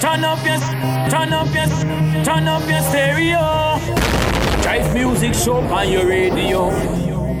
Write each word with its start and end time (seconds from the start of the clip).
turn 0.00 0.24
up 0.24 0.44
your, 0.44 0.58
turn 1.10 1.32
up 1.32 1.52
your, 1.54 1.66
turn 2.24 2.46
up 2.46 2.68
your 2.68 2.80
stereo. 2.82 3.38
Jive 4.62 4.94
music 4.94 5.34
show 5.34 5.56
on 5.56 5.90
your 5.90 6.06
radio. 6.06 6.68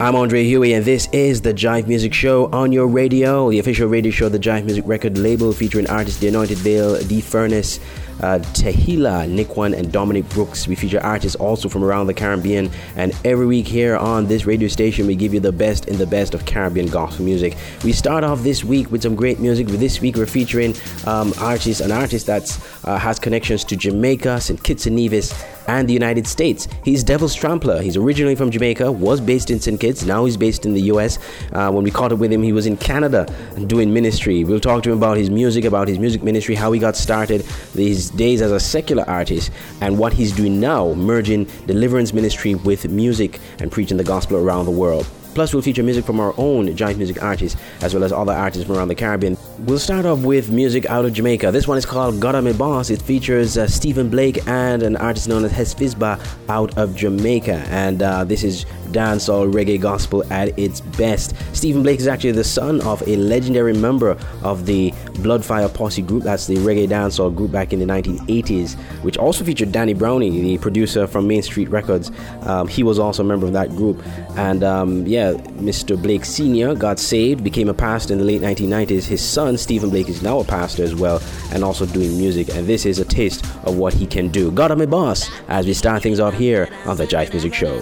I'm 0.00 0.14
Andre 0.16 0.44
Huie, 0.44 0.76
and 0.76 0.84
this 0.84 1.08
is 1.12 1.40
the 1.42 1.52
Jive 1.52 1.88
Music 1.88 2.14
Show 2.14 2.46
on 2.52 2.70
your 2.70 2.86
radio, 2.86 3.50
the 3.50 3.58
official 3.58 3.88
radio 3.88 4.12
show, 4.12 4.28
the 4.28 4.38
Jive 4.38 4.64
Music 4.64 4.84
record 4.86 5.18
label 5.18 5.52
featuring 5.52 5.88
artists 5.88 6.20
The 6.20 6.28
Anointed 6.28 6.58
Veil, 6.58 6.94
The 6.94 7.20
Furnace, 7.20 7.80
uh, 8.20 8.38
Tehila, 8.54 9.56
One, 9.56 9.74
and 9.74 9.92
Dominic 9.92 10.28
Brooks. 10.30 10.66
We 10.66 10.74
feature 10.74 11.00
artists 11.02 11.36
also 11.36 11.68
from 11.68 11.84
around 11.84 12.06
the 12.06 12.14
Caribbean, 12.14 12.70
and 12.96 13.12
every 13.24 13.46
week 13.46 13.66
here 13.66 13.96
on 13.96 14.26
this 14.26 14.46
radio 14.46 14.68
station, 14.68 15.06
we 15.06 15.16
give 15.16 15.34
you 15.34 15.40
the 15.40 15.52
best 15.52 15.88
in 15.88 15.98
the 15.98 16.06
best 16.06 16.34
of 16.34 16.44
Caribbean 16.46 16.86
gospel 16.86 17.24
music. 17.24 17.56
We 17.84 17.92
start 17.92 18.24
off 18.24 18.42
this 18.42 18.64
week 18.64 18.90
with 18.90 19.02
some 19.02 19.14
great 19.14 19.40
music. 19.40 19.66
This 19.66 20.00
week, 20.00 20.16
we're 20.16 20.26
featuring 20.26 20.74
um, 21.06 21.32
artists, 21.38 21.80
an 21.80 21.92
artist 21.92 22.26
that 22.26 22.58
uh, 22.84 22.98
has 22.98 23.18
connections 23.18 23.64
to 23.64 23.76
Jamaica, 23.76 24.40
St. 24.40 24.62
Kitts 24.62 24.86
and 24.86 24.96
Nevis, 24.96 25.32
and 25.68 25.88
the 25.88 25.92
United 25.92 26.26
States. 26.26 26.66
He's 26.82 27.04
Devil's 27.04 27.34
Trampler. 27.34 27.80
He's 27.80 27.96
originally 27.96 28.34
from 28.34 28.50
Jamaica, 28.50 28.90
was 28.90 29.20
based 29.20 29.50
in 29.50 29.60
St. 29.60 29.78
Kitts, 29.78 30.04
now 30.04 30.24
he's 30.24 30.36
based 30.36 30.66
in 30.66 30.74
the 30.74 30.82
US. 30.92 31.18
Uh, 31.52 31.70
when 31.70 31.84
we 31.84 31.90
caught 31.90 32.10
up 32.10 32.18
with 32.18 32.32
him, 32.32 32.42
he 32.42 32.52
was 32.52 32.66
in 32.66 32.76
Canada 32.76 33.26
doing 33.66 33.92
ministry. 33.92 34.42
We'll 34.44 34.60
talk 34.60 34.82
to 34.84 34.90
him 34.90 34.98
about 34.98 35.16
his 35.16 35.30
music, 35.30 35.64
about 35.64 35.86
his 35.86 35.98
music 35.98 36.22
ministry, 36.22 36.54
how 36.54 36.72
he 36.72 36.80
got 36.80 36.96
started, 36.96 37.42
his 37.74 38.10
days 38.10 38.42
as 38.42 38.50
a 38.50 38.58
secular 38.58 39.04
artist, 39.08 39.52
and 39.80 39.98
what 39.98 40.12
he's 40.12 40.32
doing 40.32 40.58
now, 40.58 40.94
merging 40.94 41.44
deliverance 41.66 42.12
ministry 42.12 42.54
with 42.54 42.88
music 42.88 43.38
and 43.60 43.70
preaching 43.70 43.98
the 43.98 44.04
gospel 44.04 44.38
around 44.38 44.64
the 44.64 44.70
world. 44.70 45.06
Plus, 45.34 45.52
we'll 45.52 45.62
feature 45.62 45.82
music 45.82 46.04
from 46.04 46.20
our 46.20 46.34
own 46.36 46.68
Jive 46.74 46.96
music 46.96 47.22
artists, 47.22 47.60
as 47.80 47.94
well 47.94 48.04
as 48.04 48.12
other 48.12 48.32
artists 48.32 48.66
from 48.66 48.76
around 48.76 48.88
the 48.88 48.94
Caribbean. 48.94 49.36
We'll 49.60 49.78
start 49.78 50.06
off 50.06 50.20
with 50.20 50.50
music 50.50 50.86
out 50.86 51.04
of 51.04 51.12
Jamaica. 51.12 51.50
This 51.50 51.68
one 51.68 51.78
is 51.78 51.86
called 51.86 52.20
God 52.20 52.42
Me 52.42 52.52
Boss. 52.52 52.90
It 52.90 53.02
features 53.02 53.58
uh, 53.58 53.66
Stephen 53.66 54.08
Blake 54.08 54.46
and 54.46 54.82
an 54.82 54.96
artist 54.96 55.28
known 55.28 55.44
as 55.44 55.52
Hesfisba 55.52 56.20
out 56.48 56.76
of 56.78 56.94
Jamaica. 56.94 57.64
And 57.68 58.02
uh, 58.02 58.24
this 58.24 58.44
is 58.44 58.66
dancehall 58.92 59.52
reggae 59.52 59.80
gospel 59.80 60.24
at 60.32 60.58
its 60.58 60.80
best. 60.80 61.34
Stephen 61.52 61.82
Blake 61.82 62.00
is 62.00 62.06
actually 62.06 62.32
the 62.32 62.44
son 62.44 62.80
of 62.82 63.06
a 63.06 63.16
legendary 63.16 63.72
member 63.72 64.18
of 64.42 64.66
the 64.66 64.90
Bloodfire 65.22 65.72
Posse 65.72 66.02
group. 66.02 66.22
That's 66.22 66.46
the 66.46 66.56
reggae 66.56 66.88
dancehall 66.88 67.34
group 67.34 67.50
back 67.50 67.72
in 67.72 67.78
the 67.78 67.86
1980s, 67.86 68.76
which 69.02 69.16
also 69.18 69.44
featured 69.44 69.72
Danny 69.72 69.94
Brownie, 69.94 70.30
the 70.30 70.58
producer 70.58 71.06
from 71.06 71.26
Main 71.26 71.42
Street 71.42 71.68
Records. 71.68 72.10
Um, 72.42 72.68
he 72.68 72.82
was 72.82 72.98
also 72.98 73.22
a 73.22 73.26
member 73.26 73.46
of 73.46 73.52
that 73.52 73.70
group. 73.70 74.02
And 74.36 74.62
um, 74.64 75.06
yeah, 75.06 75.32
Mr. 75.32 76.00
Blake 76.00 76.24
Sr. 76.24 76.74
got 76.74 76.98
saved, 76.98 77.42
became 77.42 77.68
a 77.68 77.74
pastor 77.74 78.12
in 78.12 78.18
the 78.18 78.24
late 78.24 78.40
1990s. 78.40 79.04
His 79.04 79.22
son, 79.22 79.58
Stephen 79.58 79.90
Blake, 79.90 80.08
is 80.08 80.22
now 80.22 80.40
a 80.40 80.44
pastor 80.44 80.84
as 80.84 80.94
well 80.94 81.20
and 81.52 81.64
also 81.64 81.86
doing 81.86 82.16
music. 82.18 82.48
And 82.54 82.66
this 82.66 82.86
is 82.86 82.98
a 82.98 83.04
taste 83.04 83.44
of 83.64 83.76
what 83.76 83.94
he 83.94 84.06
can 84.06 84.28
do. 84.28 84.50
God, 84.50 84.70
I'm 84.70 84.80
a 84.80 84.86
boss 84.86 85.30
as 85.48 85.66
we 85.66 85.74
start 85.74 86.02
things 86.02 86.20
off 86.20 86.34
here 86.34 86.68
on 86.86 86.96
the 86.96 87.06
Jive 87.06 87.30
Music 87.30 87.54
Show. 87.54 87.80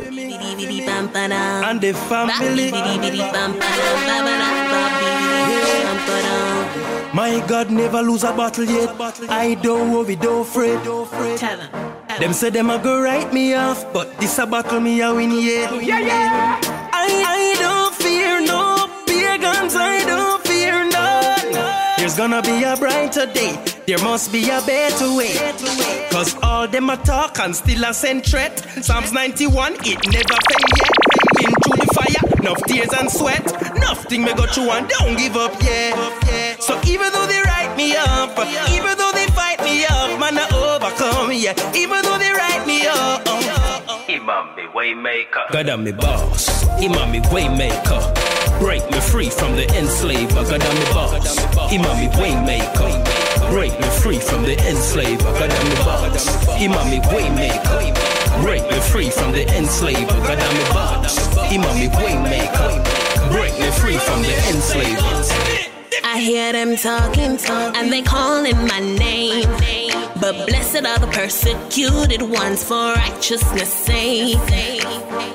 And 0.97 1.81
the 1.81 1.93
family. 1.93 2.71
My 7.13 7.45
God 7.47 7.71
never 7.71 8.03
lose 8.03 8.25
a 8.25 8.33
battle 8.33 8.65
yet. 8.65 8.95
I 9.31 9.55
don't 9.63 9.93
worry, 9.93 10.17
don't 10.17 10.45
fret. 10.45 10.83
Tell 11.39 11.59
them. 11.59 11.71
Them 12.21 12.33
say 12.33 12.51
them 12.51 12.71
a 12.71 12.79
go 12.79 13.01
write 13.03 13.33
me 13.33 13.55
off, 13.55 13.85
but 13.93 14.19
this 14.19 14.39
a 14.39 14.47
battle 14.47 14.81
me 14.81 15.01
a 15.03 15.15
win 15.15 15.33
yet. 15.33 15.83
Yeah, 15.83 16.01
yeah. 16.01 16.66
Gonna 22.17 22.41
be 22.41 22.63
a 22.65 22.75
brighter 22.79 23.27
day. 23.27 23.63
There 23.87 23.99
must 23.99 24.33
be 24.33 24.49
a 24.49 24.63
better 24.63 25.15
way. 25.15 25.37
Cause 26.11 26.35
all 26.43 26.67
them 26.67 26.89
a 26.89 26.97
talk 26.97 27.39
and 27.41 27.55
still 27.55 27.85
a 27.85 27.93
send 27.93 28.25
threat. 28.25 28.59
Psalms 28.83 29.13
91, 29.13 29.75
it 29.81 30.01
never 30.11 30.39
fail 30.49 30.67
yet. 30.81 30.97
Been 31.37 31.55
through 31.61 31.77
the 31.77 31.89
fire, 31.93 32.41
enough 32.41 32.63
tears 32.65 32.93
and 32.99 33.11
sweat. 33.11 33.45
Nothing 33.77 34.25
me 34.25 34.33
go 34.33 34.47
through 34.47 34.71
and 34.71 34.89
don't 34.89 35.19
give 35.19 35.37
up 35.37 35.63
yet. 35.63 36.63
So 36.63 36.81
even 36.87 37.13
though 37.13 37.27
they 37.27 37.41
write 37.43 37.77
me 37.77 37.95
up, 37.97 38.31
even 38.71 38.97
though 38.97 39.13
they 39.13 39.27
fight 39.27 39.63
me 39.63 39.85
up, 39.85 40.19
man 40.19 40.39
I 40.39 40.49
overcome, 40.55 41.33
yeah. 41.33 41.53
Even 41.77 42.01
though 42.03 42.19
they 42.19 42.31
write 42.33 42.67
me 42.67 42.87
up. 42.87 43.76
Imam 44.17 44.57
me 44.57 44.63
waymaker. 44.73 45.45
God 45.53 45.69
I'm 45.69 45.85
me 45.85 45.93
boss. 45.93 46.65
Imam 46.81 47.13
me 47.13 47.21
waymaker. 47.29 48.01
Break 48.59 48.91
me 48.91 48.99
free 48.99 49.29
from 49.29 49.55
the 49.57 49.67
enslaver. 49.77 50.43
God 50.49 50.63
I'm 50.63 50.79
me 50.79 50.85
boss. 50.97 51.39
Imam 51.71 51.97
me 52.01 52.09
waymaker. 52.17 53.51
Break 53.51 53.79
me 53.79 53.89
free 54.01 54.19
from 54.19 54.45
the 54.45 54.57
enslaver. 54.67 55.23
God 55.23 55.53
I'm 55.53 55.69
me 55.69 55.75
boss. 55.85 56.29
Imam 56.57 56.89
me 56.89 57.01
waymaker. 57.13 58.41
Break 58.41 58.63
me 58.71 58.81
free 58.81 59.11
from 59.11 59.33
the 59.33 59.45
enslaver. 59.55 60.07
God 60.07 60.39
I'm 60.39 60.57
me 60.57 60.65
boss. 60.73 61.37
Imam 61.53 61.79
me 61.79 61.89
waymaker. 61.89 62.73
Break 63.31 63.53
me 63.61 63.71
free 63.73 63.99
from 63.99 64.23
the 64.23 64.33
enslaver. 64.49 65.77
I 66.05 66.21
hear 66.21 66.55
them 66.55 66.77
talking, 66.77 67.37
and 67.77 67.93
they 67.93 68.01
calling 68.01 68.57
my 68.67 68.81
name. 68.81 69.76
But 70.21 70.47
blessed 70.47 70.87
are 70.87 70.99
the 70.99 71.09
persecuted 71.13 72.23
ones 72.23 72.65
for 72.65 72.95
righteousness' 72.95 73.73
sake. 73.73 74.39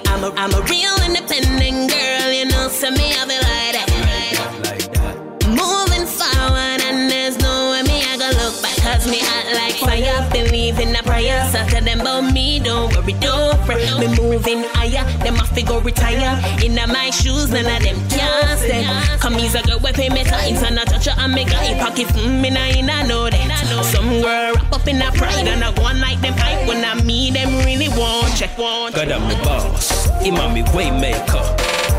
I'm 0.07 0.23
a, 0.23 0.33
I'm 0.35 0.53
a 0.53 0.61
real 0.63 0.95
independent 1.05 1.91
girl, 1.91 2.31
you 2.31 2.45
know, 2.45 2.67
send 2.67 2.97
me 2.97 3.13
out 3.17 3.27
there 3.27 3.41
like 3.41 3.73
that. 3.77 3.87
Moving 5.47 6.07
forward, 6.07 6.81
and 6.81 7.11
there's 7.11 7.37
no 7.39 7.71
way 7.71 7.83
me 7.83 8.01
I 8.03 8.17
go 8.17 8.29
look 8.41 8.61
back, 8.61 8.75
cause 8.77 9.07
me 9.07 9.19
hot 9.21 9.53
like 9.53 9.75
fire. 9.75 10.29
Believe 10.31 10.79
in 10.79 10.95
a 10.95 11.03
prayer, 11.03 11.45
so 11.51 11.63
tell 11.67 11.83
them 11.83 12.01
about 12.01 12.33
me, 12.33 12.59
don't 12.59 12.95
worry, 12.95 13.13
don't 13.13 13.57
fret. 13.65 13.99
Me 13.99 14.07
moving 14.17 14.63
higher, 14.73 15.05
them 15.23 15.35
a 15.35 15.45
figure 15.45 15.79
retire. 15.79 16.33
In 16.63 16.75
my 16.75 17.09
shoes, 17.11 17.51
none 17.51 17.65
of 17.65 17.83
them 17.83 17.97
can 18.09 18.57
step. 18.57 19.19
Come 19.19 19.35
he's 19.35 19.53
a 19.55 19.61
girl, 19.61 19.79
we 19.79 19.91
pay 19.91 20.09
me 20.09 20.23
times, 20.23 20.63
and 20.63 20.79
I 20.79 20.85
touch 20.85 21.05
her 21.05 21.15
and 21.19 21.33
make 21.33 21.49
her 21.49 21.63
hip 21.63 21.77
pocket, 21.79 22.07
mm, 22.07 22.41
me 22.41 22.49
nah, 22.49 22.65
in 22.65 22.89
I 22.89 23.03
know. 23.03 23.30
Some 23.83 24.21
girl 24.21 24.53
wrap 24.53 24.71
up 24.73 24.87
in 24.87 25.01
a 25.01 25.11
pride, 25.11 25.47
and 25.47 25.63
I 25.63 25.73
go 25.73 25.83
on 25.83 25.99
like 25.99 26.21
them 26.21 26.33
hype, 26.37 26.67
when 26.67 26.83
I 26.85 27.01
meet 27.03 27.33
them 27.33 27.49
really 27.65 27.89
want 27.89 28.35
check, 28.35 28.57
want 28.57 28.95
God 28.95 29.11
I'm 29.11 29.27
the 29.27 29.35
boss, 29.43 30.09
Imam 30.21 30.53
me 30.53 30.63
waymaker. 30.73 31.43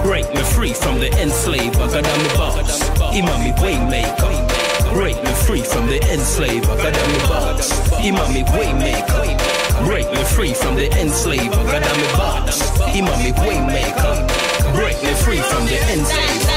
Break 0.05 0.33
me 0.35 0.43
free 0.43 0.73
from 0.73 0.99
the 0.99 1.11
enslaver. 1.21 1.87
God 1.91 2.07
I'm 2.07 2.23
the 2.23 2.35
boss, 2.35 2.83
Imam 3.15 3.43
me 3.45 3.53
waymaker. 3.63 4.95
Break 4.95 5.17
me 5.23 5.33
free 5.33 5.63
from 5.63 5.87
the 5.87 6.01
enslaver. 6.13 6.67
God 6.67 6.95
I'm 6.95 7.13
the 7.13 7.19
boss, 7.29 7.93
Imam 7.99 8.33
me 8.33 8.43
waymaker. 8.45 9.87
Break 9.87 10.11
me 10.13 10.23
free 10.25 10.55
from 10.55 10.77
the 10.77 10.91
enslaver. 10.99 11.51
God 11.51 11.83
I'm 11.83 12.01
the 12.01 12.13
boss, 12.17 12.79
Imam 12.95 13.19
me 13.23 13.33
waymaker. 13.33 14.75
Break 14.75 15.03
me 15.03 15.15
free 15.15 15.41
from 15.41 15.67
the 15.67 15.79
enslaver. 15.93 16.52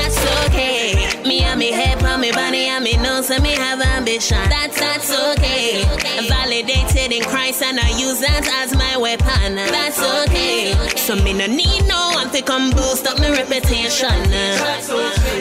Me 1.55 1.71
and 1.71 1.81
head 1.81 2.03
on 2.03 2.19
me 2.19 2.31
body 2.31 2.67
and 2.67 2.83
me 2.83 2.97
know 2.97 3.21
so 3.21 3.39
me 3.39 3.51
have 3.51 3.81
ambition. 3.81 4.37
That's 4.49 4.77
that's 4.77 5.09
okay. 5.31 5.83
Validated 6.27 7.13
in 7.13 7.23
Christ 7.23 7.61
and 7.63 7.79
I 7.79 7.89
use 7.97 8.19
that 8.19 8.45
as 8.61 8.75
my 8.75 8.97
weapon. 8.97 9.55
That's 9.55 10.01
okay. 10.27 10.73
So 10.97 11.15
me 11.15 11.31
no 11.31 11.47
need 11.47 11.87
no 11.87 12.11
one 12.13 12.29
to 12.31 12.41
come 12.41 12.71
boost 12.71 13.07
up 13.07 13.19
my 13.19 13.31
reputation. 13.31 14.11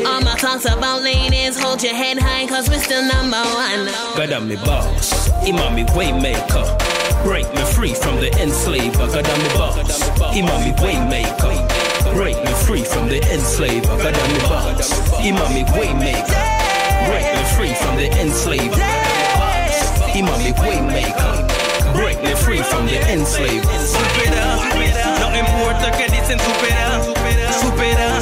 All 0.07 0.21
my 0.21 0.37
talks 0.39 0.67
about 0.67 1.03
ladies, 1.03 1.61
hold 1.61 1.83
your 1.83 1.95
head 1.95 2.19
high 2.19 2.47
cause 2.47 2.69
we're 2.69 2.79
still 2.79 3.03
number 3.03 3.43
one. 3.43 3.87
God 4.17 4.33
I'm 4.33 4.47
me 4.47 4.55
boss, 4.57 5.31
Imam 5.43 5.75
me 5.75 5.85
waymaker. 5.99 6.65
Break 7.25 7.53
me 7.55 7.63
free 7.73 7.95
from 7.95 8.17
the 8.21 8.31
enslaver. 8.41 9.07
God 9.09 9.27
I'm 9.27 9.43
me 9.43 9.49
boss, 9.55 10.11
Imam 10.37 10.61
me 10.63 10.73
waymaker. 10.79 11.74
Break 12.15 12.37
me 12.45 12.53
free 12.65 12.85
from 12.85 13.09
the 13.09 13.19
enslaver. 13.35 13.87
God 13.99 14.15
I'm 14.15 14.33
me 14.33 14.39
boss, 14.47 14.87
Imam 15.19 15.51
me 15.53 15.65
waymaker. 15.75 16.43
Break 17.11 17.27
me 17.35 17.43
free 17.59 17.75
from 17.75 17.97
the 17.97 18.07
enslaver. 18.23 18.79
Imam 20.15 20.39
me 20.39 20.53
waymaker. 20.55 21.35
Break 21.99 22.23
me 22.23 22.35
free 22.37 22.63
from 22.63 22.87
the 22.87 23.03
enslaver. 23.11 23.67
Supera, 23.83 24.63
no 25.19 25.35
importa 25.35 25.91
que 25.99 26.07
dicen 26.07 26.39
supera, 26.39 27.03
supera, 27.03 28.21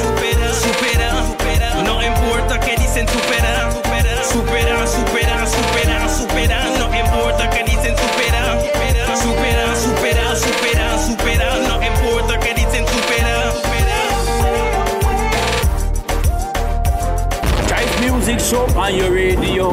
supera, 0.57 1.83
no 1.83 2.01
importa 2.01 2.59
que 2.59 2.75
dicen 2.75 3.07
supera, 3.07 3.71
supera, 4.25 4.87
supera, 4.87 5.45
supera, 5.45 6.09
supera, 6.09 6.63
no 6.79 6.85
importa 6.95 7.47
que 7.51 7.63
dicen 7.63 7.95
supera, 7.95 8.59
supera, 9.15 9.72
show 18.53 18.65
on 18.79 18.95
your 18.95 19.11
radio. 19.11 19.71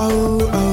Oh, 0.00 0.50
oh. 0.52 0.67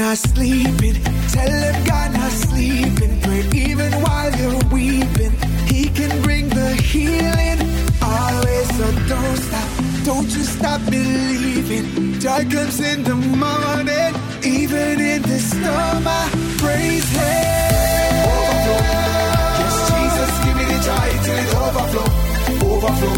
Not 0.00 0.16
sleeping. 0.16 0.96
Tell 1.28 1.60
him 1.66 1.84
God 1.84 2.12
not 2.14 2.32
sleeping. 2.32 3.20
Pray 3.20 3.44
even 3.52 3.92
while 4.04 4.32
you're 4.40 4.64
weeping. 4.72 5.32
He 5.72 5.90
can 5.98 6.12
bring 6.22 6.48
the 6.48 6.70
healing. 6.90 7.60
Always, 8.02 8.68
so 8.78 8.86
don't 9.12 9.38
stop. 9.46 9.68
Don't 10.08 10.30
you 10.36 10.44
stop 10.56 10.80
believing. 10.88 12.18
Joy 12.18 12.42
comes 12.54 12.80
in 12.80 13.04
the 13.04 13.16
morning. 13.44 14.12
Even 14.42 14.96
in 15.12 15.20
the 15.22 15.38
storm, 15.38 16.04
I 16.20 16.22
praise 16.62 17.10
Him. 17.20 18.12
Overflow. 18.32 18.82
Yes, 19.60 19.76
Jesus, 19.90 20.32
give 20.44 20.56
me 20.60 20.64
the 20.72 20.78
joy 20.88 21.08
till 21.24 21.38
it 21.44 21.50
overflow. 21.64 22.08
Overflow. 22.72 23.16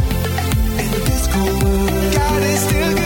In 0.82 0.90
this 1.08 1.24
cold 1.32 1.62
world, 1.62 2.14
God 2.16 2.42
is 2.42 2.60
still 2.66 3.01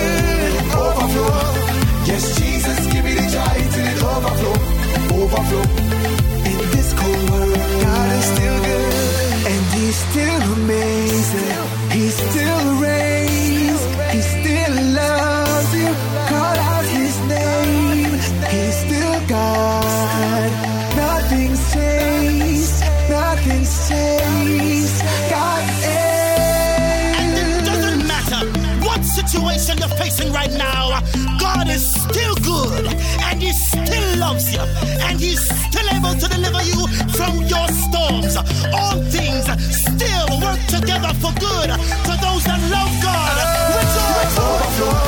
right 30.36 30.52
now, 30.52 31.00
God 31.40 31.66
is 31.68 31.84
still 32.04 32.34
good 32.52 32.84
and 33.26 33.42
He 33.42 33.52
still 33.52 34.08
loves 34.18 34.52
you 34.52 34.60
and 35.06 35.18
He's 35.18 35.40
still 35.64 35.88
able 35.96 36.14
to 36.22 36.26
deliver 36.28 36.62
you 36.70 36.80
from 37.16 37.32
your 37.52 37.66
storms. 37.84 38.36
All 38.78 38.96
things 39.16 39.44
still 39.84 40.28
work 40.44 40.60
together 40.76 41.12
for 41.22 41.32
good 41.48 41.70
to 42.06 42.12
those 42.24 42.44
that 42.48 42.60
love 42.74 42.94
God. 43.06 43.34
Rejoice! 43.78 44.36
overflow. 44.46 45.00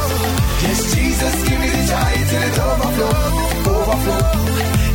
Yes, 0.65 0.81
Jesus, 0.95 1.35
give 1.49 1.61
me 1.61 1.69
the 1.77 1.83
joy 1.91 2.15
till 2.31 2.45
it 2.49 2.59
overflow. 2.69 3.17
Overflow. 3.77 4.25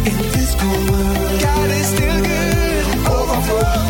In 0.10 0.18
this 0.34 0.52
cold 0.60 0.84
world, 0.90 1.42
God 1.46 1.70
is 1.80 1.88
still 1.94 2.20
good. 2.28 2.86
Overflow. 3.18 3.83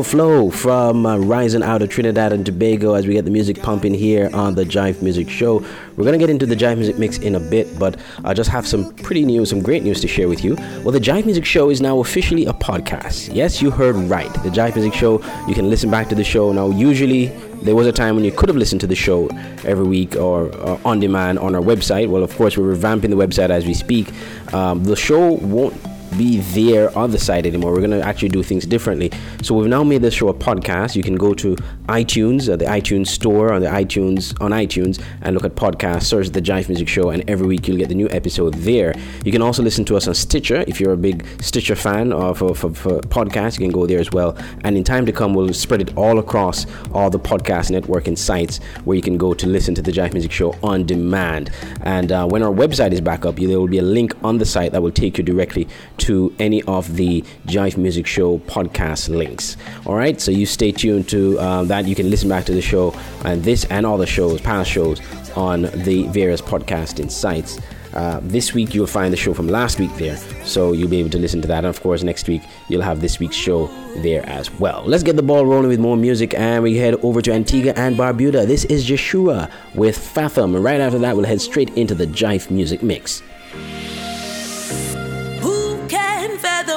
Overflow 0.00 0.48
from 0.48 1.04
uh, 1.04 1.18
rising 1.18 1.62
out 1.62 1.82
of 1.82 1.90
Trinidad 1.90 2.32
and 2.32 2.46
Tobago 2.46 2.94
as 2.94 3.06
we 3.06 3.12
get 3.12 3.26
the 3.26 3.30
music 3.30 3.60
pumping 3.60 3.92
here 3.92 4.30
on 4.32 4.54
the 4.54 4.64
Jive 4.64 5.02
Music 5.02 5.28
Show. 5.28 5.58
We're 5.94 6.04
going 6.04 6.18
to 6.18 6.18
get 6.18 6.30
into 6.30 6.46
the 6.46 6.56
Jive 6.56 6.78
Music 6.78 6.98
Mix 6.98 7.18
in 7.18 7.34
a 7.34 7.38
bit, 7.38 7.78
but 7.78 8.00
I 8.24 8.32
just 8.32 8.48
have 8.48 8.66
some 8.66 8.94
pretty 8.94 9.26
news, 9.26 9.50
some 9.50 9.60
great 9.60 9.82
news 9.82 10.00
to 10.00 10.08
share 10.08 10.26
with 10.26 10.42
you. 10.42 10.54
Well, 10.84 10.92
the 10.92 11.00
Jive 11.00 11.26
Music 11.26 11.44
Show 11.44 11.68
is 11.68 11.82
now 11.82 12.00
officially 12.00 12.46
a 12.46 12.54
podcast. 12.54 13.34
Yes, 13.34 13.60
you 13.60 13.70
heard 13.70 13.94
right. 13.94 14.32
The 14.42 14.48
Jive 14.48 14.74
Music 14.74 14.94
Show, 14.94 15.22
you 15.46 15.54
can 15.54 15.68
listen 15.68 15.90
back 15.90 16.08
to 16.08 16.14
the 16.14 16.24
show. 16.24 16.50
Now, 16.50 16.70
usually 16.70 17.26
there 17.60 17.76
was 17.76 17.86
a 17.86 17.92
time 17.92 18.14
when 18.14 18.24
you 18.24 18.32
could 18.32 18.48
have 18.48 18.56
listened 18.56 18.80
to 18.80 18.86
the 18.86 18.96
show 18.96 19.28
every 19.66 19.86
week 19.86 20.16
or, 20.16 20.48
or 20.60 20.80
on 20.82 21.00
demand 21.00 21.40
on 21.40 21.54
our 21.54 21.60
website. 21.60 22.08
Well, 22.08 22.22
of 22.22 22.34
course, 22.36 22.56
we're 22.56 22.74
revamping 22.74 23.10
the 23.10 23.16
website 23.16 23.50
as 23.50 23.66
we 23.66 23.74
speak. 23.74 24.10
Um, 24.54 24.82
the 24.82 24.96
show 24.96 25.32
won't 25.32 25.78
be 26.16 26.38
there 26.38 26.96
on 26.96 27.10
the 27.10 27.18
site 27.18 27.46
anymore. 27.46 27.72
We're 27.72 27.80
going 27.80 27.90
to 27.90 28.02
actually 28.02 28.30
do 28.30 28.42
things 28.42 28.66
differently. 28.66 29.10
So 29.42 29.54
we've 29.54 29.68
now 29.68 29.84
made 29.84 30.02
this 30.02 30.14
show 30.14 30.28
a 30.28 30.34
podcast. 30.34 30.96
You 30.96 31.02
can 31.02 31.16
go 31.16 31.34
to 31.34 31.56
iTunes, 31.88 32.48
uh, 32.48 32.56
the 32.56 32.66
iTunes 32.66 33.08
store 33.08 33.52
on 33.52 33.60
the 33.60 33.68
iTunes 33.68 34.40
on 34.40 34.50
iTunes, 34.50 35.02
and 35.22 35.34
look 35.34 35.44
at 35.44 35.54
podcasts. 35.54 36.04
Search 36.04 36.30
the 36.30 36.40
Jive 36.40 36.68
Music 36.68 36.88
Show, 36.88 37.10
and 37.10 37.28
every 37.28 37.46
week 37.46 37.68
you'll 37.68 37.76
get 37.76 37.88
the 37.88 37.94
new 37.94 38.08
episode 38.10 38.54
there. 38.54 38.94
You 39.24 39.32
can 39.32 39.42
also 39.42 39.62
listen 39.62 39.84
to 39.86 39.96
us 39.96 40.08
on 40.08 40.14
Stitcher 40.14 40.64
if 40.66 40.80
you're 40.80 40.92
a 40.92 40.96
big 40.96 41.26
Stitcher 41.40 41.76
fan 41.76 42.12
of 42.12 42.38
for, 42.38 42.54
for, 42.54 42.70
for 42.74 43.00
podcasts. 43.00 43.58
You 43.58 43.66
can 43.66 43.72
go 43.72 43.86
there 43.86 44.00
as 44.00 44.10
well. 44.10 44.36
And 44.64 44.76
in 44.76 44.84
time 44.84 45.06
to 45.06 45.12
come, 45.12 45.34
we'll 45.34 45.52
spread 45.52 45.80
it 45.80 45.96
all 45.96 46.18
across 46.18 46.66
all 46.92 47.10
the 47.10 47.18
podcast 47.18 47.70
networking 47.70 48.16
sites 48.16 48.58
where 48.84 48.96
you 48.96 49.02
can 49.02 49.16
go 49.16 49.34
to 49.34 49.46
listen 49.46 49.74
to 49.74 49.82
the 49.82 49.92
Jive 49.92 50.12
Music 50.12 50.32
Show 50.32 50.56
on 50.62 50.86
demand. 50.86 51.50
And 51.82 52.12
uh, 52.12 52.26
when 52.26 52.42
our 52.42 52.52
website 52.52 52.92
is 52.92 53.00
back 53.00 53.24
up, 53.24 53.36
there 53.36 53.58
will 53.58 53.68
be 53.68 53.78
a 53.78 53.82
link 53.82 54.14
on 54.22 54.38
the 54.38 54.46
site 54.46 54.72
that 54.72 54.82
will 54.82 54.90
take 54.90 55.18
you 55.18 55.24
directly 55.24 55.68
to 56.00 56.34
any 56.38 56.62
of 56.62 56.96
the 56.96 57.22
Jive 57.46 57.76
Music 57.76 58.06
Show 58.06 58.38
podcast 58.38 59.08
links. 59.08 59.56
All 59.86 59.94
right, 59.94 60.20
so 60.20 60.30
you 60.30 60.46
stay 60.46 60.72
tuned 60.72 61.08
to 61.10 61.38
um, 61.40 61.68
that. 61.68 61.86
You 61.86 61.94
can 61.94 62.10
listen 62.10 62.28
back 62.28 62.44
to 62.46 62.52
the 62.52 62.62
show 62.62 62.94
and 63.24 63.42
this 63.42 63.64
and 63.66 63.86
all 63.86 63.98
the 63.98 64.06
shows, 64.06 64.40
past 64.40 64.70
shows, 64.70 65.00
on 65.36 65.62
the 65.62 66.08
various 66.08 66.40
podcasting 66.40 67.10
sites. 67.10 67.58
Uh, 67.92 68.20
this 68.22 68.54
week 68.54 68.72
you'll 68.72 68.86
find 68.86 69.12
the 69.12 69.16
show 69.16 69.34
from 69.34 69.48
last 69.48 69.80
week 69.80 69.92
there, 69.96 70.16
so 70.44 70.72
you'll 70.72 70.88
be 70.88 71.00
able 71.00 71.10
to 71.10 71.18
listen 71.18 71.42
to 71.42 71.48
that. 71.48 71.58
And 71.58 71.66
of 71.66 71.82
course, 71.82 72.02
next 72.04 72.28
week 72.28 72.42
you'll 72.68 72.82
have 72.82 73.00
this 73.00 73.18
week's 73.18 73.34
show 73.34 73.66
there 73.96 74.24
as 74.26 74.50
well. 74.60 74.84
Let's 74.86 75.02
get 75.02 75.16
the 75.16 75.22
ball 75.22 75.44
rolling 75.44 75.68
with 75.68 75.80
more 75.80 75.96
music, 75.96 76.32
and 76.34 76.62
we 76.62 76.76
head 76.76 76.94
over 77.02 77.20
to 77.20 77.32
Antigua 77.32 77.72
and 77.74 77.96
Barbuda. 77.96 78.46
This 78.46 78.64
is 78.66 78.84
Joshua 78.84 79.50
with 79.74 79.98
Fathom, 79.98 80.54
right 80.54 80.80
after 80.80 81.00
that, 81.00 81.16
we'll 81.16 81.26
head 81.26 81.40
straight 81.40 81.70
into 81.70 81.96
the 81.96 82.06
Jive 82.06 82.48
Music 82.50 82.82
Mix. 82.82 83.22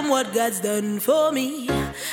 What 0.09 0.33
God's 0.33 0.59
done 0.59 0.99
for 0.99 1.31
me? 1.31 1.69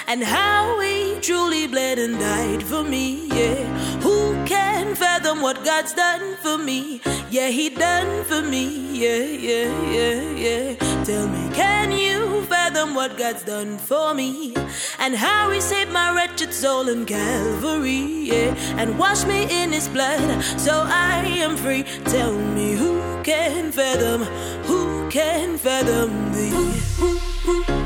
And 0.07 0.23
how 0.23 0.81
He 0.81 1.19
truly 1.21 1.67
bled 1.67 1.99
and 1.99 2.19
died 2.19 2.63
for 2.63 2.83
me, 2.83 3.27
yeah. 3.29 3.65
Who 4.01 4.35
can 4.45 4.95
fathom 4.95 5.41
what 5.41 5.65
God's 5.65 5.93
done 5.95 6.37
for 6.37 6.59
me? 6.59 7.01
Yeah, 7.31 7.49
He 7.49 7.71
done 7.71 8.25
for 8.25 8.43
me, 8.43 8.65
yeah, 8.93 9.25
yeah, 9.25 9.91
yeah, 9.91 10.21
yeah. 10.47 11.05
Tell 11.05 11.29
me, 11.29 11.55
can 11.55 11.93
you 11.93 12.45
fathom 12.47 12.95
what 12.95 13.17
God's 13.17 13.45
done 13.45 13.79
for 13.79 14.15
me? 14.15 14.55
And 14.99 15.15
how 15.15 15.51
He 15.51 15.61
saved 15.61 15.93
my 15.93 16.15
wretched 16.15 16.53
soul 16.53 16.89
in 16.89 17.07
Calvary, 17.07 18.29
yeah. 18.33 18.55
And 18.77 18.99
washed 18.99 19.27
me 19.27 19.47
in 19.63 19.73
His 19.73 19.89
blood, 19.89 20.43
so 20.59 20.85
I 20.87 21.25
am 21.39 21.57
free. 21.57 21.85
Tell 22.05 22.33
me, 22.33 22.73
who 22.73 23.23
can 23.23 23.73
fathom? 23.73 24.23
Who 24.65 25.09
can 25.09 25.59
fathom 25.59 26.33
thee? 26.33 27.80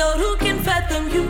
Lord, 0.00 0.18
who 0.18 0.36
can 0.38 0.58
fathom 0.60 1.04
you? 1.10 1.24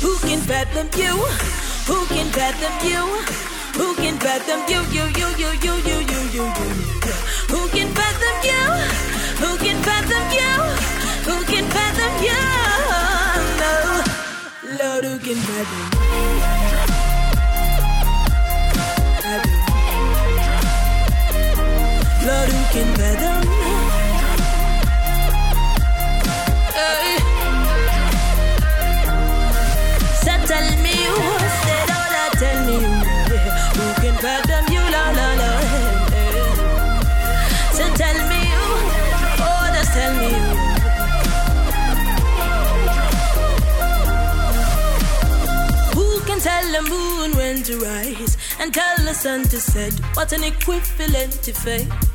Who 0.00 0.16
can 0.26 0.40
fathom 0.40 0.88
you? 0.96 1.12
Who 1.88 1.98
can 2.06 2.28
fathom 2.36 2.74
you? 2.88 3.04
Who 3.78 3.94
can 3.96 4.16
fathom 4.24 4.60
you? 4.72 4.80
You, 4.96 5.04
you, 5.18 5.28
you, 5.42 5.50
you, 5.64 5.74
you, 5.88 5.96
you, 6.12 6.20
you, 6.36 6.44
you. 6.64 6.72
Who 7.52 7.60
can 7.68 7.88
fathom 7.98 8.36
you? 8.48 8.64
Who 9.42 9.50
can 9.64 9.78
fathom 9.88 10.24
you? 10.38 10.54
Who 11.28 11.36
can 11.52 11.66
fathom 11.76 12.14
you? 12.28 12.40
Lord, 14.80 15.04
who 15.04 15.14
can 15.18 15.36
fathom? 15.36 15.84
Fathom. 15.90 16.61
Blood 22.22 22.50
in. 22.50 22.86
Hey. 26.78 27.18
So 30.22 30.32
tell 30.46 30.68
me 30.84 30.94
who 31.02 31.18
said 31.64 31.90
all 31.90 32.14
I 32.14 32.30
Tell 32.38 32.58
me 32.64 32.76
who, 32.78 33.36
who 33.74 33.84
can 34.00 34.14
pardon 34.22 34.64
you, 34.72 34.82
la 34.94 35.04
la 35.18 35.28
la. 35.40 35.50
So 37.72 37.84
tell 38.00 38.18
me 38.30 38.40
who, 38.54 38.70
oh, 39.42 39.64
just 39.74 39.92
tell 39.92 40.12
me 40.14 40.30
who. 40.30 40.54
Who 45.96 46.06
can 46.26 46.38
tell 46.38 46.66
the 46.70 46.82
moon 46.88 47.28
when 47.36 47.62
to 47.64 47.74
rise 47.78 48.36
and 48.60 48.72
tell 48.72 48.96
the 48.98 49.12
sun 49.12 49.42
to 49.44 49.60
set? 49.60 49.92
What 50.14 50.32
an 50.32 50.44
equivalent 50.44 51.32
to 51.42 51.52
fate. 51.52 52.11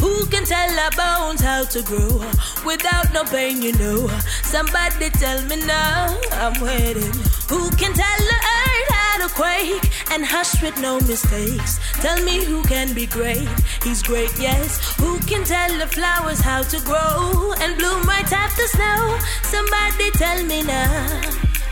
Who 0.00 0.26
can 0.26 0.44
tell 0.44 0.70
our 0.78 0.90
bones 0.92 1.40
how 1.40 1.64
to 1.64 1.82
grow 1.82 2.22
without 2.64 3.12
no 3.12 3.24
pain, 3.24 3.62
you 3.62 3.72
know? 3.72 4.08
Somebody 4.42 5.10
tell 5.10 5.42
me 5.46 5.56
now, 5.66 6.16
I'm 6.32 6.60
waiting. 6.60 7.12
Who 7.48 7.70
can 7.72 7.92
tell 7.94 8.20
the 8.32 8.38
earth 8.58 8.90
how 8.90 9.26
to 9.26 9.34
quake 9.34 10.12
and 10.12 10.24
hush 10.24 10.62
with 10.62 10.78
no 10.80 11.00
mistakes? 11.00 11.80
Tell 12.00 12.22
me 12.24 12.44
who 12.44 12.62
can 12.62 12.94
be 12.94 13.06
great? 13.06 13.48
He's 13.82 14.02
great, 14.02 14.32
yes. 14.38 14.78
Who 14.96 15.18
can 15.20 15.44
tell 15.44 15.76
the 15.78 15.86
flowers 15.86 16.40
how 16.40 16.62
to 16.62 16.80
grow 16.82 17.54
and 17.60 17.76
bloom 17.76 18.02
right 18.02 18.32
after 18.32 18.66
snow? 18.68 19.18
Somebody 19.42 20.10
tell 20.12 20.44
me 20.44 20.62
now. 20.62 21.20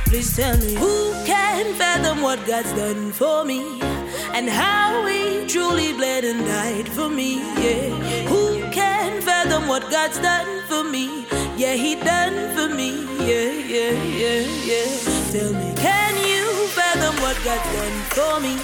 Please 0.06 0.36
tell 0.36 0.56
me 0.58 0.74
who 0.74 1.12
can 1.24 1.74
fathom 1.74 2.22
what 2.22 2.44
God's 2.46 2.72
done 2.72 3.12
for 3.12 3.44
me 3.44 3.95
and 4.36 4.50
how 4.50 5.06
He 5.06 5.46
truly 5.46 5.94
bled 5.94 6.22
and 6.24 6.44
died 6.44 6.88
for 6.88 7.08
me. 7.08 7.38
Yeah, 7.64 7.88
who 8.28 8.60
can 8.70 9.22
fathom 9.22 9.66
what 9.66 9.90
God's 9.90 10.18
done 10.18 10.62
for 10.68 10.84
me? 10.84 11.26
Yeah, 11.56 11.74
He 11.74 11.94
done 11.94 12.36
for 12.54 12.68
me. 12.68 12.90
Yeah, 13.30 13.50
yeah, 13.74 13.96
yeah, 14.22 14.42
yeah. 14.70 14.88
Tell 15.32 15.52
me, 15.60 15.74
can 15.76 16.12
you 16.30 16.44
fathom 16.78 17.14
what 17.24 17.36
God's 17.44 17.68
done 17.78 17.98
for 18.16 18.34
me? 18.40 18.54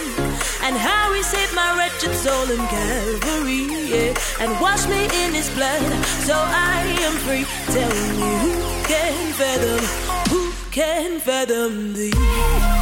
and 0.65 0.77
how 0.77 1.13
he 1.13 1.23
saved 1.25 1.53
my 1.57 1.77
wretched 1.77 2.15
soul 2.15 2.49
in 2.49 2.63
Calvary, 2.69 3.65
yeah, 3.93 4.15
and 4.39 4.61
washed 4.61 4.89
me 4.89 5.03
in 5.25 5.35
his 5.35 5.51
blood, 5.57 5.83
so 6.29 6.35
I 6.37 6.85
am 7.07 7.15
free. 7.25 7.45
Tell 7.75 7.95
me 8.21 8.29
who 8.45 8.55
can 8.85 9.33
fathom, 9.41 9.85
who 10.31 10.53
can 10.71 11.19
fathom 11.19 11.95
thee? 11.95 12.82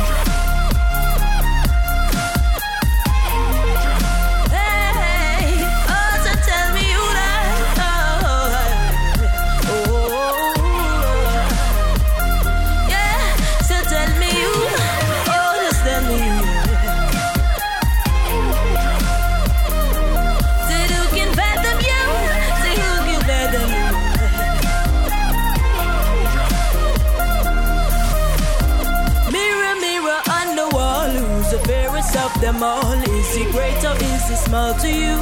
He 33.51 33.57
is 33.59 34.29
he 34.29 34.37
small 34.37 34.75
to 34.75 34.89
you? 34.89 35.19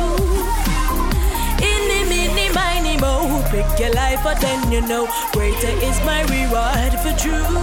Inni, 1.65 2.01
mini, 2.13 2.53
miny, 2.53 2.99
mo. 2.99 3.43
Pick 3.49 3.67
your 3.81 3.91
life, 3.95 4.21
but 4.23 4.39
then 4.41 4.71
you 4.71 4.83
know 4.83 5.09
greater 5.33 5.73
is 5.81 5.99
my 6.05 6.21
reward 6.29 6.93
for 7.01 7.17
true. 7.17 7.57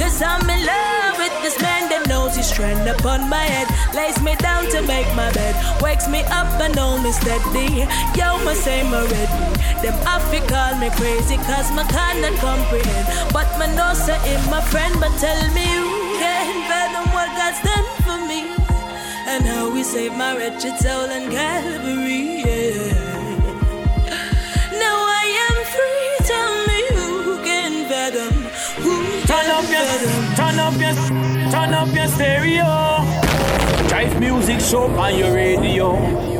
Cause 0.00 0.22
I'm 0.22 0.48
in 0.48 0.64
love 0.64 1.18
with 1.18 1.36
this 1.42 1.60
man 1.60 1.90
that 1.90 2.08
knows 2.08 2.34
he's 2.34 2.48
strand 2.48 2.88
upon 2.88 3.28
my 3.28 3.44
head. 3.44 3.68
Lays 3.94 4.16
me 4.22 4.34
down 4.36 4.64
to 4.70 4.80
make 4.82 5.06
my 5.14 5.30
bed. 5.32 5.54
Wakes 5.82 6.08
me 6.08 6.20
up 6.32 6.48
and 6.64 6.74
know 6.74 6.96
me 7.02 7.12
steady. 7.12 7.84
Yo, 8.16 8.40
my 8.42 8.54
same 8.54 8.88
already. 8.88 9.44
Them 9.84 9.96
Afri 10.08 10.40
call 10.48 10.80
me 10.80 10.88
crazy 10.96 11.36
cause 11.44 11.70
my 11.76 11.84
cannot 11.92 12.32
comprehend. 12.40 13.04
But 13.34 13.52
my 13.60 13.68
nose 13.76 14.08
in 14.08 14.40
my 14.48 14.62
friend, 14.72 14.96
but 14.98 15.12
tell 15.20 15.40
me 15.52 15.68
you 15.76 15.84
can 16.16 16.56
fathom 16.72 17.12
what 17.12 17.28
God's 17.36 17.60
done 17.60 17.88
for 18.00 18.18
me 18.26 18.63
and 19.26 19.44
how 19.46 19.72
we 19.72 19.82
saved 19.82 20.16
my 20.16 20.36
wretched 20.36 20.76
soul 20.78 21.10
in 21.10 21.30
Calvary. 21.30 22.42
Yeah. 22.44 22.92
Now 24.72 24.98
I 25.22 25.24
am 25.46 25.56
free. 25.74 26.26
Tell 26.30 26.54
me 26.68 26.80
who 26.96 27.44
can 27.44 27.88
fathom? 27.88 28.34
Who 28.82 28.94
turn 29.26 29.48
up 29.50 29.68
your, 29.74 29.86
turn 30.36 30.58
up 30.58 30.76
your, 30.80 30.94
turn 31.50 31.74
up 31.74 31.94
your 31.94 32.08
stereo. 32.08 32.64
Jive 33.88 34.20
music 34.20 34.60
show 34.60 34.86
on 34.98 35.18
your 35.18 35.34
radio. 35.34 36.33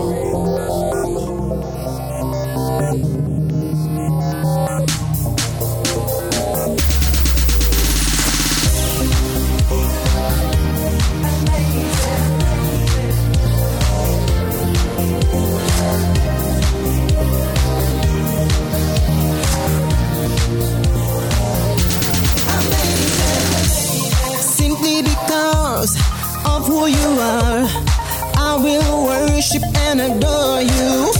you 26.86 27.08
are. 27.20 27.66
I 28.36 28.56
will 28.62 29.04
worship 29.06 29.62
and 29.86 30.00
adore 30.00 30.60
you. 30.60 31.12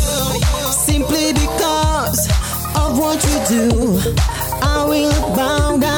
Simply 0.73 1.33
because 1.33 2.29
of 2.77 2.99
what 2.99 3.19
you 3.25 3.37
do, 3.49 4.15
I 4.63 4.85
will 4.89 5.37
bow 5.37 5.79
down. 5.79 5.94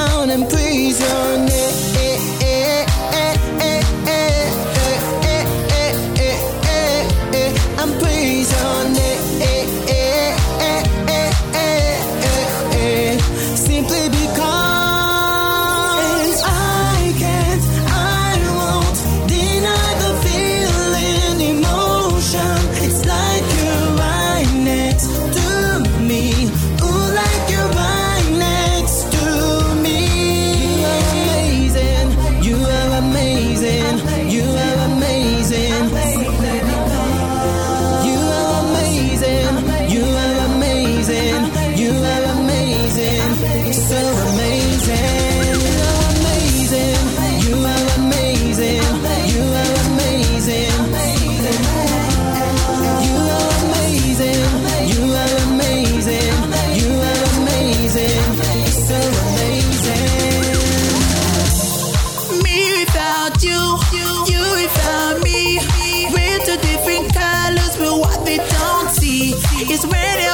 is 69.64 69.86
ready. 69.86 70.25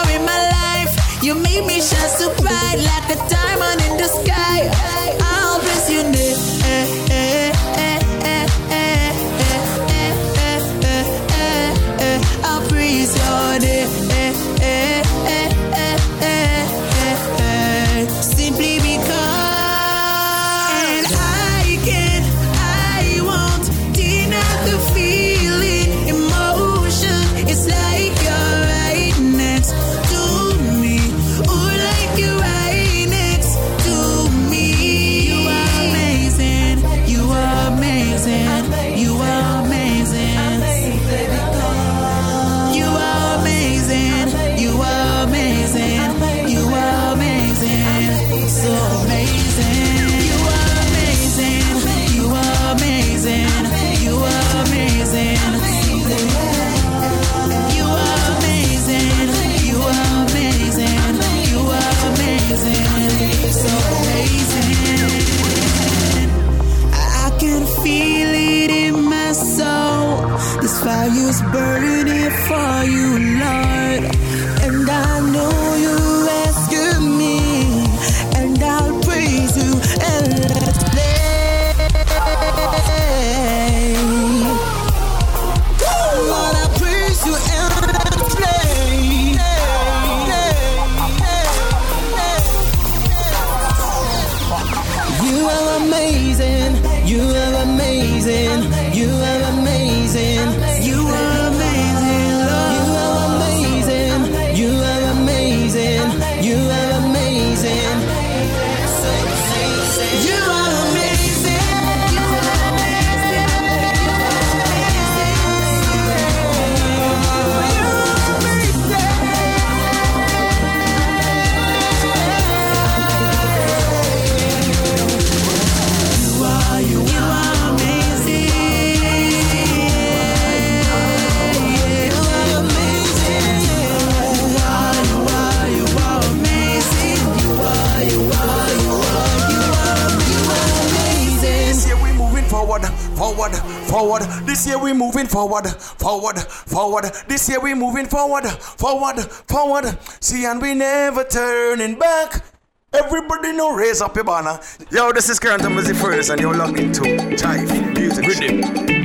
forward, 145.33 145.67
forward, 145.67 146.39
forward. 146.39 147.05
This 147.27 147.49
year 147.49 147.59
we're 147.59 147.75
moving 147.75 148.07
forward, 148.07 148.45
forward, 148.47 149.19
forward. 149.49 149.99
See, 150.21 150.45
and 150.45 150.61
we 150.61 150.75
never 150.75 151.25
turning 151.25 151.99
back. 151.99 152.45
Everybody 152.93 153.53
know 153.53 153.75
raise 153.75 154.03
up 154.03 154.15
your 154.15 154.25
banner. 154.25 154.61
Yo, 154.91 155.11
this 155.13 155.31
is 155.31 155.41
Current 155.41 155.63
Music 155.73 155.97
First, 155.97 156.29
and 156.29 156.39
you're 156.39 156.55
locked 156.55 156.79
into 156.79 157.01
Jive 157.03 157.95
Music 157.95 158.27
Rhythm. 158.27 159.02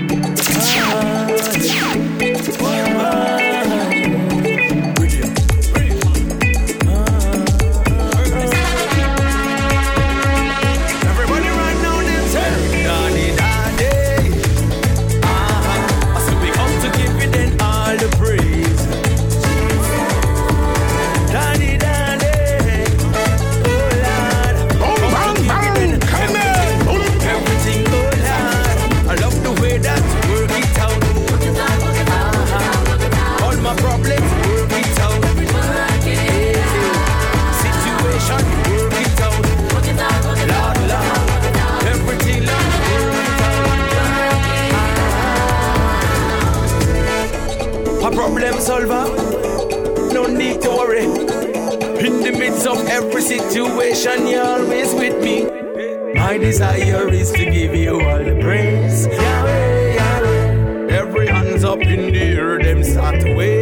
situation, 53.28 54.26
you're 54.26 54.42
always 54.42 54.94
with 54.94 55.22
me. 55.22 55.44
My 56.16 56.38
desire 56.38 57.10
is 57.12 57.30
to 57.34 57.44
give 57.44 57.76
you 57.76 58.00
all 58.00 58.24
the 58.24 58.40
praise. 58.42 59.06
Yahweh, 59.06 59.96
Yahweh. 59.96 60.94
Every 61.02 61.28
hand's 61.28 61.66
up 61.66 61.82
in 61.82 62.14
the 62.14 62.22
air, 62.22 62.58
them 62.58 62.84
start 62.86 63.20
to 63.22 63.34
wave. 63.36 63.57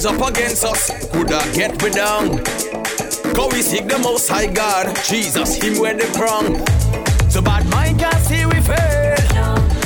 rise 0.00 0.06
up 0.06 0.28
against 0.28 0.64
us, 0.64 1.10
could 1.10 1.32
I 1.32 1.52
get 1.52 1.82
me 1.82 1.90
down? 1.90 2.42
Cause 3.34 3.52
we 3.52 3.62
seek 3.62 3.86
the 3.88 3.98
most 3.98 4.28
high 4.28 4.46
God, 4.46 4.96
Jesus, 5.04 5.56
him 5.56 5.78
where 5.78 5.94
they 5.94 6.08
wrong. 6.18 6.66
So 7.28 7.42
bad 7.42 7.68
mind 7.70 7.98
can't 7.98 8.24
see 8.24 8.44
we 8.46 8.60
fail. 8.60 9.16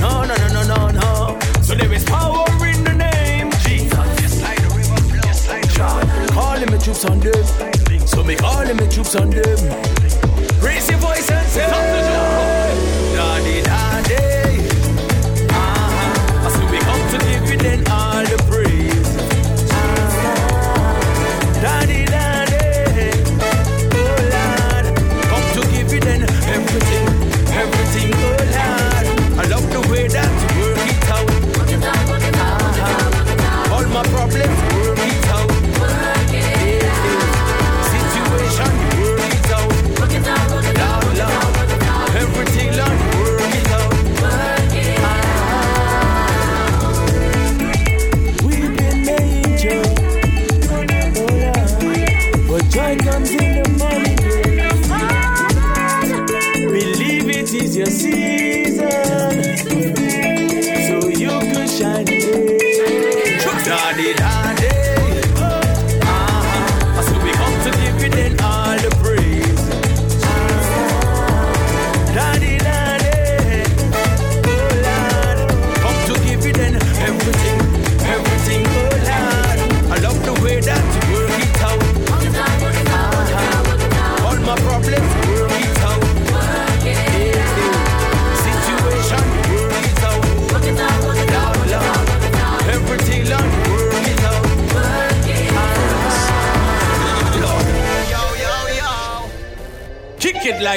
No, 0.01 0.25
no, 0.25 0.35
no, 0.37 0.49
no, 0.49 0.63
no, 0.67 0.89
no. 0.89 1.39
So 1.63 1.75
there 1.75 1.93
is 1.93 2.05
power 2.05 2.47
in 2.67 2.85
the 2.85 2.95
name, 2.95 3.51
Jesus. 3.67 4.21
Just 4.21 4.43
like 4.43 4.61
the 4.63 4.75
river 4.77 5.01
flows, 5.09 5.49
like 5.49 5.69
Jordan. 5.71 6.29
Calling 6.29 6.71
my 6.71 6.79
troops 6.79 7.05
on 7.05 7.21
them. 7.21 8.07
So 8.07 8.23
me 8.23 8.37
calling 8.37 8.77
my 8.77 8.87
troops 8.87 9.17
on 9.17 9.31
them. 9.31 9.59
Raise 10.63 10.89
your 10.91 10.99
voice 10.99 11.31
and 11.31 11.49
say. 11.49 12.04
easy, 57.77 57.91
see. 57.91 58.24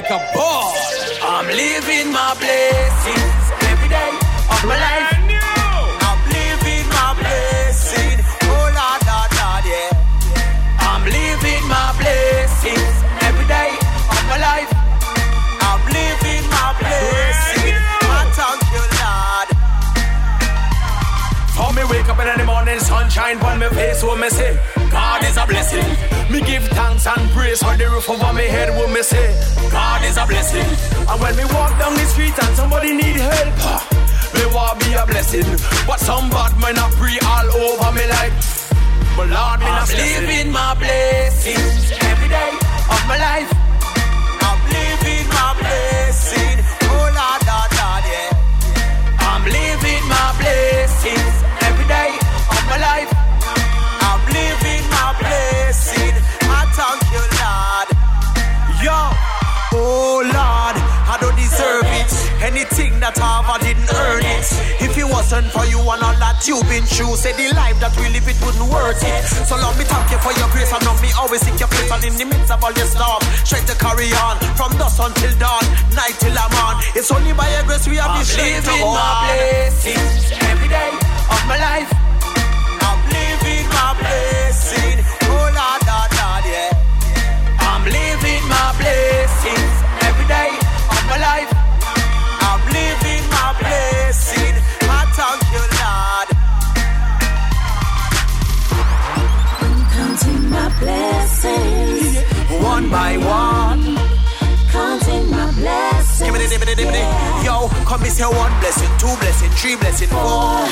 Like 0.02 0.12
a 0.12 0.32
ball. 0.36 0.57
Thanks 27.58 27.74
and 27.74 27.82
the 27.82 27.90
roof 27.94 28.10
over 28.10 28.34
my 28.34 28.42
head, 28.42 28.70
what 28.76 28.90
me 28.90 29.02
say? 29.02 29.28
God 29.72 30.04
is 30.04 30.18
a 30.18 30.26
blessing. 30.26 30.70
And 31.10 31.22
when 31.22 31.36
me 31.36 31.46
walk 31.54 31.78
down 31.80 31.94
the 31.94 32.06
street 32.06 32.34
and 32.44 32.56
somebody 32.56 32.94
need 32.94 33.16
help, 33.16 33.54
me 34.36 34.44
want 34.54 34.80
be 34.80 34.94
a 34.94 35.06
blessing. 35.06 35.46
But 35.88 36.00
some 36.00 36.30
bad 36.30 36.54
men 36.60 36.78
are 36.78 36.92
pre 36.92 37.18
all 37.26 37.48
over 37.50 37.92
me 37.94 38.06
like, 38.08 38.34
but 39.16 39.30
Lord, 39.30 39.60
me 39.60 39.66
not 39.66 39.90
living 39.90 40.52
my 40.52 40.76
blessings 40.76 41.92
every 42.02 42.30
day 42.30 42.52
of 42.94 43.02
my 43.08 43.18
life. 43.18 43.50
I'm 44.46 44.60
living 44.70 45.28
my 45.30 45.50
blessing. 45.58 46.58
Oh 46.94 47.10
Lord, 47.18 47.42
Lord, 47.50 47.72
Lord, 47.80 48.04
yeah. 48.06 49.26
I'm 49.30 49.44
living 49.46 50.04
my 50.08 50.28
blessings 50.38 51.47
Wasn't 65.28 65.52
for 65.52 65.68
you 65.68 65.84
and 65.84 66.00
all 66.00 66.16
that 66.24 66.40
you've 66.48 66.64
been 66.72 66.88
through, 66.88 67.20
say 67.20 67.36
the 67.36 67.52
life 67.52 67.76
that 67.84 67.92
we 68.00 68.08
live, 68.16 68.24
it 68.32 68.40
wouldn't 68.40 68.64
worth 68.72 69.04
it. 69.04 69.28
So 69.44 69.60
Lord, 69.60 69.76
me 69.76 69.84
thank 69.84 70.08
you 70.08 70.16
for 70.24 70.32
your 70.32 70.48
grace 70.56 70.72
and 70.72 70.80
love 70.88 71.04
me 71.04 71.12
always 71.20 71.44
seek 71.44 71.60
your 71.60 71.68
face 71.68 71.92
and 71.92 72.00
in 72.00 72.16
the 72.16 72.24
midst 72.32 72.48
of 72.48 72.64
all 72.64 72.72
your 72.72 72.88
storm, 72.88 73.20
straight 73.44 73.68
to 73.68 73.76
carry 73.76 74.08
on 74.24 74.40
from 74.56 74.72
dusk 74.80 75.04
until 75.04 75.28
dawn, 75.36 75.68
night 75.92 76.16
till 76.24 76.32
I'm 76.32 76.56
on. 76.64 76.80
It's 76.96 77.12
only 77.12 77.36
by 77.36 77.44
your 77.60 77.68
grace 77.68 77.84
we 77.92 78.00
have 78.00 78.16
the 78.16 78.24
strength 78.24 78.72
to 78.72 78.80
go 78.80 78.88
on. 78.96 79.28
blessings 79.28 80.32
every 80.48 80.72
day 80.72 80.96
of 80.96 81.42
my 81.44 81.60
life. 81.60 81.92
I'm 82.88 83.00
living 83.12 83.68
my 83.76 84.00
blessing. 84.00 85.04
Oh 85.28 85.44
Lord, 85.52 85.82
Lord, 85.84 86.12
Lord, 86.24 86.44
yeah. 86.48 86.72
I'm 87.68 87.84
living 87.84 88.44
my 88.48 88.72
blessings 88.80 89.76
every 90.08 90.28
day 90.32 90.56
of 90.56 91.04
my 91.12 91.20
life. 91.20 91.57
Come 107.98 108.04
me 108.04 108.10
say 108.10 108.26
one 108.26 108.52
blessing, 108.60 108.90
two 109.00 109.14
blessing, 109.20 109.50
three 109.52 109.76
blessing, 109.76 110.08
four. 110.10 110.20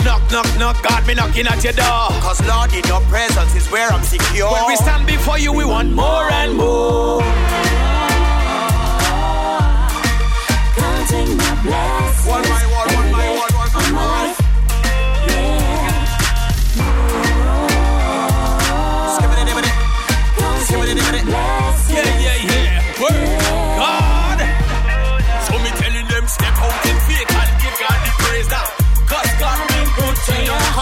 Knock, 0.03 0.21
knock, 0.31 0.47
knock, 0.57 0.83
God, 0.83 1.05
me 1.07 1.13
knocking 1.13 1.47
at 1.47 1.63
your 1.63 1.73
door. 1.73 2.09
Cause 2.21 2.41
Lord, 2.45 2.73
in 2.73 2.83
your 2.85 3.01
presence 3.01 3.55
is 3.55 3.69
where 3.71 3.89
I'm 3.89 4.03
secure. 4.03 4.51
When 4.51 4.67
we 4.67 4.75
stand 4.75 5.07
before 5.07 5.39
you, 5.39 5.51
we 5.51 5.65
want 5.65 5.91
more 5.91 6.31
and 6.31 6.55
more. 6.55 7.21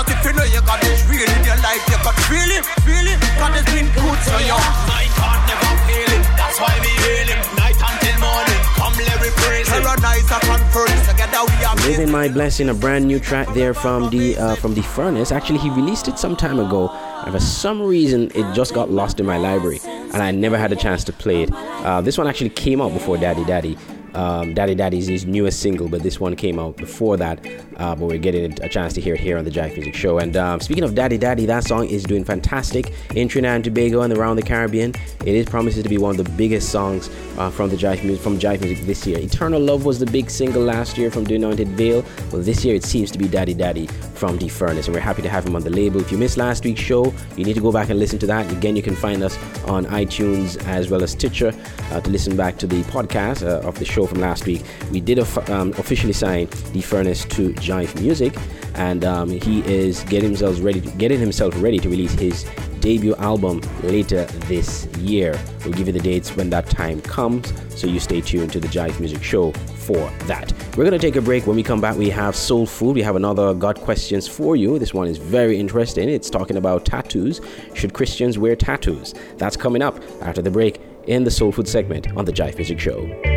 To 0.03 0.11
you. 0.11 0.11
Cause 0.11 0.11
if 0.11 0.25
you 0.25 0.33
know 0.33 0.43
you 0.43 0.61
got 0.65 0.81
this 0.81 1.03
real 1.07 1.29
in 1.29 1.43
your 1.45 1.59
life, 1.63 1.83
you 1.87 1.97
can 1.97 2.15
feel 2.27 2.49
it, 2.51 2.63
feel 2.83 3.07
it. 3.07 3.19
God 3.39 3.55
has 3.55 3.65
been 3.71 3.87
good 3.95 4.19
to 4.19 4.35
you. 4.43 4.59
My 4.87 5.05
God 5.15 5.39
never 5.47 5.71
failing. 5.87 6.23
That's 6.35 6.59
why 6.59 6.73
we 6.83 6.91
hail 7.03 7.27
him. 7.27 7.39
Night 7.55 7.79
until 7.79 8.17
morning. 8.19 8.59
Come 8.75 8.95
let 8.99 9.19
me 9.21 9.29
praise 9.43 9.67
him. 9.69 9.83
Paradise 9.83 10.29
upon 10.31 10.59
furnace. 10.71 11.07
Together 11.07 11.39
we 11.45 11.65
are 11.65 11.75
Living 11.87 12.11
My 12.11 12.27
Blessing, 12.27 12.69
a 12.69 12.73
brand 12.73 13.05
new 13.07 13.19
track 13.19 13.47
there 13.53 13.73
from 13.73 14.09
the 14.09 14.37
uh, 14.37 14.55
from 14.55 14.73
the 14.73 14.81
Furnace. 14.81 15.31
Actually, 15.31 15.59
he 15.59 15.69
released 15.69 16.07
it 16.07 16.17
some 16.19 16.35
time 16.35 16.59
ago, 16.59 16.89
and 17.25 17.33
for 17.33 17.39
some 17.39 17.81
reason, 17.81 18.31
it 18.35 18.53
just 18.53 18.73
got 18.73 18.91
lost 18.91 19.19
in 19.19 19.25
my 19.25 19.37
library, 19.37 19.79
and 19.85 20.17
I 20.17 20.31
never 20.31 20.57
had 20.57 20.71
a 20.71 20.75
chance 20.75 21.03
to 21.05 21.13
play 21.13 21.43
it. 21.43 21.51
Uh, 21.53 22.01
this 22.01 22.17
one 22.17 22.27
actually 22.27 22.49
came 22.51 22.81
out 22.81 22.93
before 22.93 23.17
Daddy 23.17 23.43
Daddy. 23.45 23.77
Um, 24.13 24.53
Daddy 24.53 24.75
Daddy 24.75 24.99
is 24.99 25.07
his 25.07 25.25
newest 25.25 25.59
single, 25.59 25.87
but 25.87 26.03
this 26.03 26.19
one 26.19 26.35
came 26.35 26.59
out 26.59 26.77
before 26.77 27.17
that. 27.17 27.45
Uh, 27.77 27.95
but 27.95 28.05
we're 28.05 28.17
getting 28.17 28.57
a 28.61 28.69
chance 28.69 28.93
to 28.93 29.01
hear 29.01 29.15
it 29.15 29.19
here 29.19 29.37
on 29.37 29.45
the 29.45 29.51
Jive 29.51 29.73
Music 29.75 29.95
Show. 29.95 30.19
And 30.19 30.37
um, 30.37 30.59
speaking 30.59 30.83
of 30.83 30.95
Daddy 30.95 31.17
Daddy, 31.17 31.45
that 31.47 31.63
song 31.63 31.87
is 31.87 32.03
doing 32.03 32.23
fantastic 32.23 32.93
in 33.15 33.27
Trinidad 33.27 33.55
and 33.55 33.63
Tobago 33.63 34.01
and 34.01 34.13
around 34.13 34.35
the 34.35 34.43
Caribbean. 34.43 34.93
It 35.25 35.35
is 35.35 35.47
promises 35.47 35.83
to 35.83 35.89
be 35.89 35.97
one 35.97 36.19
of 36.19 36.23
the 36.23 36.31
biggest 36.31 36.69
songs 36.69 37.09
uh, 37.37 37.49
from 37.49 37.69
the 37.69 37.75
Jive 37.75 38.03
music 38.03 38.23
from 38.23 38.39
Jive 38.39 38.61
Music 38.61 38.85
this 38.85 39.05
year. 39.07 39.17
Eternal 39.19 39.59
Love 39.59 39.85
was 39.85 39.99
the 39.99 40.05
big 40.05 40.29
single 40.29 40.61
last 40.61 40.97
year 40.97 41.09
from 41.09 41.23
The 41.23 41.35
Anointed 41.35 41.69
Veil. 41.69 42.05
Well, 42.31 42.41
this 42.41 42.63
year 42.63 42.75
it 42.75 42.83
seems 42.83 43.11
to 43.11 43.17
be 43.17 43.27
Daddy 43.27 43.53
Daddy 43.53 43.87
from 44.13 44.37
The 44.37 44.47
Furnace, 44.47 44.85
and 44.85 44.95
we're 44.95 45.01
happy 45.01 45.21
to 45.23 45.29
have 45.29 45.45
him 45.45 45.55
on 45.55 45.63
the 45.63 45.69
label. 45.69 45.99
If 45.99 46.11
you 46.11 46.17
missed 46.17 46.37
last 46.37 46.63
week's 46.63 46.81
show, 46.81 47.13
you 47.35 47.43
need 47.43 47.55
to 47.55 47.61
go 47.61 47.71
back 47.71 47.89
and 47.89 47.99
listen 47.99 48.19
to 48.19 48.27
that. 48.27 48.51
Again, 48.51 48.75
you 48.75 48.83
can 48.83 48.95
find 48.95 49.23
us 49.23 49.37
on 49.65 49.85
iTunes 49.87 50.63
as 50.67 50.89
well 50.89 51.03
as 51.03 51.11
Stitcher 51.11 51.53
uh, 51.91 52.01
to 52.01 52.09
listen 52.09 52.37
back 52.37 52.57
to 52.59 52.67
the 52.67 52.83
podcast 52.83 53.45
uh, 53.45 53.67
of 53.67 53.77
the 53.79 53.85
show 53.85 54.02
from 54.07 54.19
last 54.19 54.45
week. 54.45 54.63
We 54.91 54.99
did 54.99 55.19
um, 55.49 55.71
officially 55.77 56.13
sign 56.13 56.47
The 56.71 56.81
Furnace 56.81 57.25
to 57.25 57.53
Jive 57.53 57.99
Music, 58.01 58.35
and 58.75 59.05
um, 59.05 59.29
he 59.29 59.61
is 59.65 60.03
getting 60.03 60.29
himself 60.29 60.63
ready, 60.63 60.81
to, 60.81 60.89
getting 60.91 61.19
himself 61.19 61.53
ready 61.61 61.79
to 61.79 61.89
release 61.89 62.13
his 62.13 62.45
debut 62.79 63.15
album 63.15 63.61
later 63.83 64.25
this 64.47 64.87
year. 64.97 65.39
We'll 65.63 65.73
give 65.73 65.87
you 65.87 65.93
the 65.93 65.99
dates 66.01 66.35
when 66.35 66.49
that 66.49 66.69
time 66.69 67.01
comes, 67.01 67.53
so 67.69 67.87
you 67.87 67.99
stay 67.99 68.19
tuned 68.19 68.51
to 68.51 68.59
the 68.59 68.67
Jive 68.67 68.99
Music 68.99 69.23
Show 69.23 69.51
for 69.51 70.11
that. 70.25 70.53
We're 70.75 70.83
gonna 70.83 70.99
take 70.99 71.15
a 71.15 71.21
break. 71.21 71.47
When 71.47 71.55
we 71.55 71.63
come 71.63 71.79
back, 71.79 71.95
we 71.95 72.09
have 72.09 72.35
Soul 72.35 72.65
Food. 72.65 72.95
We 72.95 73.01
have 73.01 73.15
another 73.15 73.53
God 73.53 73.79
questions 73.79 74.27
for 74.27 74.55
you. 74.55 74.79
This 74.79 74.93
one 74.93 75.07
is 75.07 75.17
very 75.17 75.57
interesting. 75.57 76.09
It's 76.09 76.29
talking 76.29 76.57
about 76.57 76.85
tattoos. 76.85 77.39
Should 77.73 77.93
Christians 77.93 78.37
wear 78.37 78.55
tattoos? 78.55 79.13
That's 79.37 79.55
coming 79.55 79.81
up 79.81 80.01
after 80.21 80.41
the 80.41 80.51
break 80.51 80.81
in 81.07 81.23
the 81.23 81.31
Soul 81.31 81.51
Food 81.51 81.67
segment 81.67 82.07
on 82.17 82.25
the 82.25 82.33
Jive 82.33 82.55
Music 82.57 82.79
Show. 82.79 83.32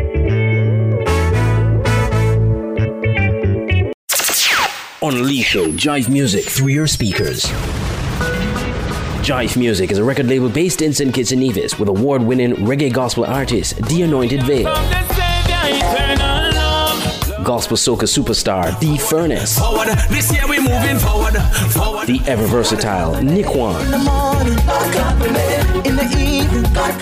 Unleash 5.07 5.55
your 5.55 5.67
Jive 5.67 6.09
Music 6.09 6.43
through 6.43 6.67
your 6.67 6.85
speakers. 6.85 7.45
Jive 9.23 9.55
Music 9.55 9.89
is 9.89 9.99
a 9.99 10.03
record 10.03 10.25
label 10.27 10.49
based 10.49 10.81
in 10.81 10.91
St. 10.91 11.13
Kitts 11.13 11.31
and 11.31 11.39
Nevis 11.39 11.79
with 11.79 11.87
award 11.87 12.21
winning 12.21 12.53
reggae 12.55 12.91
gospel 12.91 13.23
artist 13.23 13.77
The 13.87 14.01
Anointed 14.01 14.43
Veil, 14.43 14.65
gospel 17.45 17.77
soca 17.77 18.03
superstar 18.03 18.77
The 18.81 18.97
Furnace, 18.97 19.57
Forward. 19.57 19.87
This 20.09 20.29
year 20.33 20.45
we 20.45 20.59
moving 20.59 20.99
forward. 20.99 21.37
Forward. 21.71 22.07
the 22.07 22.19
ever 22.27 22.45
versatile 22.45 23.13
Nikwan, 23.13 23.79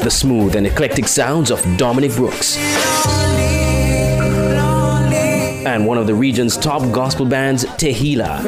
the 0.04 0.12
smooth 0.12 0.56
and 0.56 0.68
eclectic 0.68 1.08
sounds 1.08 1.50
of 1.50 1.60
Dominic 1.76 2.12
Brooks, 2.12 2.56
and 5.66 5.86
one 5.86 5.98
of 5.98 6.08
the 6.08 6.14
region's 6.14 6.58
top 6.58 6.82
gospel 6.94 7.26
bands, 7.26 7.66
Tehila. 7.66 8.44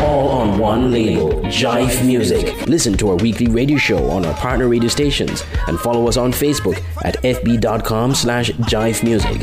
All 0.00 0.28
on 0.28 0.58
one 0.58 0.90
label, 0.90 1.30
Jive 1.42 2.04
Music. 2.06 2.66
Listen 2.66 2.96
to 2.98 3.10
our 3.10 3.16
weekly 3.16 3.48
radio 3.48 3.78
show 3.78 4.10
on 4.10 4.24
our 4.24 4.34
partner 4.34 4.68
radio 4.68 4.88
stations 4.88 5.42
and 5.68 5.78
follow 5.78 6.08
us 6.08 6.16
on 6.16 6.32
Facebook 6.32 6.82
at 7.04 7.16
fb.com 7.22 8.14
slash 8.14 8.50
Jive 8.50 9.02
Music. 9.02 9.40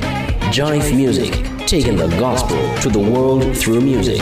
Jive 0.53 0.95
Music, 0.95 1.31
taking 1.67 1.95
the 1.95 2.07
gospel 2.19 2.57
to 2.81 2.89
the 2.89 2.99
world 2.99 3.57
through 3.57 3.81
music. 3.81 4.19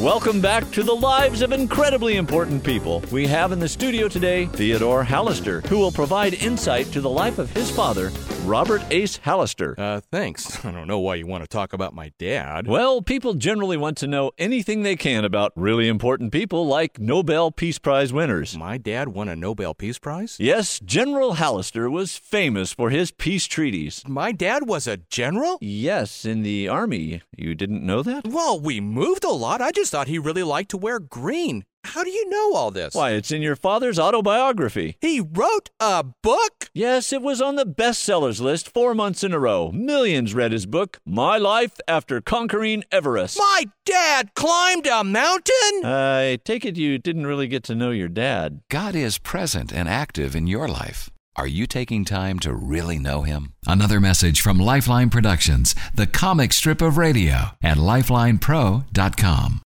Welcome 0.00 0.40
back 0.40 0.70
to 0.70 0.82
the 0.82 0.94
lives 0.94 1.42
of 1.42 1.52
incredibly 1.52 2.16
important 2.16 2.64
people. 2.64 3.02
We 3.12 3.26
have 3.26 3.52
in 3.52 3.58
the 3.58 3.68
studio 3.68 4.08
today 4.08 4.46
Theodore 4.46 5.04
Hallister, 5.04 5.62
who 5.66 5.76
will 5.76 5.92
provide 5.92 6.32
insight 6.32 6.86
to 6.92 7.02
the 7.02 7.10
life 7.10 7.38
of 7.38 7.50
his 7.50 7.70
father, 7.70 8.10
Robert 8.44 8.82
Ace 8.90 9.18
Hallister. 9.18 9.78
Uh, 9.78 10.00
thanks. 10.10 10.64
I 10.64 10.70
don't 10.72 10.86
know 10.86 11.00
why 11.00 11.16
you 11.16 11.26
want 11.26 11.44
to 11.44 11.48
talk 11.48 11.74
about 11.74 11.92
my 11.92 12.12
dad. 12.18 12.66
Well, 12.66 13.02
people 13.02 13.34
generally 13.34 13.76
want 13.76 13.98
to 13.98 14.06
know 14.06 14.32
anything 14.38 14.84
they 14.84 14.96
can 14.96 15.22
about 15.22 15.52
really 15.54 15.86
important 15.86 16.32
people 16.32 16.66
like 16.66 16.98
Nobel 16.98 17.50
Peace 17.50 17.78
Prize 17.78 18.10
winners. 18.10 18.56
My 18.56 18.78
dad 18.78 19.08
won 19.08 19.28
a 19.28 19.36
Nobel 19.36 19.74
Peace 19.74 19.98
Prize? 19.98 20.38
Yes, 20.40 20.80
General 20.80 21.34
Hallister 21.34 21.90
was 21.90 22.16
famous 22.16 22.72
for 22.72 22.88
his 22.88 23.10
peace 23.10 23.44
treaties. 23.44 24.02
My 24.08 24.32
dad 24.32 24.66
was 24.66 24.86
a 24.86 24.96
general? 24.96 25.58
Yes, 25.60 26.24
in 26.24 26.42
the 26.42 26.68
Army. 26.68 27.20
You 27.36 27.54
didn't 27.54 27.84
know 27.84 28.02
that? 28.02 28.26
Well, 28.26 28.58
we 28.58 28.80
moved 28.80 29.24
a 29.24 29.28
lot. 29.28 29.60
I 29.60 29.70
just 29.70 29.89
thought 29.90 30.08
he 30.08 30.18
really 30.18 30.42
liked 30.42 30.70
to 30.70 30.76
wear 30.76 30.98
green. 30.98 31.64
How 31.84 32.04
do 32.04 32.10
you 32.10 32.28
know 32.28 32.54
all 32.54 32.70
this? 32.70 32.94
Why, 32.94 33.12
it's 33.12 33.30
in 33.30 33.42
your 33.42 33.56
father's 33.56 33.98
autobiography. 33.98 34.96
He 35.00 35.20
wrote 35.20 35.70
a 35.80 36.04
book? 36.04 36.68
Yes, 36.74 37.12
it 37.12 37.22
was 37.22 37.40
on 37.40 37.56
the 37.56 37.64
bestsellers 37.64 38.40
list 38.40 38.72
four 38.72 38.94
months 38.94 39.24
in 39.24 39.32
a 39.32 39.38
row. 39.38 39.72
Millions 39.72 40.34
read 40.34 40.52
his 40.52 40.66
book, 40.66 40.98
My 41.06 41.38
Life 41.38 41.80
After 41.88 42.20
Conquering 42.20 42.84
Everest. 42.92 43.38
My 43.38 43.64
dad 43.86 44.34
climbed 44.34 44.86
a 44.86 45.02
mountain? 45.02 45.84
I 45.84 46.38
take 46.44 46.64
it 46.64 46.76
you 46.76 46.98
didn't 46.98 47.26
really 47.26 47.48
get 47.48 47.64
to 47.64 47.74
know 47.74 47.90
your 47.90 48.08
dad. 48.08 48.60
God 48.70 48.94
is 48.94 49.18
present 49.18 49.72
and 49.72 49.88
active 49.88 50.36
in 50.36 50.46
your 50.46 50.68
life. 50.68 51.10
Are 51.36 51.46
you 51.46 51.66
taking 51.66 52.04
time 52.04 52.38
to 52.40 52.52
really 52.52 52.98
know 52.98 53.22
Him? 53.22 53.54
Another 53.66 54.00
message 54.00 54.42
from 54.42 54.58
Lifeline 54.58 55.08
Productions, 55.08 55.74
the 55.94 56.06
comic 56.06 56.52
strip 56.52 56.82
of 56.82 56.98
radio 56.98 57.52
at 57.62 57.78
lifelinepro.com. 57.78 59.62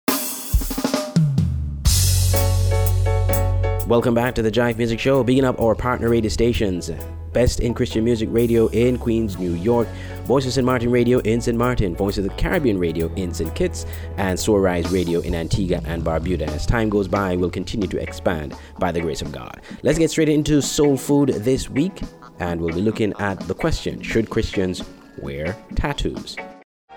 Welcome 3.91 4.13
back 4.13 4.36
to 4.36 4.41
the 4.41 4.49
Jive 4.49 4.77
Music 4.77 5.01
Show, 5.01 5.21
bigging 5.21 5.43
up 5.43 5.60
our 5.60 5.75
partner 5.75 6.08
radio 6.08 6.30
stations. 6.30 6.89
Best 7.34 7.60
in 7.60 7.73
Christian 7.73 8.06
Music 8.06 8.30
Radio 8.32 8.67
in 8.67 8.97
Queens, 8.97 9.38
New 9.38 9.54
York, 9.56 9.86
Voice 10.23 10.45
of 10.45 10.54
St. 10.54 10.65
Martin 10.65 10.89
Radio 10.89 11.19
in 11.19 11.41
St. 11.41 11.58
Martin, 11.58 11.93
Voice 11.93 12.17
of 12.17 12.23
the 12.23 12.30
Caribbean 12.36 12.80
Radio 12.80 13.13
in 13.15 13.34
St. 13.34 13.54
Kitts, 13.54 13.86
and 14.15 14.39
Soar 14.39 14.62
Rise 14.62 14.89
Radio 14.93 15.19
in 15.19 15.36
Antigua 15.36 15.82
and 15.84 16.06
Barbuda. 16.06 16.47
As 16.47 16.65
time 16.65 16.88
goes 16.88 17.10
by, 17.10 17.36
we'll 17.36 17.49
continue 17.49 17.89
to 17.89 18.01
expand 18.01 18.56
by 18.80 18.93
the 18.93 19.01
grace 19.01 19.21
of 19.21 19.34
God. 19.34 19.60
Let's 19.84 19.99
get 19.99 20.10
straight 20.10 20.30
into 20.30 20.62
soul 20.62 20.95
food 20.95 21.27
this 21.27 21.69
week, 21.69 22.01
and 22.39 22.62
we'll 22.62 22.73
be 22.73 22.82
looking 22.82 23.12
at 23.19 23.41
the 23.41 23.54
question 23.54 24.01
Should 24.01 24.30
Christians 24.30 24.86
wear 25.17 25.54
tattoos? 25.75 26.38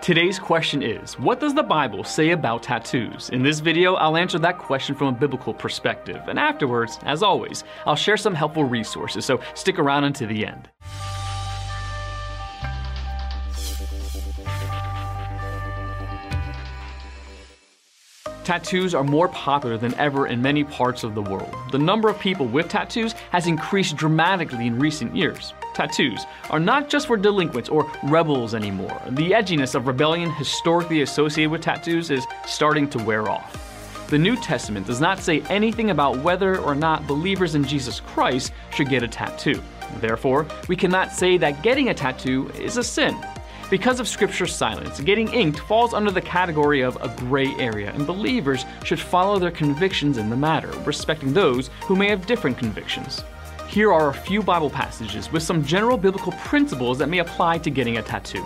Today's 0.04 0.38
question 0.38 0.82
is 0.82 1.18
What 1.18 1.40
does 1.40 1.54
the 1.54 1.62
Bible 1.62 2.04
say 2.04 2.32
about 2.32 2.62
tattoos? 2.62 3.30
In 3.30 3.42
this 3.42 3.60
video, 3.60 3.94
I'll 3.94 4.18
answer 4.18 4.38
that 4.38 4.58
question 4.58 4.94
from 4.94 5.06
a 5.06 5.12
biblical 5.12 5.54
perspective. 5.54 6.20
And 6.28 6.38
afterwards, 6.38 6.98
as 7.04 7.22
always, 7.22 7.64
I'll 7.86 7.96
share 7.96 8.18
some 8.18 8.34
helpful 8.34 8.64
resources, 8.64 9.24
so 9.24 9.40
stick 9.54 9.78
around 9.78 10.04
until 10.04 10.28
the 10.28 10.44
end. 10.44 10.68
Tattoos 18.44 18.94
are 18.94 19.02
more 19.02 19.28
popular 19.28 19.78
than 19.78 19.94
ever 19.94 20.26
in 20.26 20.42
many 20.42 20.64
parts 20.64 21.02
of 21.02 21.14
the 21.14 21.22
world. 21.22 21.54
The 21.72 21.78
number 21.78 22.10
of 22.10 22.18
people 22.18 22.44
with 22.44 22.68
tattoos 22.68 23.14
has 23.30 23.46
increased 23.46 23.96
dramatically 23.96 24.66
in 24.66 24.78
recent 24.78 25.16
years. 25.16 25.54
Tattoos 25.72 26.26
are 26.50 26.60
not 26.60 26.90
just 26.90 27.06
for 27.06 27.16
delinquents 27.16 27.70
or 27.70 27.90
rebels 28.02 28.54
anymore. 28.54 29.00
The 29.08 29.30
edginess 29.30 29.74
of 29.74 29.86
rebellion 29.86 30.30
historically 30.32 31.00
associated 31.00 31.52
with 31.52 31.62
tattoos 31.62 32.10
is 32.10 32.26
starting 32.46 32.86
to 32.90 33.02
wear 33.02 33.30
off. 33.30 34.08
The 34.10 34.18
New 34.18 34.36
Testament 34.36 34.86
does 34.86 35.00
not 35.00 35.20
say 35.20 35.40
anything 35.48 35.88
about 35.88 36.18
whether 36.18 36.58
or 36.58 36.74
not 36.74 37.06
believers 37.06 37.54
in 37.54 37.64
Jesus 37.64 38.00
Christ 38.00 38.52
should 38.70 38.90
get 38.90 39.02
a 39.02 39.08
tattoo. 39.08 39.62
Therefore, 40.00 40.46
we 40.68 40.76
cannot 40.76 41.12
say 41.12 41.38
that 41.38 41.62
getting 41.62 41.88
a 41.88 41.94
tattoo 41.94 42.50
is 42.58 42.76
a 42.76 42.84
sin. 42.84 43.16
Because 43.70 43.98
of 43.98 44.06
Scripture's 44.06 44.54
silence, 44.54 45.00
getting 45.00 45.32
inked 45.32 45.58
falls 45.58 45.94
under 45.94 46.10
the 46.10 46.20
category 46.20 46.82
of 46.82 46.96
a 47.00 47.08
gray 47.20 47.54
area, 47.54 47.92
and 47.92 48.06
believers 48.06 48.66
should 48.84 49.00
follow 49.00 49.38
their 49.38 49.50
convictions 49.50 50.18
in 50.18 50.28
the 50.28 50.36
matter, 50.36 50.70
respecting 50.84 51.32
those 51.32 51.70
who 51.84 51.96
may 51.96 52.08
have 52.10 52.26
different 52.26 52.58
convictions. 52.58 53.24
Here 53.66 53.90
are 53.90 54.10
a 54.10 54.14
few 54.14 54.42
Bible 54.42 54.68
passages 54.68 55.32
with 55.32 55.42
some 55.42 55.64
general 55.64 55.96
biblical 55.96 56.32
principles 56.32 56.98
that 56.98 57.08
may 57.08 57.20
apply 57.20 57.58
to 57.58 57.70
getting 57.70 57.96
a 57.96 58.02
tattoo. 58.02 58.44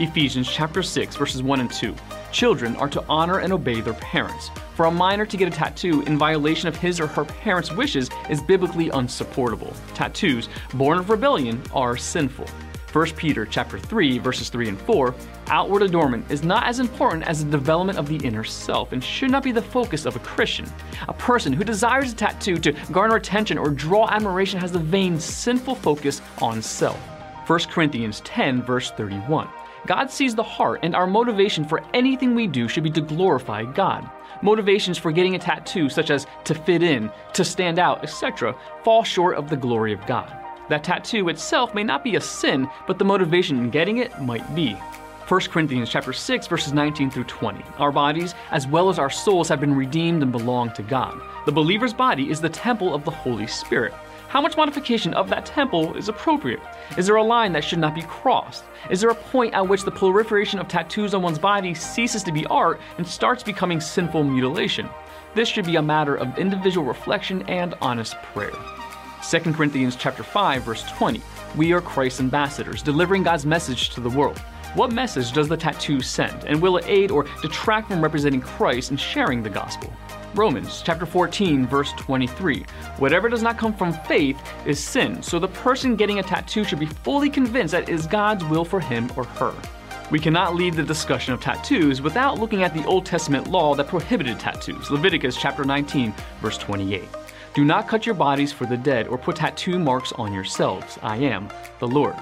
Ephesians 0.00 0.50
chapter 0.50 0.82
6 0.82 1.14
verses 1.16 1.42
1 1.42 1.60
and 1.60 1.72
2. 1.72 1.94
Children 2.32 2.76
are 2.76 2.88
to 2.88 3.02
honor 3.08 3.38
and 3.38 3.52
obey 3.52 3.80
their 3.80 3.94
parents. 3.94 4.50
For 4.74 4.86
a 4.86 4.90
minor 4.90 5.24
to 5.24 5.36
get 5.36 5.48
a 5.48 5.56
tattoo 5.56 6.02
in 6.02 6.18
violation 6.18 6.68
of 6.68 6.76
his 6.76 7.00
or 7.00 7.06
her 7.06 7.24
parents' 7.24 7.72
wishes 7.72 8.10
is 8.28 8.42
biblically 8.42 8.90
unsupportable. 8.90 9.72
Tattoos 9.94 10.50
born 10.74 10.98
of 10.98 11.08
rebellion 11.08 11.62
are 11.72 11.96
sinful. 11.96 12.46
1 12.92 13.10
Peter 13.16 13.44
chapter 13.44 13.78
3 13.78 14.18
verses 14.18 14.48
3 14.48 14.68
and 14.68 14.80
4, 14.80 15.14
outward 15.48 15.82
adornment 15.82 16.24
is 16.30 16.42
not 16.42 16.66
as 16.66 16.78
important 16.78 17.24
as 17.24 17.44
the 17.44 17.50
development 17.50 17.98
of 17.98 18.08
the 18.08 18.16
inner 18.26 18.44
self 18.44 18.92
and 18.92 19.02
should 19.02 19.30
not 19.30 19.42
be 19.42 19.52
the 19.52 19.60
focus 19.60 20.06
of 20.06 20.16
a 20.16 20.20
Christian. 20.20 20.66
A 21.08 21.12
person 21.12 21.52
who 21.52 21.64
desires 21.64 22.12
a 22.12 22.16
tattoo 22.16 22.56
to 22.58 22.72
garner 22.92 23.16
attention 23.16 23.58
or 23.58 23.70
draw 23.70 24.08
admiration 24.08 24.60
has 24.60 24.72
the 24.72 24.78
vain, 24.78 25.18
sinful 25.20 25.74
focus 25.74 26.22
on 26.40 26.62
self. 26.62 26.98
1 27.46 27.60
Corinthians 27.70 28.20
10 28.20 28.62
verse 28.62 28.90
31. 28.92 29.48
God 29.86 30.10
sees 30.10 30.34
the 30.34 30.42
heart, 30.42 30.80
and 30.82 30.96
our 30.96 31.06
motivation 31.06 31.64
for 31.64 31.82
anything 31.94 32.34
we 32.34 32.48
do 32.48 32.66
should 32.66 32.82
be 32.82 32.90
to 32.90 33.00
glorify 33.00 33.62
God. 33.62 34.08
Motivations 34.42 34.98
for 34.98 35.12
getting 35.12 35.36
a 35.36 35.38
tattoo, 35.38 35.88
such 35.88 36.10
as 36.10 36.26
to 36.44 36.54
fit 36.54 36.82
in, 36.82 37.10
to 37.34 37.44
stand 37.44 37.78
out, 37.78 38.02
etc., 38.02 38.54
fall 38.82 39.04
short 39.04 39.36
of 39.36 39.48
the 39.48 39.56
glory 39.56 39.92
of 39.92 40.04
God. 40.06 40.45
That 40.68 40.82
tattoo 40.82 41.28
itself 41.28 41.74
may 41.74 41.84
not 41.84 42.02
be 42.02 42.16
a 42.16 42.20
sin, 42.20 42.68
but 42.86 42.98
the 42.98 43.04
motivation 43.04 43.58
in 43.58 43.70
getting 43.70 43.98
it 43.98 44.20
might 44.20 44.54
be. 44.54 44.76
1 45.28 45.40
Corinthians 45.42 45.90
chapter 45.90 46.12
6 46.12 46.46
verses 46.46 46.72
19 46.72 47.10
through 47.10 47.24
20. 47.24 47.64
Our 47.78 47.90
bodies 47.90 48.34
as 48.50 48.66
well 48.66 48.88
as 48.88 48.98
our 48.98 49.10
souls 49.10 49.48
have 49.48 49.60
been 49.60 49.74
redeemed 49.74 50.22
and 50.22 50.30
belong 50.30 50.72
to 50.74 50.82
God. 50.82 51.20
The 51.46 51.52
believer's 51.52 51.92
body 51.92 52.30
is 52.30 52.40
the 52.40 52.48
temple 52.48 52.94
of 52.94 53.04
the 53.04 53.10
Holy 53.10 53.46
Spirit. 53.46 53.92
How 54.28 54.40
much 54.40 54.56
modification 54.56 55.14
of 55.14 55.28
that 55.30 55.46
temple 55.46 55.96
is 55.96 56.08
appropriate? 56.08 56.60
Is 56.98 57.06
there 57.06 57.16
a 57.16 57.22
line 57.22 57.52
that 57.52 57.64
should 57.64 57.78
not 57.78 57.94
be 57.94 58.02
crossed? 58.02 58.64
Is 58.90 59.00
there 59.00 59.10
a 59.10 59.14
point 59.14 59.54
at 59.54 59.66
which 59.66 59.82
the 59.82 59.90
proliferation 59.90 60.58
of 60.58 60.68
tattoos 60.68 61.14
on 61.14 61.22
one's 61.22 61.38
body 61.38 61.74
ceases 61.74 62.22
to 62.24 62.32
be 62.32 62.46
art 62.46 62.80
and 62.98 63.06
starts 63.06 63.42
becoming 63.42 63.80
sinful 63.80 64.24
mutilation? 64.24 64.88
This 65.34 65.48
should 65.48 65.66
be 65.66 65.76
a 65.76 65.82
matter 65.82 66.16
of 66.16 66.38
individual 66.38 66.86
reflection 66.86 67.42
and 67.48 67.74
honest 67.80 68.16
prayer. 68.32 68.52
2 69.28 69.40
Corinthians 69.54 69.96
chapter 69.96 70.22
5 70.22 70.62
verse 70.62 70.84
20. 70.84 71.20
We 71.56 71.72
are 71.72 71.80
Christ's 71.80 72.20
ambassadors, 72.20 72.80
delivering 72.80 73.24
God's 73.24 73.44
message 73.44 73.90
to 73.90 74.00
the 74.00 74.10
world. 74.10 74.38
What 74.74 74.92
message 74.92 75.32
does 75.32 75.48
the 75.48 75.56
tattoo 75.56 76.00
send, 76.00 76.44
and 76.44 76.62
will 76.62 76.76
it 76.76 76.86
aid 76.86 77.10
or 77.10 77.26
detract 77.42 77.88
from 77.88 78.00
representing 78.00 78.40
Christ 78.40 78.90
and 78.90 79.00
sharing 79.00 79.42
the 79.42 79.50
gospel? 79.50 79.92
Romans 80.36 80.80
chapter 80.84 81.06
14 81.06 81.66
verse 81.66 81.92
23. 81.94 82.64
Whatever 82.98 83.28
does 83.28 83.42
not 83.42 83.58
come 83.58 83.74
from 83.74 83.94
faith 84.04 84.40
is 84.64 84.78
sin, 84.78 85.20
so 85.24 85.40
the 85.40 85.48
person 85.48 85.96
getting 85.96 86.20
a 86.20 86.22
tattoo 86.22 86.62
should 86.62 86.78
be 86.78 86.86
fully 86.86 87.28
convinced 87.28 87.72
that 87.72 87.88
it 87.88 87.92
is 87.92 88.06
God's 88.06 88.44
will 88.44 88.64
for 88.64 88.78
him 88.78 89.10
or 89.16 89.24
her. 89.24 89.54
We 90.12 90.20
cannot 90.20 90.54
leave 90.54 90.76
the 90.76 90.84
discussion 90.84 91.34
of 91.34 91.40
tattoos 91.40 92.00
without 92.00 92.38
looking 92.38 92.62
at 92.62 92.72
the 92.74 92.86
Old 92.86 93.04
Testament 93.04 93.48
law 93.48 93.74
that 93.74 93.88
prohibited 93.88 94.38
tattoos. 94.38 94.88
Leviticus 94.88 95.36
chapter 95.36 95.64
19 95.64 96.14
verse 96.40 96.58
28. 96.58 97.02
Do 97.56 97.64
not 97.64 97.88
cut 97.88 98.04
your 98.04 98.14
bodies 98.14 98.52
for 98.52 98.66
the 98.66 98.76
dead 98.76 99.08
or 99.08 99.16
put 99.16 99.36
tattoo 99.36 99.78
marks 99.78 100.12
on 100.12 100.30
yourselves. 100.34 100.98
I 101.02 101.16
am 101.16 101.48
the 101.78 101.88
Lord. 101.88 102.14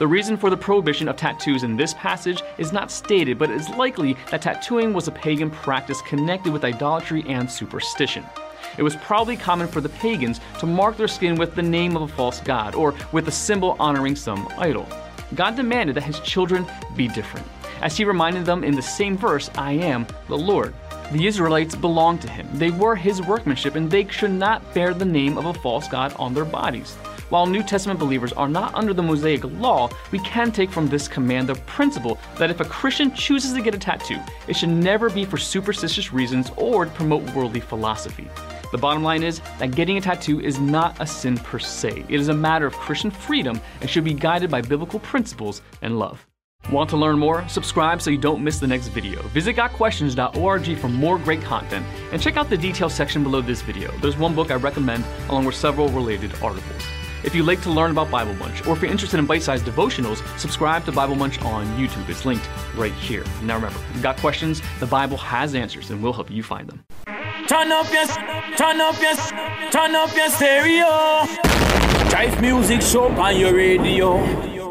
The 0.00 0.06
reason 0.08 0.36
for 0.36 0.50
the 0.50 0.56
prohibition 0.56 1.06
of 1.06 1.14
tattoos 1.14 1.62
in 1.62 1.76
this 1.76 1.94
passage 1.94 2.42
is 2.58 2.72
not 2.72 2.90
stated, 2.90 3.38
but 3.38 3.50
it 3.50 3.54
is 3.54 3.70
likely 3.70 4.16
that 4.32 4.42
tattooing 4.42 4.92
was 4.92 5.06
a 5.06 5.12
pagan 5.12 5.48
practice 5.48 6.02
connected 6.02 6.52
with 6.52 6.64
idolatry 6.64 7.22
and 7.28 7.48
superstition. 7.48 8.26
It 8.76 8.82
was 8.82 8.96
probably 8.96 9.36
common 9.36 9.68
for 9.68 9.80
the 9.80 9.90
pagans 9.90 10.40
to 10.58 10.66
mark 10.66 10.96
their 10.96 11.06
skin 11.06 11.36
with 11.36 11.54
the 11.54 11.62
name 11.62 11.94
of 11.94 12.02
a 12.02 12.08
false 12.08 12.40
god 12.40 12.74
or 12.74 12.96
with 13.12 13.28
a 13.28 13.30
symbol 13.30 13.76
honoring 13.78 14.16
some 14.16 14.48
idol. 14.58 14.88
God 15.36 15.54
demanded 15.54 15.94
that 15.94 16.02
his 16.02 16.18
children 16.18 16.66
be 16.96 17.06
different, 17.06 17.46
as 17.80 17.96
he 17.96 18.04
reminded 18.04 18.44
them 18.44 18.64
in 18.64 18.74
the 18.74 18.82
same 18.82 19.16
verse, 19.16 19.50
I 19.54 19.74
am 19.74 20.04
the 20.26 20.36
Lord. 20.36 20.74
The 21.12 21.26
Israelites 21.26 21.74
belonged 21.74 22.22
to 22.22 22.30
him. 22.30 22.48
They 22.54 22.70
were 22.70 22.96
his 22.96 23.22
workmanship, 23.22 23.74
and 23.74 23.90
they 23.90 24.08
should 24.08 24.32
not 24.32 24.74
bear 24.74 24.94
the 24.94 25.04
name 25.04 25.38
of 25.38 25.46
a 25.46 25.54
false 25.54 25.86
god 25.88 26.14
on 26.18 26.34
their 26.34 26.44
bodies. 26.44 26.96
While 27.30 27.46
New 27.46 27.62
Testament 27.62 27.98
believers 27.98 28.32
are 28.32 28.48
not 28.48 28.74
under 28.74 28.92
the 28.92 29.02
Mosaic 29.02 29.44
law, 29.44 29.90
we 30.12 30.18
can 30.20 30.52
take 30.52 30.70
from 30.70 30.88
this 30.88 31.08
command 31.08 31.48
the 31.48 31.54
principle 31.66 32.18
that 32.38 32.50
if 32.50 32.60
a 32.60 32.64
Christian 32.64 33.14
chooses 33.14 33.52
to 33.54 33.62
get 33.62 33.74
a 33.74 33.78
tattoo, 33.78 34.20
it 34.46 34.56
should 34.56 34.68
never 34.68 35.08
be 35.08 35.24
for 35.24 35.36
superstitious 35.36 36.12
reasons 36.12 36.50
or 36.56 36.84
to 36.84 36.90
promote 36.92 37.22
worldly 37.34 37.60
philosophy. 37.60 38.28
The 38.72 38.78
bottom 38.78 39.02
line 39.02 39.22
is 39.22 39.40
that 39.58 39.74
getting 39.74 39.96
a 39.96 40.00
tattoo 40.00 40.40
is 40.40 40.58
not 40.58 41.00
a 41.00 41.06
sin 41.06 41.36
per 41.36 41.58
se. 41.58 42.04
It 42.08 42.20
is 42.20 42.28
a 42.28 42.34
matter 42.34 42.66
of 42.66 42.74
Christian 42.74 43.10
freedom 43.10 43.60
and 43.80 43.88
should 43.88 44.04
be 44.04 44.14
guided 44.14 44.50
by 44.50 44.62
biblical 44.62 45.00
principles 45.00 45.62
and 45.80 45.98
love. 45.98 46.26
Want 46.70 46.88
to 46.90 46.96
learn 46.96 47.18
more? 47.18 47.46
Subscribe 47.48 48.00
so 48.00 48.10
you 48.10 48.18
don't 48.18 48.42
miss 48.42 48.58
the 48.58 48.66
next 48.66 48.88
video. 48.88 49.22
Visit 49.28 49.56
gotquestions.org 49.56 50.78
for 50.78 50.88
more 50.88 51.18
great 51.18 51.42
content 51.42 51.84
and 52.10 52.20
check 52.20 52.36
out 52.36 52.48
the 52.48 52.56
details 52.56 52.94
section 52.94 53.22
below 53.22 53.42
this 53.42 53.60
video. 53.60 53.90
There's 53.98 54.16
one 54.16 54.34
book 54.34 54.50
I 54.50 54.54
recommend 54.54 55.04
along 55.28 55.44
with 55.44 55.54
several 55.54 55.88
related 55.88 56.32
articles. 56.42 56.82
If 57.22 57.34
you'd 57.34 57.46
like 57.46 57.62
to 57.62 57.70
learn 57.70 57.90
about 57.90 58.10
Bible 58.10 58.34
Munch, 58.34 58.66
or 58.66 58.74
if 58.74 58.82
you're 58.82 58.90
interested 58.90 59.18
in 59.18 59.26
bite 59.26 59.42
sized 59.42 59.64
devotionals, 59.64 60.26
subscribe 60.38 60.84
to 60.84 60.92
Bible 60.92 61.14
Munch 61.14 61.40
on 61.42 61.66
YouTube. 61.78 62.08
It's 62.08 62.26
linked 62.26 62.48
right 62.76 62.92
here. 62.92 63.24
Now 63.42 63.56
remember, 63.56 63.78
got 64.02 64.18
questions, 64.18 64.60
the 64.80 64.86
Bible 64.86 65.16
has 65.18 65.54
answers 65.54 65.90
and 65.90 66.02
we'll 66.02 66.12
help 66.12 66.30
you 66.30 66.42
find 66.42 66.68
them. 66.68 66.84
Turn 67.46 67.72
up 67.72 67.90
your, 67.92 68.06
turn 68.56 68.80
up 68.80 69.00
your, 69.00 69.14
turn 69.70 69.94
up 69.94 70.14
your 70.14 70.28
stereo. 70.30 71.24
Jive 72.10 72.40
music 72.40 72.82
show 72.82 73.08
on 73.08 73.38
your 73.38 73.54
radio. 73.54 74.63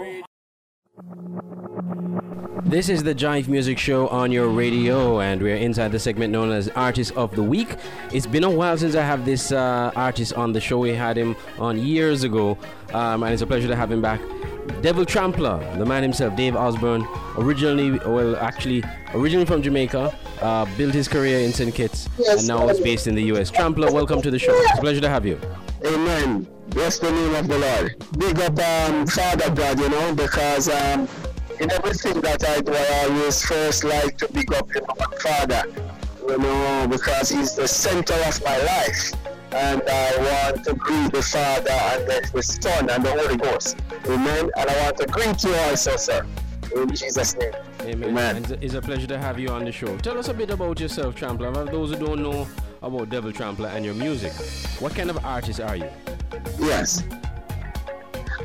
This 2.66 2.88
is 2.88 3.04
the 3.04 3.14
Jive 3.14 3.50
Music 3.50 3.78
Show 3.78 4.08
on 4.08 4.32
your 4.32 4.48
radio, 4.48 5.20
and 5.20 5.42
we're 5.42 5.58
inside 5.58 5.92
the 5.92 6.00
segment 6.00 6.32
known 6.32 6.50
as 6.50 6.70
Artist 6.70 7.12
of 7.18 7.36
the 7.36 7.44
Week. 7.44 7.76
It's 8.14 8.26
been 8.26 8.46
a 8.46 8.50
while 8.50 8.78
since 8.78 8.96
I 8.96 9.04
have 9.04 9.26
this 9.26 9.52
uh, 9.52 9.92
artist 9.98 10.34
on 10.34 10.54
the 10.54 10.62
show. 10.62 10.80
We 10.80 10.94
had 10.94 11.18
him 11.18 11.36
on 11.60 11.78
years 11.78 12.24
ago, 12.24 12.58
um, 12.94 13.24
and 13.24 13.34
it's 13.34 13.42
a 13.42 13.46
pleasure 13.48 13.68
to 13.68 13.76
have 13.76 13.92
him 13.92 14.02
back. 14.02 14.22
Devil 14.82 15.04
Trampler, 15.06 15.60
the 15.78 15.86
man 15.86 16.04
himself, 16.04 16.38
Dave 16.38 16.56
Osborne, 16.56 17.06
originally, 17.38 18.00
well, 18.00 18.38
actually, 18.38 18.82
originally 19.14 19.46
from 19.46 19.62
Jamaica, 19.62 20.18
uh, 20.42 20.66
built 20.78 20.94
his 20.94 21.10
career 21.10 21.40
in 21.40 21.52
St. 21.52 21.76
Kitts, 21.76 22.08
Yes, 22.18 22.40
and 22.40 22.48
now 22.48 22.70
is 22.70 22.80
based 22.80 23.08
in 23.08 23.16
the 23.16 23.24
US. 23.34 23.52
Trampler, 23.52 23.92
welcome 23.92 24.22
to 24.22 24.32
the 24.32 24.40
show. 24.40 24.54
It's 24.54 24.78
a 24.78 24.82
pleasure 24.82 25.02
to 25.02 25.10
have 25.10 25.26
you. 25.26 25.38
Amen. 25.86 26.48
Bless 26.70 26.98
the 26.98 27.12
name 27.12 27.36
of 27.36 27.48
the 27.48 27.60
Lord. 27.60 27.96
Big 28.18 28.40
up 28.40 28.58
um, 28.58 29.06
Father 29.06 29.54
God, 29.54 29.80
you 29.80 29.90
know, 29.90 30.16
because 30.16 30.70
um, 30.70 31.08
in 31.60 31.72
everything 31.72 32.22
that 32.22 32.44
I 32.48 32.62
do, 32.62 32.74
I 32.74 33.08
always 33.10 33.44
first 33.44 33.84
like 33.84 34.18
to 34.18 34.32
big 34.32 34.54
up 34.54 34.68
my 34.68 35.06
Father, 35.18 35.64
you 36.28 36.38
know, 36.38 36.88
because 36.90 37.30
he's 37.30 37.56
the 37.56 37.68
center 37.68 38.14
of 38.14 38.44
my 38.44 38.58
life. 38.58 39.14
And 39.52 39.84
I 39.88 40.18
want 40.18 40.66
to 40.66 40.74
greet 40.74 41.12
the 41.12 41.22
Father 41.22 41.70
and 41.70 42.08
the, 42.08 42.30
the 42.34 42.42
Son 42.42 42.90
and 42.90 43.06
the 43.06 43.12
Holy 43.12 43.38
Ghost. 43.38 43.78
Amen. 44.08 44.50
And 44.58 44.70
I 44.70 44.84
want 44.84 44.98
to 44.98 45.06
greet 45.06 45.44
you 45.44 45.54
also, 45.54 45.96
sir. 45.96 46.26
In 46.76 46.90
Jesus' 46.90 47.36
name. 47.36 47.54
Amen. 47.82 48.38
And 48.38 48.52
It's, 48.52 48.64
it's 48.64 48.74
a 48.74 48.82
pleasure 48.82 49.06
to 49.08 49.20
have 49.20 49.40
you 49.40 49.50
on 49.50 49.64
the 49.66 49.72
show. 49.72 49.96
Tell 49.98 50.18
us 50.18 50.28
a 50.30 50.34
bit 50.34 50.50
about 50.50 50.80
yourself, 50.80 51.14
Trampler. 51.14 51.54
For 51.54 51.66
those 51.66 51.92
who 51.92 52.04
don't 52.04 52.24
know 52.24 52.48
about 52.82 53.10
Devil 53.10 53.32
Trampler 53.32 53.70
and 53.70 53.86
your 53.86 53.94
music, 53.94 54.34
what 54.80 54.96
kind 54.96 55.12
of 55.12 55.24
artist 55.24 55.60
are 55.60 55.76
you? 55.76 55.90
Yes. 56.60 57.04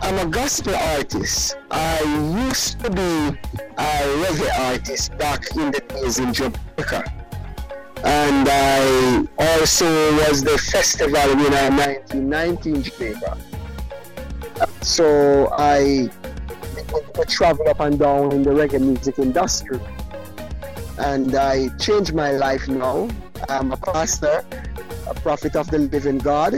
I'm 0.02 0.18
a 0.26 0.30
gospel 0.30 0.74
artist. 0.74 1.56
I 1.70 2.00
used 2.46 2.80
to 2.80 2.90
be 2.90 3.38
a 3.76 3.90
reggae 4.22 4.70
artist 4.70 5.16
back 5.18 5.54
in 5.56 5.70
the 5.70 5.80
days 5.80 6.18
in 6.18 6.32
Jamaica. 6.32 7.12
And 8.04 8.48
I 8.48 9.26
also 9.38 9.86
was 10.16 10.42
the 10.42 10.56
festival 10.56 11.28
winner 11.36 11.66
in 11.66 11.76
1990 11.76 12.70
in 12.70 12.82
Jamaica. 12.82 13.38
So 14.82 15.48
I 15.52 16.08
travel 17.28 17.68
up 17.68 17.80
and 17.80 17.98
down 17.98 18.32
in 18.32 18.42
the 18.42 18.50
reggae 18.50 18.80
music 18.80 19.18
industry. 19.18 19.80
And 20.98 21.34
I 21.34 21.68
changed 21.76 22.14
my 22.14 22.32
life 22.32 22.68
now. 22.68 23.08
I'm 23.48 23.72
a 23.72 23.76
pastor, 23.76 24.44
a 25.08 25.14
prophet 25.14 25.56
of 25.56 25.70
the 25.70 25.78
living 25.78 26.18
God, 26.18 26.54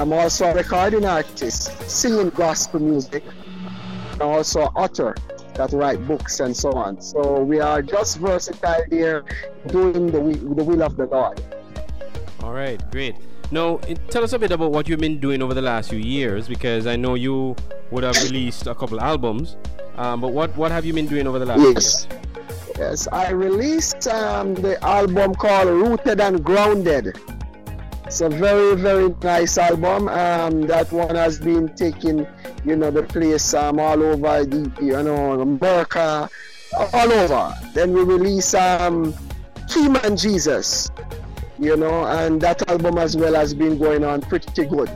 I'm 0.00 0.12
also 0.12 0.46
a 0.46 0.54
recording 0.54 1.04
artist, 1.04 1.90
singing 1.90 2.30
gospel 2.30 2.80
music, 2.80 3.22
and 4.12 4.22
also 4.22 4.62
an 4.62 4.68
author 4.74 5.14
that 5.54 5.72
write 5.72 6.06
books 6.06 6.40
and 6.40 6.56
so 6.56 6.72
on. 6.72 7.00
So 7.00 7.42
we 7.42 7.60
are 7.60 7.80
just 7.82 8.18
versatile 8.18 8.84
here, 8.90 9.24
doing 9.68 10.10
the 10.10 10.20
will, 10.20 10.54
the 10.54 10.64
will 10.64 10.82
of 10.82 10.96
the 10.96 11.06
Lord. 11.06 11.40
All 12.42 12.52
right, 12.52 12.80
great. 12.90 13.16
Now, 13.50 13.76
tell 14.10 14.24
us 14.24 14.32
a 14.32 14.38
bit 14.38 14.50
about 14.50 14.72
what 14.72 14.88
you've 14.88 15.00
been 15.00 15.20
doing 15.20 15.42
over 15.42 15.54
the 15.54 15.62
last 15.62 15.90
few 15.90 15.98
years, 15.98 16.48
because 16.48 16.86
I 16.86 16.96
know 16.96 17.14
you 17.14 17.54
would 17.90 18.02
have 18.04 18.16
released 18.24 18.66
a 18.66 18.74
couple 18.74 19.00
albums. 19.00 19.56
Um, 19.96 20.20
but 20.20 20.32
what, 20.32 20.56
what 20.56 20.72
have 20.72 20.84
you 20.84 20.92
been 20.92 21.06
doing 21.06 21.26
over 21.26 21.38
the 21.38 21.46
last 21.46 21.60
few 21.60 21.72
Yes. 21.72 22.06
years? 22.10 22.20
Yes, 22.76 23.08
I 23.12 23.30
released 23.30 24.08
um, 24.08 24.54
the 24.54 24.82
album 24.84 25.34
called 25.36 25.68
Rooted 25.68 26.20
and 26.20 26.42
Grounded. 26.42 27.16
It's 28.06 28.20
a 28.20 28.28
very, 28.28 28.76
very 28.76 29.14
nice 29.22 29.56
album. 29.56 30.08
Um, 30.08 30.62
that 30.66 30.92
one 30.92 31.14
has 31.14 31.38
been 31.38 31.74
taking, 31.74 32.26
you 32.64 32.76
know, 32.76 32.90
the 32.90 33.02
place 33.02 33.54
um, 33.54 33.80
all 33.80 34.02
over 34.02 34.44
the, 34.44 34.70
you 34.80 35.02
know, 35.02 35.40
America, 35.40 36.28
all 36.92 37.12
over. 37.12 37.54
Then 37.72 37.94
we 37.94 38.02
release 38.02 38.52
um, 38.52 39.14
Keyman 39.68 40.20
Jesus, 40.20 40.90
you 41.58 41.76
know, 41.76 42.04
and 42.04 42.40
that 42.42 42.68
album 42.68 42.98
as 42.98 43.16
well 43.16 43.34
has 43.34 43.54
been 43.54 43.78
going 43.78 44.04
on 44.04 44.20
pretty 44.20 44.66
good. 44.66 44.90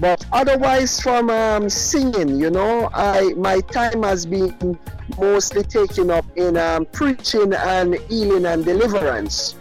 But 0.00 0.24
otherwise, 0.32 1.00
from 1.00 1.28
um, 1.28 1.68
singing, 1.68 2.40
you 2.40 2.50
know, 2.50 2.88
I 2.94 3.34
my 3.36 3.60
time 3.60 4.04
has 4.04 4.24
been 4.24 4.78
mostly 5.18 5.64
taken 5.64 6.10
up 6.10 6.24
in 6.36 6.56
um, 6.56 6.86
preaching 6.86 7.52
and 7.52 7.96
healing 8.08 8.46
and 8.46 8.64
deliverance 8.64 9.56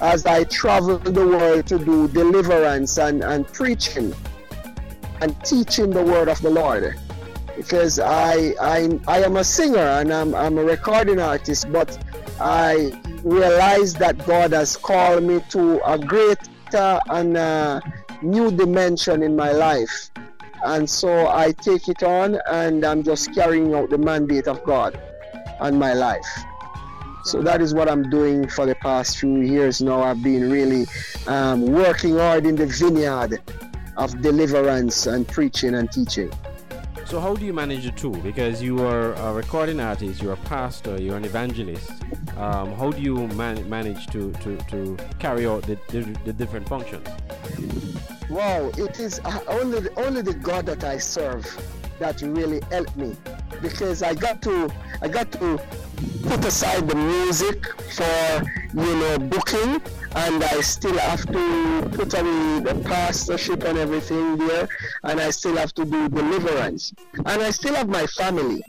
as 0.00 0.24
I 0.26 0.44
travel 0.44 0.98
the 0.98 1.26
world 1.26 1.66
to 1.66 1.78
do 1.78 2.08
deliverance 2.08 2.98
and, 2.98 3.22
and 3.22 3.46
preaching 3.46 4.14
and 5.20 5.38
teaching 5.44 5.90
the 5.90 6.02
word 6.02 6.28
of 6.28 6.40
the 6.40 6.50
Lord. 6.50 6.98
Because 7.56 7.98
I 7.98 8.54
I, 8.60 8.98
I 9.06 9.22
am 9.22 9.36
a 9.36 9.44
singer 9.44 9.78
and 9.78 10.12
I'm, 10.12 10.34
I'm 10.34 10.56
a 10.56 10.64
recording 10.64 11.20
artist, 11.20 11.70
but 11.70 11.98
I 12.40 12.92
realize 13.22 13.92
that 13.94 14.24
God 14.26 14.52
has 14.52 14.76
called 14.76 15.24
me 15.24 15.40
to 15.50 15.80
a 15.86 15.98
greater 15.98 17.00
and 17.10 17.36
uh, 17.36 17.80
new 18.22 18.50
dimension 18.50 19.22
in 19.22 19.36
my 19.36 19.52
life. 19.52 20.10
And 20.64 20.88
so 20.88 21.28
I 21.28 21.52
take 21.52 21.88
it 21.88 22.02
on 22.02 22.38
and 22.50 22.84
I'm 22.84 23.02
just 23.02 23.34
carrying 23.34 23.74
out 23.74 23.90
the 23.90 23.98
mandate 23.98 24.46
of 24.46 24.62
God 24.64 24.98
on 25.58 25.78
my 25.78 25.92
life. 25.92 26.44
So 27.22 27.42
that 27.42 27.60
is 27.60 27.74
what 27.74 27.88
I'm 27.88 28.08
doing 28.08 28.48
for 28.48 28.66
the 28.66 28.74
past 28.74 29.18
few 29.18 29.40
years 29.40 29.80
now. 29.82 30.02
I've 30.02 30.22
been 30.22 30.50
really 30.50 30.86
um, 31.26 31.66
working 31.66 32.16
hard 32.16 32.46
in 32.46 32.56
the 32.56 32.66
vineyard 32.66 33.40
of 33.96 34.22
deliverance 34.22 35.06
and 35.06 35.28
preaching 35.28 35.74
and 35.74 35.90
teaching. 35.92 36.32
So, 37.04 37.18
how 37.18 37.34
do 37.34 37.44
you 37.44 37.52
manage 37.52 37.84
the 37.84 37.90
two? 37.90 38.12
Because 38.22 38.62
you 38.62 38.86
are 38.86 39.14
a 39.14 39.32
recording 39.32 39.80
artist, 39.80 40.22
you're 40.22 40.34
a 40.34 40.36
pastor, 40.36 41.00
you're 41.02 41.16
an 41.16 41.24
evangelist. 41.24 41.90
Um, 42.36 42.72
how 42.74 42.92
do 42.92 43.02
you 43.02 43.26
man- 43.28 43.68
manage 43.68 44.06
to, 44.08 44.32
to, 44.32 44.56
to 44.56 44.96
carry 45.18 45.44
out 45.44 45.64
the, 45.64 45.76
the, 45.88 46.02
the 46.24 46.32
different 46.32 46.68
functions? 46.68 47.06
Wow, 48.30 48.70
it 48.78 49.00
is 49.00 49.20
uh, 49.24 49.40
only 49.48 49.88
only 49.96 50.22
the 50.22 50.34
God 50.34 50.66
that 50.66 50.84
I 50.84 50.98
serve 50.98 51.44
that 52.00 52.20
really 52.22 52.60
helped 52.70 52.96
me. 52.96 53.14
Because 53.62 54.02
I 54.02 54.14
got 54.14 54.42
to 54.42 54.70
I 55.00 55.08
got 55.08 55.30
to 55.32 55.60
put 56.24 56.44
aside 56.44 56.88
the 56.88 56.96
music 56.96 57.66
for 57.96 58.42
you 58.74 58.96
know 58.96 59.18
booking 59.18 59.80
and 60.16 60.42
I 60.42 60.60
still 60.62 60.98
have 60.98 61.24
to 61.26 61.88
put 61.92 62.12
away 62.14 62.60
the 62.60 62.82
pastorship 62.84 63.62
and 63.64 63.78
everything 63.78 64.38
there 64.38 64.68
and 65.04 65.20
I 65.20 65.30
still 65.30 65.56
have 65.56 65.72
to 65.74 65.84
do 65.84 66.08
deliverance. 66.08 66.92
And 67.14 67.42
I 67.42 67.50
still 67.50 67.74
have 67.74 67.88
my 67.88 68.06
family. 68.06 68.62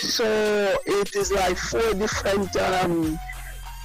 So 0.00 0.78
it 0.86 1.14
is 1.14 1.30
like 1.30 1.58
four 1.58 1.92
different 1.94 2.56
um, 2.56 3.18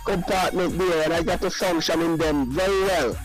compartment 0.05 0.77
there 0.77 1.03
and 1.03 1.13
I 1.13 1.23
got 1.23 1.41
to 1.41 1.49
function 1.49 2.01
in 2.01 2.17
them 2.17 2.51
very 2.51 2.81
well. 2.83 3.17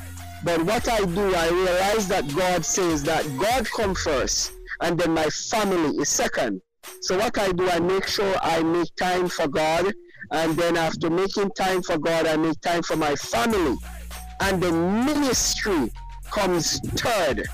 But 0.44 0.64
what 0.64 0.88
I 0.88 1.04
do, 1.04 1.34
I 1.36 1.48
realize 1.50 2.08
that 2.08 2.34
God 2.34 2.64
says 2.64 3.04
that 3.04 3.24
God 3.38 3.70
come 3.70 3.94
first 3.94 4.52
and 4.82 4.98
then 4.98 5.12
my 5.12 5.28
family 5.30 5.96
is 5.96 6.08
second. 6.08 6.60
So 7.00 7.16
what 7.16 7.38
I 7.38 7.52
do, 7.52 7.68
I 7.68 7.80
make 7.80 8.06
sure 8.06 8.34
I 8.42 8.62
make 8.62 8.94
time 8.96 9.28
for 9.28 9.48
God 9.48 9.92
and 10.32 10.56
then 10.56 10.76
after 10.76 11.10
making 11.10 11.50
time 11.52 11.82
for 11.82 11.98
God, 11.98 12.26
I 12.26 12.36
make 12.36 12.60
time 12.60 12.82
for 12.82 12.96
my 12.96 13.14
family. 13.14 13.76
And 14.40 14.62
the 14.62 14.72
ministry 14.72 15.92
comes 16.30 16.80
third. 17.00 17.46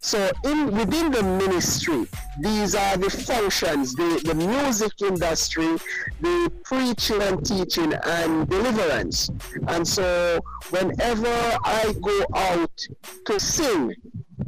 So 0.00 0.30
in 0.44 0.70
within 0.70 1.10
the 1.10 1.22
ministry, 1.22 2.06
these 2.38 2.74
are 2.74 2.96
the 2.96 3.10
functions, 3.10 3.94
the, 3.94 4.20
the 4.24 4.34
music 4.34 4.92
industry, 5.02 5.76
the 6.20 6.52
preaching 6.62 7.20
and 7.20 7.44
teaching 7.44 7.92
and 7.92 8.48
deliverance. 8.48 9.30
And 9.66 9.86
so 9.86 10.38
whenever 10.70 11.58
I 11.64 11.94
go 12.00 12.24
out 12.34 12.86
to 13.26 13.40
sing, 13.40 13.94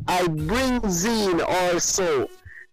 I 0.06 0.28
bring 0.28 0.82
in 0.84 1.40
also 1.40 2.28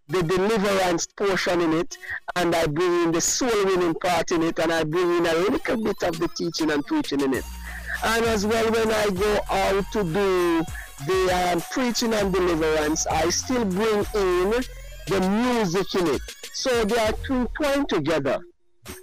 the 0.10 0.24
deliverance 0.24 1.08
portion 1.08 1.62
in 1.62 1.74
it, 1.74 1.98
and 2.36 2.56
I 2.56 2.66
bring 2.68 3.04
in 3.04 3.12
the 3.12 3.22
soul 3.22 3.66
winning 3.66 3.96
part 3.96 4.32
in 4.32 4.44
it, 4.44 4.60
and 4.60 4.72
I 4.72 4.84
bring 4.84 5.18
in 5.18 5.26
a 5.26 5.34
little 5.34 5.84
bit 5.84 6.04
of 6.04 6.18
the 6.20 6.30
teaching 6.30 6.72
and 6.72 6.86
preaching 6.86 7.22
in 7.22 7.34
it. 7.34 7.44
And 8.04 8.24
as 8.26 8.46
well, 8.46 8.72
when 8.72 8.92
I 8.92 9.10
go 9.10 9.40
out 9.50 9.86
to 9.94 10.04
do 10.04 10.64
the 11.06 11.52
um, 11.52 11.62
preaching 11.72 12.14
and 12.14 12.34
deliverance, 12.34 13.06
I 13.08 13.30
still 13.30 13.66
bring 13.66 14.06
in 14.16 14.64
the 15.08 15.30
music 15.30 15.94
in 15.96 16.08
it. 16.08 16.22
So 16.54 16.86
they 16.86 16.98
are 16.98 17.14
twined 17.56 17.90
together. 17.90 18.40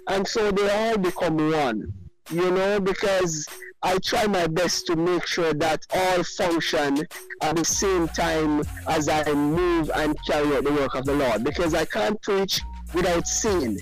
And 0.07 0.27
so 0.27 0.51
they 0.51 0.69
all 0.69 0.97
become 0.97 1.37
one. 1.51 1.93
You 2.31 2.51
know, 2.51 2.79
because 2.79 3.47
I 3.83 3.99
try 3.99 4.25
my 4.25 4.47
best 4.47 4.87
to 4.87 4.95
make 4.95 5.27
sure 5.27 5.53
that 5.53 5.85
all 5.93 6.23
function 6.23 7.05
at 7.41 7.55
the 7.55 7.63
same 7.63 8.07
time 8.07 8.63
as 8.87 9.07
I 9.07 9.31
move 9.33 9.91
and 9.93 10.17
carry 10.25 10.55
out 10.55 10.63
the 10.63 10.71
work 10.73 10.95
of 10.95 11.05
the 11.05 11.13
Lord 11.13 11.43
because 11.43 11.75
I 11.75 11.85
can't 11.85 12.19
preach 12.23 12.59
without 12.93 13.27
singing. 13.27 13.77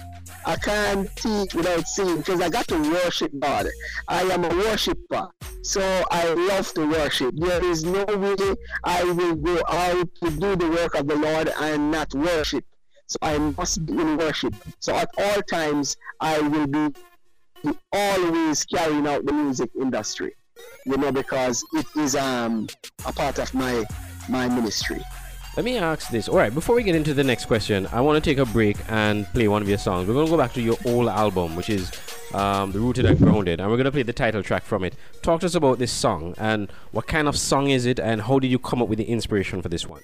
I 0.46 0.56
can't 0.58 1.16
teach 1.16 1.54
without 1.54 1.88
singing 1.88 2.18
because 2.18 2.42
I 2.42 2.50
got 2.50 2.68
to 2.68 2.80
worship 2.92 3.32
God. 3.40 3.68
I 4.08 4.24
am 4.24 4.44
a 4.44 4.50
worshiper, 4.50 5.30
so 5.62 5.82
I 6.12 6.34
love 6.34 6.74
to 6.74 6.86
worship. 6.86 7.34
There 7.38 7.64
is 7.64 7.84
no 7.84 8.04
way 8.06 8.56
I 8.84 9.04
will 9.04 9.36
go 9.36 9.62
out 9.68 10.10
to 10.22 10.30
do 10.30 10.56
the 10.56 10.70
work 10.70 10.96
of 10.96 11.08
the 11.08 11.16
Lord 11.16 11.50
and 11.60 11.92
not 11.92 12.14
worship. 12.14 12.66
So 13.08 13.18
I 13.22 13.38
must 13.38 13.86
be 13.86 13.94
in 13.94 14.18
worship. 14.18 14.54
So 14.80 14.96
at 14.96 15.10
all 15.18 15.42
times, 15.44 15.96
I 16.20 16.40
will 16.40 16.68
be 16.68 16.94
always 17.92 18.66
carrying 18.66 19.08
out 19.08 19.26
the 19.26 19.34
music 19.34 19.70
industry. 19.80 20.36
You 20.86 20.98
know, 20.98 21.12
because 21.12 21.64
it 21.74 21.86
is 21.96 22.16
um, 22.16 22.68
a 23.06 23.14
part 23.14 23.40
of 23.40 23.54
my 23.54 23.86
my 24.30 24.48
ministry. 24.50 25.02
Let 25.56 25.66
me 25.66 25.78
ask 25.78 26.10
this. 26.10 26.28
All 26.28 26.38
right, 26.38 26.52
before 26.52 26.76
we 26.76 26.82
get 26.82 26.96
into 26.96 27.14
the 27.14 27.24
next 27.24 27.46
question, 27.46 27.88
I 27.92 28.02
want 28.02 28.22
to 28.22 28.28
take 28.28 28.40
a 28.40 28.46
break 28.46 28.76
and 28.90 29.28
play 29.34 29.48
one 29.48 29.62
of 29.62 29.70
your 29.70 29.78
songs. 29.78 30.08
We're 30.08 30.16
going 30.16 30.26
to 30.26 30.32
go 30.32 30.38
back 30.38 30.52
to 30.54 30.62
your 30.62 30.78
old 30.84 31.10
album, 31.10 31.56
which 31.56 31.70
is 31.70 31.92
um, 32.34 32.72
The 32.72 32.80
Rooted 32.80 33.06
and 33.06 33.20
Grounded, 33.20 33.60
and 33.60 33.70
we're 33.70 33.78
going 33.78 33.86
to 33.86 33.92
play 33.92 34.02
the 34.02 34.14
title 34.14 34.42
track 34.42 34.64
from 34.64 34.84
it. 34.84 34.96
Talk 35.22 35.42
to 35.42 35.46
us 35.46 35.54
about 35.54 35.78
this 35.78 35.92
song 35.92 36.34
and 36.40 36.72
what 36.92 37.06
kind 37.06 37.28
of 37.28 37.38
song 37.38 37.70
is 37.70 37.86
it, 37.86 38.00
and 38.00 38.24
how 38.24 38.40
did 38.40 38.48
you 38.48 38.58
come 38.58 38.82
up 38.82 38.88
with 38.88 38.98
the 38.98 39.06
inspiration 39.06 39.62
for 39.62 39.70
this 39.70 39.86
one? 39.86 40.02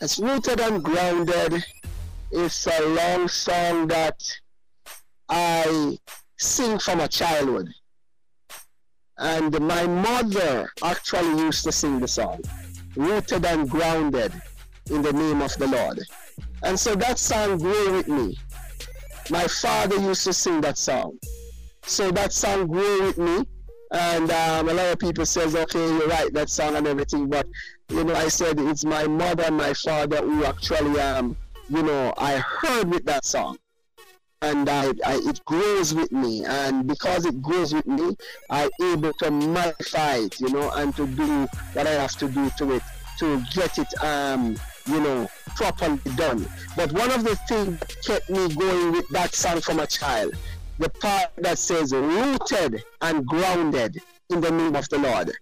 It's 0.00 0.18
Rooted 0.18 0.58
and 0.58 0.82
Grounded. 0.82 1.64
It's 2.32 2.66
a 2.66 2.88
long 2.88 3.28
song 3.28 3.86
that 3.86 4.20
I 5.28 5.96
sing 6.38 6.80
from 6.80 6.98
a 6.98 7.06
childhood. 7.06 7.68
And 9.16 9.60
my 9.60 9.86
mother 9.86 10.72
actually 10.82 11.40
used 11.40 11.62
to 11.64 11.70
sing 11.70 12.00
the 12.00 12.08
song, 12.08 12.40
Rooted 12.96 13.46
and 13.46 13.70
Grounded 13.70 14.32
in 14.90 15.02
the 15.02 15.12
name 15.12 15.42
of 15.42 15.56
the 15.56 15.66
Lord. 15.66 16.00
And 16.62 16.78
so 16.78 16.94
that 16.96 17.18
song 17.18 17.58
grew 17.58 17.92
with 17.92 18.08
me. 18.08 18.38
My 19.30 19.46
father 19.46 19.96
used 19.96 20.24
to 20.24 20.32
sing 20.32 20.60
that 20.62 20.78
song. 20.78 21.18
So 21.82 22.10
that 22.12 22.32
song 22.32 22.66
grew 22.66 23.02
with 23.02 23.18
me. 23.18 23.44
And 23.90 24.30
um, 24.30 24.68
a 24.68 24.74
lot 24.74 24.92
of 24.92 24.98
people 24.98 25.24
says, 25.24 25.54
okay, 25.54 25.78
you 25.78 26.06
write 26.06 26.34
that 26.34 26.50
song 26.50 26.76
and 26.76 26.86
everything. 26.86 27.28
But, 27.28 27.46
you 27.88 28.04
know, 28.04 28.14
I 28.14 28.28
said 28.28 28.60
it's 28.60 28.84
my 28.84 29.06
mother 29.06 29.44
and 29.44 29.56
my 29.56 29.72
father 29.72 30.18
who 30.18 30.44
actually, 30.44 31.00
um, 31.00 31.36
you 31.70 31.82
know, 31.82 32.12
I 32.18 32.36
heard 32.36 32.90
with 32.90 33.04
that 33.06 33.24
song. 33.24 33.58
And 34.40 34.68
I, 34.68 34.92
I, 35.04 35.20
it 35.24 35.44
grows 35.46 35.94
with 35.94 36.12
me. 36.12 36.44
And 36.44 36.86
because 36.86 37.24
it 37.24 37.40
grows 37.42 37.74
with 37.74 37.86
me, 37.86 38.16
I'm 38.50 38.70
able 38.82 39.12
to 39.14 39.30
modify 39.30 40.16
it, 40.16 40.38
you 40.38 40.50
know, 40.50 40.70
and 40.72 40.94
to 40.96 41.06
do 41.06 41.48
what 41.72 41.86
I 41.86 41.92
have 41.92 42.16
to 42.18 42.28
do 42.28 42.50
to 42.58 42.72
it 42.72 42.82
to 43.18 43.42
get 43.52 43.78
it 43.78 43.92
um, 44.02 44.56
you 44.88 45.00
know, 45.00 45.28
properly 45.56 45.98
done. 46.16 46.46
But 46.76 46.92
one 46.92 47.10
of 47.10 47.24
the 47.24 47.36
things 47.48 47.78
that 47.78 47.96
kept 48.04 48.30
me 48.30 48.48
going 48.54 48.92
with 48.92 49.08
that 49.10 49.34
song 49.34 49.60
from 49.60 49.80
a 49.80 49.86
child, 49.86 50.34
the 50.78 50.88
part 50.88 51.30
that 51.38 51.58
says 51.58 51.92
rooted 51.92 52.82
and 53.02 53.26
grounded 53.26 54.00
in 54.30 54.40
the 54.40 54.50
name 54.50 54.76
of 54.76 54.88
the 54.88 54.98
Lord. 54.98 55.32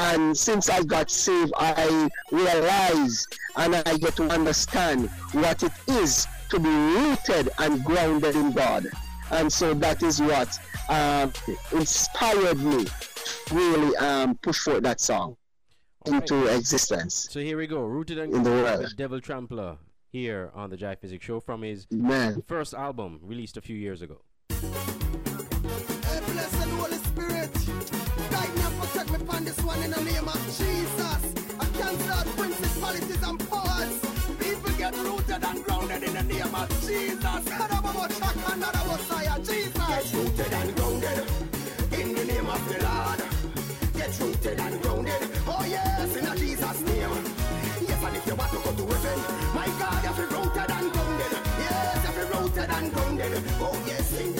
And 0.00 0.36
since 0.36 0.68
I 0.68 0.82
got 0.82 1.10
saved, 1.10 1.52
I 1.56 2.08
realized 2.30 3.38
and 3.56 3.76
I 3.76 3.96
get 3.96 4.16
to 4.16 4.24
understand 4.24 5.08
what 5.32 5.62
it 5.62 5.72
is 5.88 6.26
to 6.50 6.58
be 6.58 6.68
rooted 6.68 7.50
and 7.58 7.84
grounded 7.84 8.34
in 8.36 8.52
God. 8.52 8.86
And 9.30 9.52
so 9.52 9.74
that 9.74 10.02
is 10.02 10.20
what 10.20 10.58
um, 10.88 11.32
inspired 11.72 12.58
me 12.58 12.86
really 13.50 13.96
um, 13.96 14.36
push 14.36 14.58
forward 14.58 14.84
that 14.84 15.00
song 15.00 15.36
into 16.06 16.46
right. 16.46 16.56
existence. 16.56 17.28
So 17.30 17.40
here 17.40 17.56
we 17.56 17.66
go, 17.66 17.82
rooted 17.82 18.18
and 18.18 18.32
in 18.32 18.42
the 18.42 18.50
world. 18.50 18.94
Devil 18.96 19.20
Trampler 19.20 19.78
here 20.12 20.50
on 20.54 20.70
the 20.70 20.76
Jive 20.76 21.02
Music 21.02 21.22
Show 21.22 21.40
from 21.40 21.62
his 21.62 21.86
Man. 21.90 22.42
first 22.42 22.74
album 22.74 23.20
released 23.22 23.56
a 23.56 23.60
few 23.60 23.76
years 23.76 24.02
ago. 24.02 24.20
Hey, 24.48 24.56
blessed 26.26 26.68
Holy 26.70 26.96
Spirit, 26.98 27.50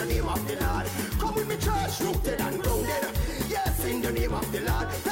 the 0.07 0.15
name 0.15 0.29
of 0.29 0.47
the 0.47 0.57
Lord. 0.57 0.87
Come 1.19 1.35
with 1.35 1.49
me, 1.49 1.57
church, 1.57 2.01
rooted 2.01 2.41
and 2.41 2.63
grounded. 2.63 3.05
Yes, 3.49 3.85
in 3.85 4.03
the 4.03 4.13
name 4.13 4.33
of 4.35 4.51
the 4.53 4.61
Lord. 4.61 5.04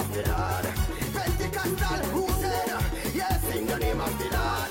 Of 0.00 0.14
the 0.14 0.22
Lord. 0.32 0.66
Pentecostal 1.14 2.00
rooted. 2.14 3.14
Yes, 3.14 3.54
in 3.54 3.66
the 3.66 3.78
name 3.78 4.00
of 4.00 4.18
the 4.18 4.36
Lord. 4.36 4.69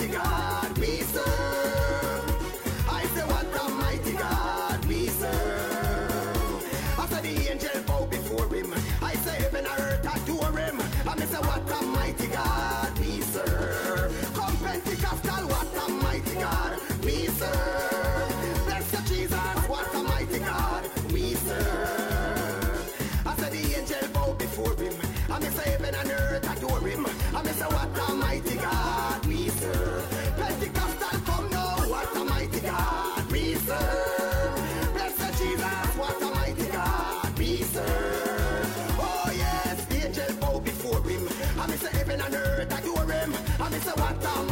Portugal. 0.00 0.49
what 43.96 44.26
I'm 44.26 44.49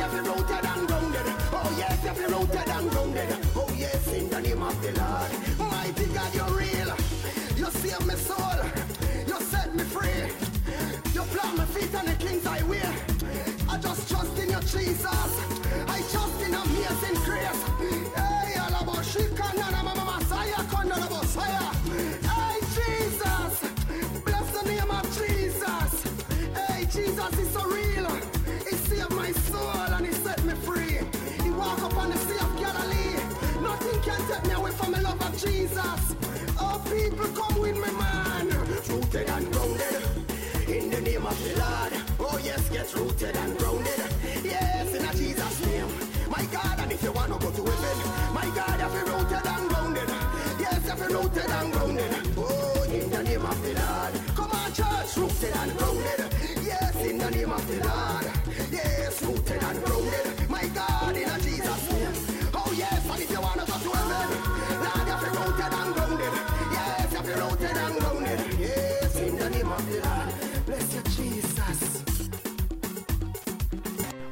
if 0.00 0.12
you're 0.12 0.22
rooted 0.24 0.64
and 0.64 0.86
grounded. 0.88 1.26
Oh, 1.52 1.74
yes, 1.78 2.04
if 2.04 2.18
you're 2.18 2.28
rooted 2.28 2.68
and 2.68 2.90
grounded. 2.90 3.28
Oh, 3.54 3.74
yes, 3.76 4.12
in 4.12 4.28
the 4.28 4.40
name 4.40 4.62
of 4.62 4.82
the 4.82 4.92
Lord. 4.92 5.70
Mighty 5.70 6.06
God, 6.06 6.34
you're 6.34 6.54
real. 6.58 6.90
You 7.56 7.66
save 7.80 8.06
my 8.06 8.14
soul. 8.14 8.60
You 9.26 9.40
set 9.40 9.74
me 9.74 9.84
free. 9.84 10.24
You 11.14 11.22
plant 11.32 11.56
my 11.56 11.64
feet 11.66 11.94
on 11.94 12.06
the 12.06 12.14
king's 12.14 12.44
highway. 12.44 12.82
I 13.68 13.78
just 13.78 14.08
trust 14.08 14.38
in 14.38 14.50
you, 14.50 14.60
Jesus. 14.60 15.30
I 15.88 15.98
trust 16.12 16.42
in 16.46 16.54
amazing 16.54 17.18
grace. 17.24 17.62
Hey, 18.14 18.58
all 18.58 18.70
Alaboshika, 18.70 19.54
Nana, 19.56 19.82
Mama, 19.82 20.04
rooted 51.26 51.50
and 51.50 51.72
grounded. 51.72 52.12
Oh, 52.36 52.86
in 52.90 53.10
the 53.10 53.22
name 53.22 53.44
of 53.44 53.62
the 53.62 53.72
Lord. 53.74 54.36
Come 54.36 54.50
on, 54.52 54.72
church, 54.72 55.16
rooted 55.16 55.56
and 55.56 55.76
grounded. 55.76 56.65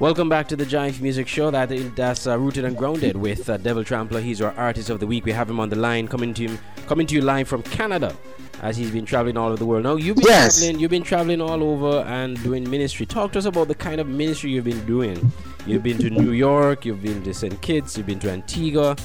Welcome 0.01 0.28
back 0.28 0.49
to 0.49 0.57
the 0.57 0.64
Jive 0.64 1.01
Music 1.01 1.28
Show. 1.28 1.51
That 1.51 1.68
that's 1.95 2.26
uh, 2.26 2.38
rooted 2.38 2.64
and 2.64 2.76
grounded 2.76 3.16
with 3.16 3.49
uh, 3.49 3.57
Devil 3.59 3.84
Trampler. 3.84 4.20
He's 4.20 4.42
our 4.42 4.53
artist 4.57 4.90
of 4.90 4.99
the 5.01 5.07
week. 5.07 5.24
We 5.24 5.32
have 5.32 5.49
him 5.49 5.61
on 5.61 5.68
the 5.68 5.76
line, 5.76 6.09
coming 6.09 6.34
to 6.34 6.42
him, 6.49 6.59
coming 6.86 7.07
to 7.07 7.14
you 7.14 7.20
live 7.22 7.47
from 7.49 7.62
Canada, 7.62 8.14
as 8.62 8.76
he's 8.76 8.90
been 8.90 9.05
traveling 9.07 9.36
all 9.36 9.49
over 9.49 9.57
the 9.57 9.64
world. 9.66 9.84
Now 9.84 9.95
you've 9.97 10.16
been 10.16 10.26
Yes. 10.26 10.59
traveling, 10.59 10.80
you've 10.80 10.90
been 10.90 11.05
traveling 11.05 11.40
all 11.40 11.62
over 11.62 12.01
and 12.09 12.42
doing 12.42 12.68
ministry. 12.68 13.07
Talk 13.07 13.32
to 13.32 13.38
us 13.38 13.45
about 13.45 13.68
the 13.68 13.74
kind 13.74 14.01
of 14.01 14.09
ministry 14.09 14.51
you've 14.51 14.64
been 14.64 14.84
doing. 14.84 15.32
You've 15.64 15.84
been 15.84 15.99
to 15.99 16.11
New 16.11 16.32
York, 16.32 16.84
you've 16.84 17.03
been 17.03 17.22
to 17.22 17.32
St. 17.32 17.61
Kitts, 17.62 17.97
you've 17.97 18.07
been 18.07 18.18
to 18.20 18.30
Antigua. 18.30 18.97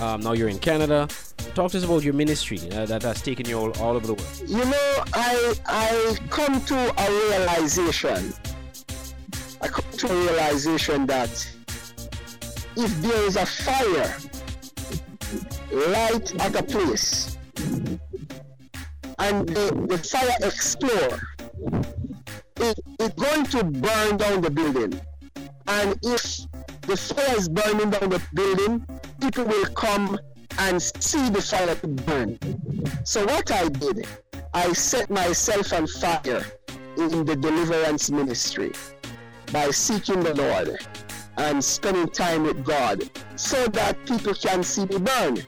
Um, 0.00 0.20
now 0.20 0.32
you're 0.32 0.48
in 0.48 0.58
Canada. 0.58 1.08
Talk 1.54 1.70
to 1.72 1.78
us 1.78 1.84
about 1.84 2.02
your 2.02 2.14
ministry 2.14 2.60
uh, 2.72 2.84
that 2.86 3.02
has 3.02 3.22
taken 3.22 3.48
you 3.48 3.58
all, 3.58 3.70
all 3.80 3.96
over 3.96 4.06
the 4.06 4.14
world. 4.14 4.42
You 4.46 4.64
know, 4.64 5.04
I 5.14 5.54
I 5.66 6.18
come 6.28 6.60
to 6.66 6.76
a 6.76 7.28
realization. 7.30 8.34
I 9.64 9.68
come 9.68 9.90
to 9.92 10.12
a 10.12 10.20
realization 10.26 11.06
that 11.06 11.30
if 12.76 13.00
there 13.00 13.22
is 13.26 13.36
a 13.36 13.46
fire 13.46 14.14
light 15.72 16.38
at 16.38 16.54
a 16.54 16.62
place 16.62 17.38
and 19.18 19.48
the, 19.48 19.86
the 19.88 19.96
fire 19.96 20.36
explore, 20.42 21.18
it, 22.60 22.78
it's 23.00 23.14
going 23.14 23.46
to 23.46 23.64
burn 23.64 24.18
down 24.18 24.42
the 24.42 24.50
building. 24.50 25.00
And 25.66 25.98
if 26.02 26.40
the 26.82 26.98
fire 26.98 27.34
is 27.38 27.48
burning 27.48 27.88
down 27.88 28.10
the 28.10 28.22
building, 28.34 28.86
people 29.18 29.46
will 29.46 29.64
come 29.68 30.18
and 30.58 30.82
see 30.82 31.30
the 31.30 31.40
fire 31.40 31.74
burn. 32.04 32.38
So 33.04 33.24
what 33.24 33.50
I 33.50 33.70
did, 33.70 34.06
I 34.52 34.74
set 34.74 35.08
myself 35.08 35.72
on 35.72 35.86
fire 35.86 36.44
in 36.98 37.24
the 37.24 37.34
deliverance 37.34 38.10
ministry 38.10 38.72
by 39.54 39.70
seeking 39.70 40.20
the 40.20 40.34
Lord 40.34 40.84
and 41.36 41.62
spending 41.62 42.08
time 42.08 42.42
with 42.42 42.64
God 42.64 43.08
so 43.36 43.68
that 43.68 44.04
people 44.04 44.34
can 44.34 44.64
see 44.64 44.84
me 44.84 44.98
burn. 44.98 45.38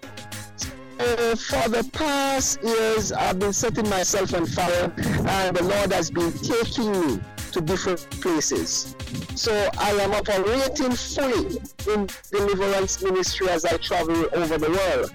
Uh, 1.01 1.35
for 1.35 1.69
the 1.69 1.89
past 1.93 2.63
years, 2.63 3.11
I've 3.11 3.41
been 3.41 3.53
setting 3.53 3.89
myself 3.91 4.33
on 4.33 4.47
fire, 4.47 4.93
and 4.97 5.57
the 5.57 5.65
Lord 5.65 5.93
has 5.93 6.13
been 6.13 6.33
taking 6.39 6.93
me 6.93 7.21
to 7.51 7.61
different 7.61 8.09
places. 8.21 8.95
So 9.35 9.53
I 9.77 9.91
am 9.91 10.13
operating 10.13 10.93
fully 10.93 11.59
in 11.93 12.09
deliverance 12.31 13.03
ministry 13.03 13.49
as 13.49 13.65
I 13.65 13.77
travel 13.79 14.29
over 14.35 14.57
the 14.57 14.71
world 14.71 15.13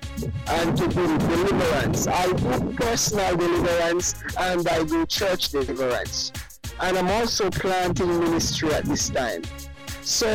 and 0.48 0.78
to 0.78 0.88
do 0.90 1.18
deliverance. 1.18 2.08
I 2.08 2.32
do 2.34 2.74
personal 2.74 3.38
deliverance 3.38 4.16
and 4.38 4.68
I 4.68 4.84
do 4.84 5.06
church 5.06 5.50
deliverance. 5.50 6.34
And 6.82 6.98
I'm 6.98 7.10
also 7.10 7.50
planting 7.52 8.20
ministry 8.20 8.74
at 8.74 8.86
this 8.86 9.10
time. 9.10 9.44
So 10.02 10.28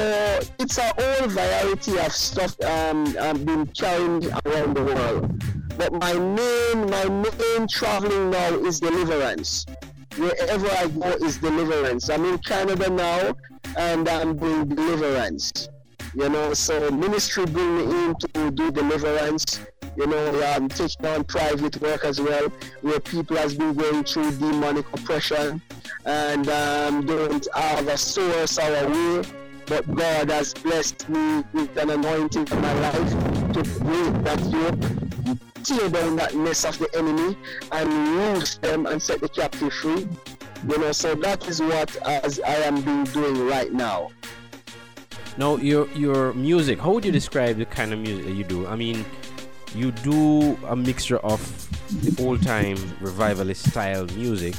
it's 0.61 0.78
a 0.78 0.92
whole 0.97 1.28
variety 1.28 1.99
of 1.99 2.12
stuff 2.12 2.55
um, 2.62 3.16
I've 3.20 3.44
been 3.44 3.66
carrying 3.66 4.24
around 4.44 4.76
the 4.76 4.84
world. 4.84 5.42
But 5.76 5.92
my 5.92 6.12
main, 6.14 6.88
my 6.88 7.09
main 7.09 7.66
traveling 7.66 8.30
now 8.30 8.55
is 8.64 8.78
deliverance. 8.78 9.66
Wherever 10.16 10.70
I 10.70 10.86
go 10.86 11.09
is 11.26 11.38
deliverance. 11.38 12.09
I'm 12.09 12.24
in 12.24 12.38
Canada 12.38 12.88
now, 12.90 13.34
and 13.76 14.09
I'm 14.09 14.36
doing 14.36 14.68
deliverance. 14.68 15.68
You 16.14 16.28
know, 16.28 16.55
so 16.55 16.90
ministry 16.90 17.44
bring 17.44 17.76
me 17.76 17.82
in 17.82 18.14
to 18.14 18.51
do 18.53 18.70
deliverance. 18.70 19.61
You 19.97 20.07
know, 20.07 20.42
I'm 20.55 20.68
taking 20.68 21.07
on 21.07 21.24
private 21.24 21.80
work 21.80 22.05
as 22.05 22.20
well, 22.20 22.49
where 22.82 23.01
people 23.01 23.36
has 23.36 23.55
been 23.55 23.74
going 23.74 24.05
through 24.05 24.32
demonic 24.32 24.86
oppression 24.92 25.62
and 26.05 26.49
um, 26.49 27.07
don't 27.07 27.47
have 27.55 27.88
a 27.88 27.97
source 27.97 28.59
or 28.59 28.74
a 28.74 28.88
way 28.88 29.22
but 29.66 29.92
God 29.94 30.30
has 30.30 30.55
blessed 30.55 31.09
me 31.09 31.42
with 31.53 31.76
an 31.76 31.90
anointing 31.90 32.47
in 32.47 32.61
my 32.61 32.72
life 32.80 33.11
to 33.53 33.62
break 33.80 34.24
that 34.24 34.40
yoke, 34.44 35.64
tear 35.64 35.88
down 35.88 36.16
that 36.16 36.34
mess 36.34 36.64
of 36.64 36.78
the 36.78 36.88
enemy, 36.97 37.36
and 37.72 38.16
loose 38.16 38.59
them 38.59 38.86
and 38.86 39.03
set 39.03 39.20
the 39.20 39.28
captive 39.28 39.72
free. 39.72 40.07
You 40.68 40.78
know, 40.78 40.92
so 40.92 41.14
that 41.16 41.47
is 41.49 41.61
what 41.61 41.94
as 42.07 42.40
I 42.40 42.55
am 42.55 42.80
being 42.80 43.05
doing 43.05 43.47
right 43.47 43.72
now. 43.72 44.11
Now, 45.36 45.57
your 45.57 45.88
your 45.88 46.32
music. 46.32 46.78
How 46.78 46.92
would 46.92 47.05
you 47.05 47.12
describe 47.12 47.59
the 47.59 47.66
kind 47.66 47.92
of 47.92 47.99
music 47.99 48.24
that 48.24 48.32
you 48.32 48.44
do? 48.44 48.66
I 48.66 48.76
mean, 48.76 49.05
you 49.75 49.93
do 49.93 50.57
a 50.67 50.77
mixture 50.77 51.19
of 51.19 51.41
the 52.03 52.23
old 52.23 52.43
time 52.43 52.77
revivalist 53.01 53.71
style 53.71 54.07
music, 54.17 54.55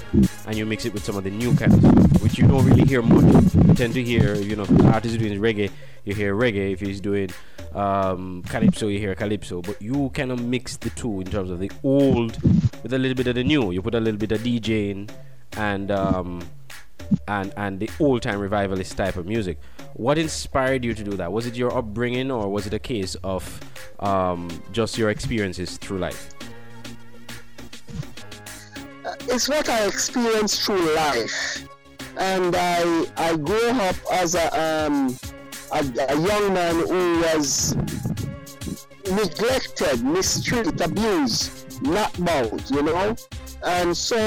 and 0.46 0.56
you 0.56 0.66
mix 0.66 0.86
it 0.86 0.94
with 0.94 1.04
some 1.04 1.18
of 1.18 1.24
the 1.24 1.30
new 1.30 1.56
kind 1.56 1.74
of 1.74 1.80
stuff, 1.80 2.24
which 2.24 2.38
you 2.38 2.48
don't 2.48 2.66
really 2.66 2.84
hear 2.84 3.02
much. 3.02 3.56
You 3.56 3.74
tend 3.74 3.94
to 3.94 4.04
hear, 4.04 4.36
you 4.36 4.56
know, 4.56 4.64
if 4.64 4.70
the 4.70 4.88
artist 4.88 5.16
is 5.16 5.18
doing 5.18 5.40
reggae, 5.40 5.72
you 6.06 6.14
hear 6.14 6.36
reggae. 6.36 6.74
If 6.74 6.80
he's 6.80 7.02
doing 7.02 7.30
um, 7.74 8.44
calypso, 8.48 8.88
you 8.88 9.00
hear 9.00 9.16
calypso. 9.16 9.62
But 9.62 9.82
you 9.82 10.10
kind 10.14 10.32
of 10.32 10.42
mix 10.42 10.78
the 10.78 10.90
two 10.92 11.22
in 11.22 11.28
terms 11.28 11.50
of 11.50 11.60
the 11.60 11.72
old 11.84 12.42
with 12.84 12.94
a 12.94 12.98
little 12.98 13.16
bit 13.16 13.28
of 13.28 13.36
the 13.36 13.44
new. 13.44 13.72
You 13.72 13.82
put 13.82 13.96
a 13.96 14.00
little 14.00 14.20
bit 14.20 14.32
of 14.32 14.42
DJing 14.42 15.10
and 15.58 15.92
um, 15.92 16.42
and 17.28 17.54
and 17.58 17.80
the 17.80 17.90
old 18.00 18.22
time 18.22 18.40
revivalist 18.40 18.98
type 18.98 19.16
of 19.16 19.26
music. 19.26 19.58
What 19.94 20.18
inspired 20.18 20.84
you 20.84 20.94
to 20.94 21.04
do 21.04 21.12
that? 21.18 21.32
Was 21.32 21.46
it 21.46 21.56
your 21.56 21.76
upbringing, 21.76 22.32
or 22.32 22.50
was 22.50 22.68
it 22.68 22.74
a 22.74 22.80
case 22.80 23.16
of 23.24 23.60
um, 24.00 24.50
just 24.72 24.98
your 24.98 25.10
experiences 25.10 25.78
through 25.78 26.00
life? 26.00 26.30
Uh, 29.06 29.16
it's 29.22 29.48
what 29.50 29.70
I 29.70 29.86
experienced 29.86 30.64
through 30.64 30.96
life, 30.96 31.68
and 32.18 32.56
I 32.56 33.06
I 33.18 33.36
grew 33.38 33.70
up 33.70 33.96
as 34.12 34.36
a 34.36 34.48
um, 34.86 35.18
a, 35.72 35.80
a 36.10 36.20
young 36.20 36.54
man 36.54 36.76
who 36.76 37.22
was 37.22 37.76
neglected, 39.12 40.04
mistreated, 40.04 40.82
abused, 40.82 41.82
not 41.84 42.18
about, 42.18 42.70
you 42.72 42.84
know. 42.84 43.16
And 43.68 43.96
so 43.98 44.18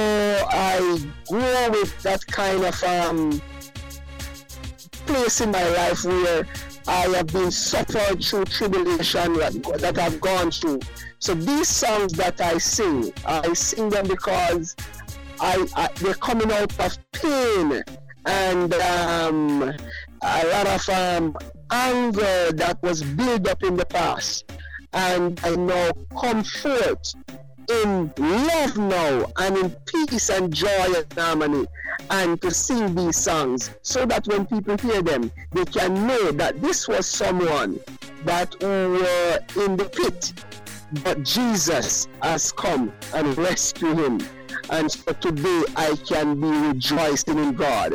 I 0.51 0.99
grew 1.27 1.81
with 1.81 2.03
that 2.03 2.27
kind 2.27 2.63
of 2.63 2.85
um, 2.85 3.41
place 5.07 5.41
in 5.41 5.51
my 5.51 5.67
life 5.71 6.05
where 6.05 6.47
I 6.87 7.07
have 7.17 7.29
been 7.29 7.51
suffered 7.51 8.23
through 8.23 8.45
tribulation 8.45 9.33
that, 9.35 9.99
I've 9.99 10.21
gone 10.21 10.51
through. 10.51 10.81
So 11.21 11.33
these 11.33 11.69
songs 11.69 12.13
that 12.15 12.39
I 12.43 12.59
sing, 12.59 13.15
I 13.25 13.55
sing 13.55 13.89
them 13.89 14.09
because 14.09 14.77
I, 15.41 15.67
I 15.75 15.89
they're 15.95 16.15
coming 16.15 16.53
out 16.53 16.79
of 16.79 16.99
pain 17.13 17.83
and 18.27 18.75
um, 18.75 19.63
a 20.23 20.47
lot 20.49 20.67
of 20.67 20.89
um, 20.91 21.37
anger 21.71 22.53
that 22.53 22.79
was 22.83 23.03
built 23.03 23.49
up 23.49 23.63
in 23.63 23.75
the 23.77 23.87
past. 23.87 24.53
And 24.93 25.41
I 25.43 25.55
know 25.57 25.93
comfort 26.21 27.15
in 27.71 28.13
love 28.19 28.77
now 28.77 29.27
and 29.39 29.57
in 29.57 29.71
peace 29.87 30.29
and 30.29 30.53
joy 30.53 30.69
and 30.97 31.13
harmony 31.13 31.67
and 32.11 32.41
to 32.43 32.51
sing 32.51 32.95
these 32.95 33.17
songs 33.17 33.71
so 33.83 34.05
that 34.07 34.27
when 34.27 34.47
people 34.47 34.77
hear 34.79 35.03
them 35.03 35.31
they 35.53 35.65
can 35.65 36.07
know 36.07 36.33
that 36.33 36.61
this 36.61 36.89
was 36.89 37.07
someone 37.07 37.79
that 38.25 38.55
were 38.63 39.39
in 39.65 39.77
the 39.77 39.85
pit 39.85 40.33
but 41.05 41.23
Jesus 41.23 42.09
has 42.23 42.53
come 42.53 42.93
and 43.15 43.37
rescued 43.39 43.99
him. 43.99 44.21
And 44.71 44.91
so 44.91 45.13
today 45.13 45.65
I 45.77 45.97
can 46.07 46.41
be 46.41 46.49
rejoicing 46.49 47.39
in 47.39 47.55
God. 47.55 47.95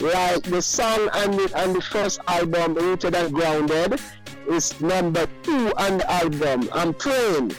Like 0.00 0.42
the 0.42 0.60
song 0.60 1.08
and 1.14 1.34
the, 1.34 1.52
and 1.56 1.74
the 1.74 1.80
first 1.80 2.20
album 2.26 2.74
rooted 2.74 3.14
and 3.14 3.32
grounded 3.32 4.00
is 4.50 4.78
number 4.80 5.26
two 5.42 5.72
on 5.76 5.98
the 5.98 6.10
album. 6.10 6.68
I'm 6.72 6.92
praying 6.92 7.52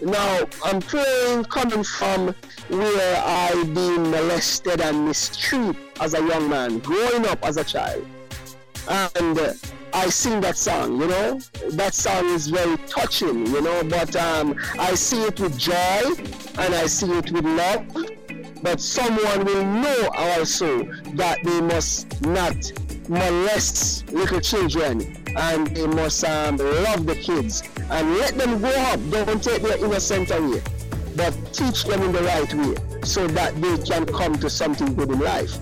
now, 0.00 0.40
I'm 0.64 0.80
praying 0.80 1.44
coming 1.46 1.82
from 1.82 2.34
where 2.68 3.22
I've 3.24 3.74
been 3.74 4.10
molested 4.10 4.80
and 4.80 5.06
mistreated 5.06 5.76
as 6.00 6.14
a 6.14 6.24
young 6.24 6.48
man, 6.48 6.78
growing 6.78 7.26
up 7.26 7.44
as 7.44 7.56
a 7.56 7.64
child. 7.64 8.06
And 8.88 9.38
uh, 9.38 9.52
I 9.92 10.08
sing 10.08 10.40
that 10.42 10.56
song, 10.56 11.00
you 11.00 11.08
know. 11.08 11.40
That 11.70 11.94
song 11.94 12.26
is 12.26 12.46
very 12.46 12.76
touching, 12.86 13.46
you 13.46 13.60
know, 13.60 13.82
but 13.84 14.14
um, 14.14 14.56
I 14.78 14.94
sing 14.94 15.22
it 15.22 15.40
with 15.40 15.58
joy 15.58 16.02
and 16.58 16.74
I 16.74 16.86
sing 16.86 17.12
it 17.14 17.32
with 17.32 17.44
love. 17.44 17.86
But 18.62 18.80
someone 18.80 19.44
will 19.44 19.64
know 19.64 20.08
also 20.14 20.84
that 21.14 21.38
they 21.42 21.60
must 21.60 22.20
not 22.22 22.56
molest 23.08 24.12
little 24.12 24.40
children 24.40 25.17
and 25.36 25.66
they 25.68 25.86
must 25.86 26.24
um, 26.24 26.56
love 26.56 27.06
the 27.06 27.14
kids 27.14 27.62
and 27.90 28.14
let 28.16 28.36
them 28.36 28.58
grow 28.58 28.70
up. 28.70 29.00
Don't 29.10 29.42
take 29.42 29.62
their 29.62 29.78
innocence 29.78 30.30
away, 30.30 30.62
but 31.16 31.32
teach 31.52 31.84
them 31.84 32.02
in 32.02 32.12
the 32.12 32.22
right 32.22 32.52
way 32.54 32.74
so 33.04 33.26
that 33.28 33.60
they 33.60 33.78
can 33.78 34.06
come 34.06 34.38
to 34.38 34.50
something 34.50 34.94
good 34.94 35.10
in 35.10 35.18
life. 35.20 35.58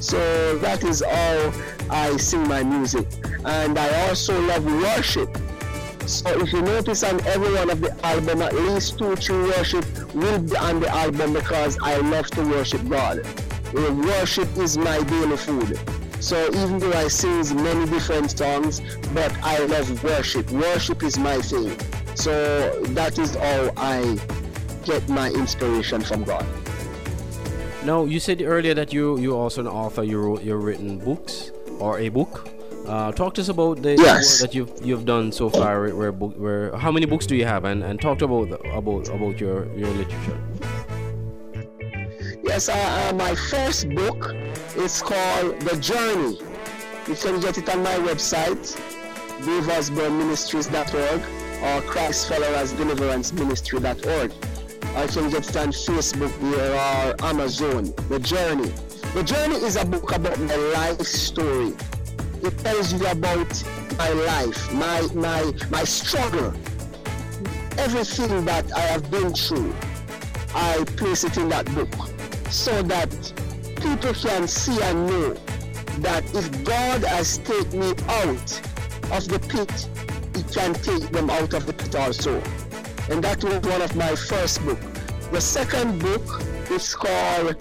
So 0.00 0.58
that 0.58 0.84
is 0.84 1.02
how 1.02 1.52
I 1.90 2.16
sing 2.16 2.46
my 2.46 2.62
music. 2.62 3.06
And 3.44 3.78
I 3.78 4.08
also 4.08 4.40
love 4.42 4.64
worship. 4.64 5.36
So 6.06 6.40
if 6.40 6.52
you 6.52 6.62
notice 6.62 7.02
on 7.02 7.20
every 7.26 7.52
one 7.52 7.68
of 7.68 7.80
the 7.80 7.92
album, 8.06 8.42
at 8.42 8.54
least 8.54 8.98
two, 8.98 9.14
three 9.16 9.42
worship 9.42 9.84
will 10.14 10.38
be 10.38 10.56
on 10.56 10.80
the 10.80 10.88
album 10.88 11.34
because 11.34 11.78
I 11.82 11.96
love 11.98 12.26
to 12.30 12.42
worship 12.44 12.88
God. 12.88 13.26
Worship 13.74 14.56
is 14.56 14.78
my 14.78 15.02
daily 15.02 15.36
food. 15.36 15.78
So 16.20 16.46
even 16.48 16.78
though 16.78 16.92
I 16.92 17.08
sing 17.08 17.62
many 17.62 17.86
different 17.86 18.36
songs, 18.36 18.80
but 19.14 19.32
I 19.42 19.58
love 19.66 20.02
worship. 20.02 20.50
Worship 20.50 21.02
is 21.02 21.18
my 21.18 21.38
thing. 21.38 21.78
So 22.14 22.82
that 22.94 23.18
is 23.18 23.36
how 23.36 23.70
I 23.76 24.18
get 24.84 25.08
my 25.08 25.30
inspiration 25.30 26.00
from 26.00 26.24
God. 26.24 26.44
Now 27.84 28.04
you 28.04 28.18
said 28.18 28.42
earlier 28.42 28.74
that 28.74 28.92
you 28.92 29.18
you 29.18 29.36
also 29.36 29.60
an 29.60 29.68
author. 29.68 30.02
You 30.02 30.18
wrote 30.20 30.42
you 30.42 30.56
written 30.56 30.98
books 30.98 31.52
or 31.78 32.00
a 32.00 32.08
book. 32.08 32.48
Uh, 32.86 33.12
talk 33.12 33.34
to 33.34 33.40
us 33.42 33.48
about 33.48 33.82
the 33.82 33.96
yes. 33.96 34.40
that 34.40 34.54
you've 34.54 34.72
you've 34.82 35.04
done 35.04 35.30
so 35.30 35.48
far. 35.48 35.80
Where, 35.82 35.94
where, 35.94 36.12
where 36.12 36.76
how 36.76 36.90
many 36.90 37.06
books 37.06 37.26
do 37.26 37.36
you 37.36 37.44
have, 37.44 37.64
and, 37.64 37.84
and 37.84 38.00
talk 38.00 38.22
about 38.22 38.50
about 38.74 39.08
about 39.08 39.38
your 39.38 39.66
your 39.76 39.90
literature. 39.90 40.47
Yes, 42.58 42.68
uh, 42.70 42.74
uh, 42.74 43.14
my 43.14 43.36
first 43.36 43.88
book 43.90 44.34
is 44.74 45.00
called 45.00 45.60
The 45.60 45.76
Journey. 45.76 46.40
You 47.06 47.14
can 47.14 47.38
get 47.38 47.56
it 47.56 47.68
on 47.68 47.84
my 47.84 47.94
website, 47.98 48.74
DaveOsborneMinistries.org 49.42 51.20
or 51.20 51.82
ChristFollowers 51.88 52.72
I 54.96 55.06
can 55.06 55.30
get 55.30 55.48
it 55.48 55.56
on 55.56 55.68
Facebook 55.68 56.34
there 56.50 56.74
or 56.74 57.14
Amazon. 57.26 57.94
The 58.08 58.18
Journey. 58.18 58.72
The 59.14 59.22
Journey 59.22 59.64
is 59.64 59.76
a 59.76 59.84
book 59.84 60.10
about 60.10 60.40
my 60.40 60.56
life 60.56 61.02
story. 61.02 61.76
It 62.42 62.58
tells 62.58 62.92
you 62.92 63.06
about 63.06 63.64
my 63.96 64.10
life, 64.10 64.72
my 64.72 65.02
my 65.14 65.52
my 65.70 65.84
struggle, 65.84 66.52
everything 67.78 68.44
that 68.46 68.72
I 68.72 68.80
have 68.80 69.08
been 69.12 69.32
through. 69.32 69.72
I 70.56 70.82
place 70.96 71.22
it 71.22 71.36
in 71.36 71.48
that 71.50 71.72
book 71.72 72.17
so 72.50 72.82
that 72.82 73.10
people 73.80 74.14
can 74.14 74.48
see 74.48 74.80
and 74.82 75.06
know 75.06 75.34
that 76.00 76.24
if 76.34 76.64
God 76.64 77.02
has 77.04 77.38
taken 77.38 77.80
me 77.80 77.90
out 78.08 78.60
of 79.12 79.28
the 79.28 79.38
pit, 79.48 79.88
he 80.34 80.42
can 80.54 80.74
take 80.74 81.10
them 81.10 81.30
out 81.30 81.54
of 81.54 81.66
the 81.66 81.72
pit 81.72 81.94
also. 81.94 82.40
And 83.10 83.24
that 83.24 83.42
was 83.42 83.60
one 83.60 83.82
of 83.82 83.96
my 83.96 84.14
first 84.14 84.64
book. 84.64 84.78
The 85.32 85.40
second 85.40 85.98
book 86.00 86.42
is 86.70 86.94
called 86.94 87.56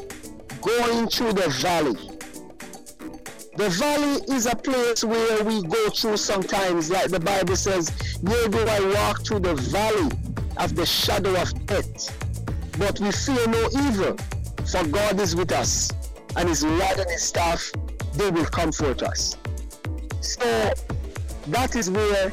Going 0.62 1.08
Through 1.08 1.34
the 1.34 1.50
Valley. 1.62 2.18
The 3.56 3.70
valley 3.70 4.22
is 4.32 4.46
a 4.46 4.56
place 4.56 5.04
where 5.04 5.44
we 5.44 5.64
go 5.64 5.90
through 5.90 6.18
sometimes, 6.18 6.92
like 6.92 7.10
the 7.10 7.20
Bible 7.20 7.56
says, 7.56 7.92
Yea, 8.22 8.48
do 8.50 8.60
I 8.60 8.80
walk 8.94 9.26
through 9.26 9.40
the 9.40 9.56
valley 9.56 10.12
of 10.58 10.76
the 10.76 10.86
shadow 10.86 11.34
of 11.42 11.66
death, 11.66 12.16
but 12.78 13.00
we 13.00 13.12
fear 13.12 13.48
no 13.48 13.68
evil, 13.88 14.16
for 14.68 14.86
God 14.88 15.20
is 15.20 15.36
with 15.36 15.52
us, 15.52 15.92
and 16.36 16.50
his 16.50 16.66
rod 16.66 17.00
and 17.00 17.10
his 17.10 17.24
staff, 17.24 17.72
they 18.14 18.30
will 18.30 18.46
comfort 18.46 19.02
us. 19.02 19.38
So 20.22 20.74
that 21.48 21.76
is 21.76 21.90
where 21.90 22.32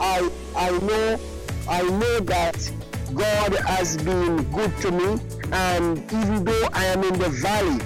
I 0.00 0.30
I 0.56 0.70
know 0.78 1.20
I 1.68 1.82
know 1.82 2.20
that 2.20 2.72
God 3.14 3.54
has 3.54 3.96
been 3.98 4.42
good 4.50 4.76
to 4.78 4.90
me, 4.90 5.20
and 5.52 5.98
even 6.12 6.44
though 6.44 6.68
I 6.72 6.84
am 6.86 7.04
in 7.04 7.18
the 7.18 7.28
valley, 7.28 7.80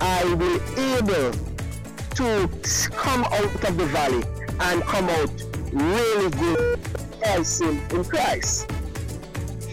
I 0.00 0.24
will 0.34 0.60
able 0.96 1.32
to 2.16 2.48
come 2.90 3.24
out 3.24 3.64
of 3.64 3.76
the 3.76 3.86
valley 3.86 4.24
and 4.60 4.82
come 4.82 5.08
out 5.08 5.30
really 5.72 6.30
good 6.30 6.80
in, 7.36 7.80
in 7.90 8.04
Christ. 8.04 8.70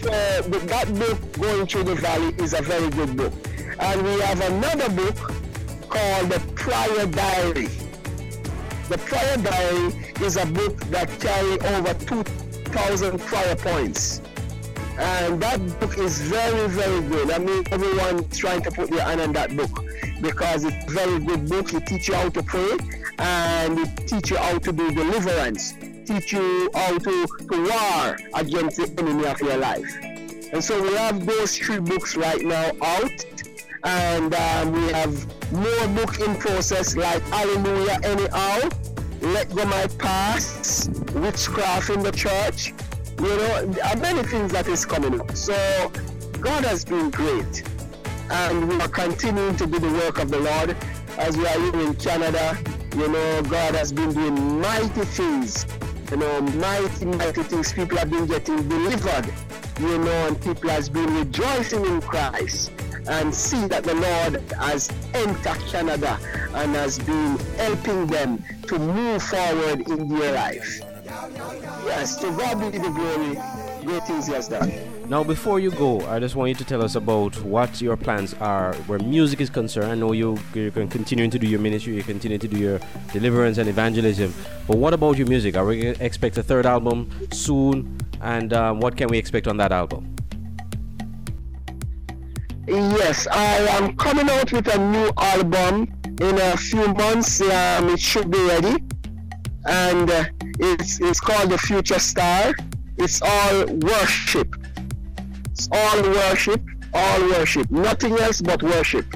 So 0.02 0.08
that 0.10 0.94
book, 0.94 1.32
Going 1.32 1.66
Through 1.66 1.84
the 1.84 1.94
Valley, 1.96 2.34
is 2.38 2.54
a 2.54 2.62
very 2.62 2.88
good 2.90 3.16
book. 3.16 3.32
And 3.80 4.02
we 4.02 4.20
have 4.20 4.40
another 4.42 4.90
book 4.90 5.32
called 5.88 6.28
The 6.30 6.40
Prayer 6.54 7.06
Diary. 7.06 7.68
The 8.90 8.98
Prayer 8.98 9.36
Diary 9.38 9.94
is 10.20 10.36
a 10.36 10.44
book 10.44 10.78
that 10.90 11.08
carry 11.18 11.58
over 11.74 11.94
2,000 11.94 13.18
prayer 13.18 13.56
points. 13.56 14.20
And 14.98 15.42
that 15.42 15.80
book 15.80 15.96
is 15.96 16.20
very, 16.20 16.68
very 16.68 17.00
good. 17.08 17.30
I 17.30 17.38
mean, 17.38 17.64
everyone 17.70 18.28
trying 18.28 18.60
to 18.62 18.70
put 18.70 18.90
their 18.90 19.02
hand 19.02 19.22
on 19.22 19.32
that 19.32 19.56
book 19.56 19.82
because 20.20 20.64
it's 20.64 20.86
a 20.86 20.90
very 20.90 21.18
good 21.18 21.48
book. 21.48 21.72
It 21.72 21.86
teach 21.86 22.08
you 22.08 22.14
how 22.14 22.28
to 22.28 22.42
pray 22.42 22.76
and 23.18 23.78
it 23.78 24.06
teach 24.06 24.30
you 24.30 24.36
how 24.36 24.58
to 24.58 24.72
do 24.72 24.94
deliverance, 24.94 25.72
teach 26.04 26.34
you 26.34 26.70
how 26.74 26.98
to, 26.98 27.26
to 27.26 27.70
war 27.70 28.18
against 28.34 28.76
the 28.76 28.94
enemy 28.98 29.26
of 29.26 29.40
your 29.40 29.56
life. 29.56 29.96
And 30.52 30.62
so 30.62 30.82
we 30.82 30.92
have 30.96 31.24
those 31.24 31.56
three 31.56 31.78
books 31.78 32.14
right 32.14 32.42
now 32.42 32.72
out 32.82 33.24
and 33.84 34.34
um, 34.34 34.72
we 34.72 34.92
have 34.92 35.52
more 35.52 35.88
book 35.88 36.20
in 36.20 36.36
process 36.36 36.96
like 36.96 37.22
Hallelujah 37.24 37.98
Anyhow, 38.02 38.68
Let 39.20 39.54
Go 39.54 39.64
My 39.64 39.86
Past, 39.98 40.90
Witchcraft 41.12 41.90
in 41.90 42.02
the 42.02 42.12
Church. 42.12 42.74
You 43.18 43.28
know, 43.28 43.66
there 43.66 43.86
are 43.86 43.96
many 43.96 44.22
things 44.22 44.52
that 44.52 44.66
is 44.68 44.84
coming 44.84 45.20
up. 45.20 45.36
So 45.36 45.90
God 46.40 46.64
has 46.64 46.84
been 46.84 47.10
great, 47.10 47.62
and 48.30 48.68
we 48.68 48.80
are 48.80 48.88
continuing 48.88 49.56
to 49.56 49.66
do 49.66 49.78
the 49.78 49.92
work 49.92 50.18
of 50.18 50.30
the 50.30 50.40
Lord. 50.40 50.76
as 51.18 51.36
we 51.36 51.46
are 51.46 51.60
here 51.60 51.80
in 51.80 51.94
Canada, 51.94 52.58
you 52.96 53.08
know, 53.08 53.42
God 53.42 53.74
has 53.74 53.92
been 53.92 54.12
doing 54.12 54.60
mighty 54.60 55.04
things. 55.04 55.66
You 56.10 56.16
know, 56.16 56.40
mighty, 56.40 57.04
mighty 57.04 57.42
things. 57.44 57.72
People 57.72 57.98
have 57.98 58.10
been 58.10 58.26
getting 58.26 58.68
delivered, 58.68 59.32
you 59.78 59.98
know, 59.98 60.26
and 60.26 60.40
people 60.42 60.68
has 60.70 60.88
been 60.88 61.14
rejoicing 61.14 61.84
in 61.86 62.00
Christ 62.00 62.72
and 63.08 63.34
see 63.34 63.66
that 63.66 63.84
the 63.84 63.94
Lord 63.94 64.42
has 64.52 64.90
entered 65.14 65.58
Canada 65.68 66.18
and 66.54 66.74
has 66.74 66.98
been 66.98 67.38
helping 67.56 68.06
them 68.06 68.44
to 68.68 68.78
move 68.78 69.22
forward 69.22 69.88
in 69.88 70.08
their 70.08 70.34
life. 70.34 70.80
Yes, 71.84 72.16
to 72.16 72.30
God 72.36 72.60
be 72.60 72.78
the 72.78 72.90
glory. 72.90 73.38
Great 73.84 74.06
things 74.06 74.26
He 74.26 74.32
has 74.34 74.48
done. 74.48 74.70
Now, 75.08 75.24
before 75.24 75.58
you 75.58 75.72
go, 75.72 76.06
I 76.06 76.20
just 76.20 76.36
want 76.36 76.50
you 76.50 76.54
to 76.54 76.64
tell 76.64 76.84
us 76.84 76.94
about 76.94 77.34
what 77.42 77.80
your 77.80 77.96
plans 77.96 78.34
are 78.34 78.74
where 78.86 79.00
music 79.00 79.40
is 79.40 79.50
concerned. 79.50 79.90
I 79.90 79.96
know 79.96 80.12
you, 80.12 80.38
you're 80.54 80.70
continuing 80.70 81.30
to 81.30 81.38
do 81.38 81.48
your 81.48 81.58
ministry, 81.58 81.96
you 81.96 82.04
continue 82.04 82.38
to 82.38 82.46
do 82.46 82.56
your 82.56 82.80
deliverance 83.12 83.58
and 83.58 83.68
evangelism. 83.68 84.32
But 84.68 84.76
what 84.76 84.94
about 84.94 85.18
your 85.18 85.26
music? 85.26 85.56
Are 85.56 85.64
we 85.64 85.80
going 85.80 85.94
to 85.96 86.04
expect 86.04 86.38
a 86.38 86.44
third 86.44 86.64
album 86.64 87.10
soon? 87.32 87.98
And 88.20 88.52
um, 88.52 88.78
what 88.78 88.96
can 88.96 89.08
we 89.08 89.18
expect 89.18 89.48
on 89.48 89.56
that 89.56 89.72
album? 89.72 90.14
Yes, 92.66 93.26
I 93.26 93.56
am 93.78 93.96
coming 93.96 94.28
out 94.28 94.52
with 94.52 94.72
a 94.72 94.78
new 94.78 95.10
album 95.16 95.92
in 96.20 96.38
a 96.38 96.56
few 96.56 96.86
months. 96.94 97.40
Um, 97.40 97.88
it 97.88 97.98
should 97.98 98.30
be 98.30 98.42
ready, 98.44 98.84
and 99.66 100.10
uh, 100.10 100.24
it's 100.58 101.00
it's 101.00 101.20
called 101.20 101.50
the 101.50 101.58
Future 101.58 101.98
Star. 101.98 102.52
It's 102.98 103.22
all 103.22 103.66
worship. 103.66 104.54
It's 105.52 105.68
all 105.72 106.02
worship, 106.02 106.62
all 106.92 107.20
worship. 107.30 107.70
Nothing 107.70 108.18
else 108.18 108.42
but 108.42 108.62
worship. 108.62 109.06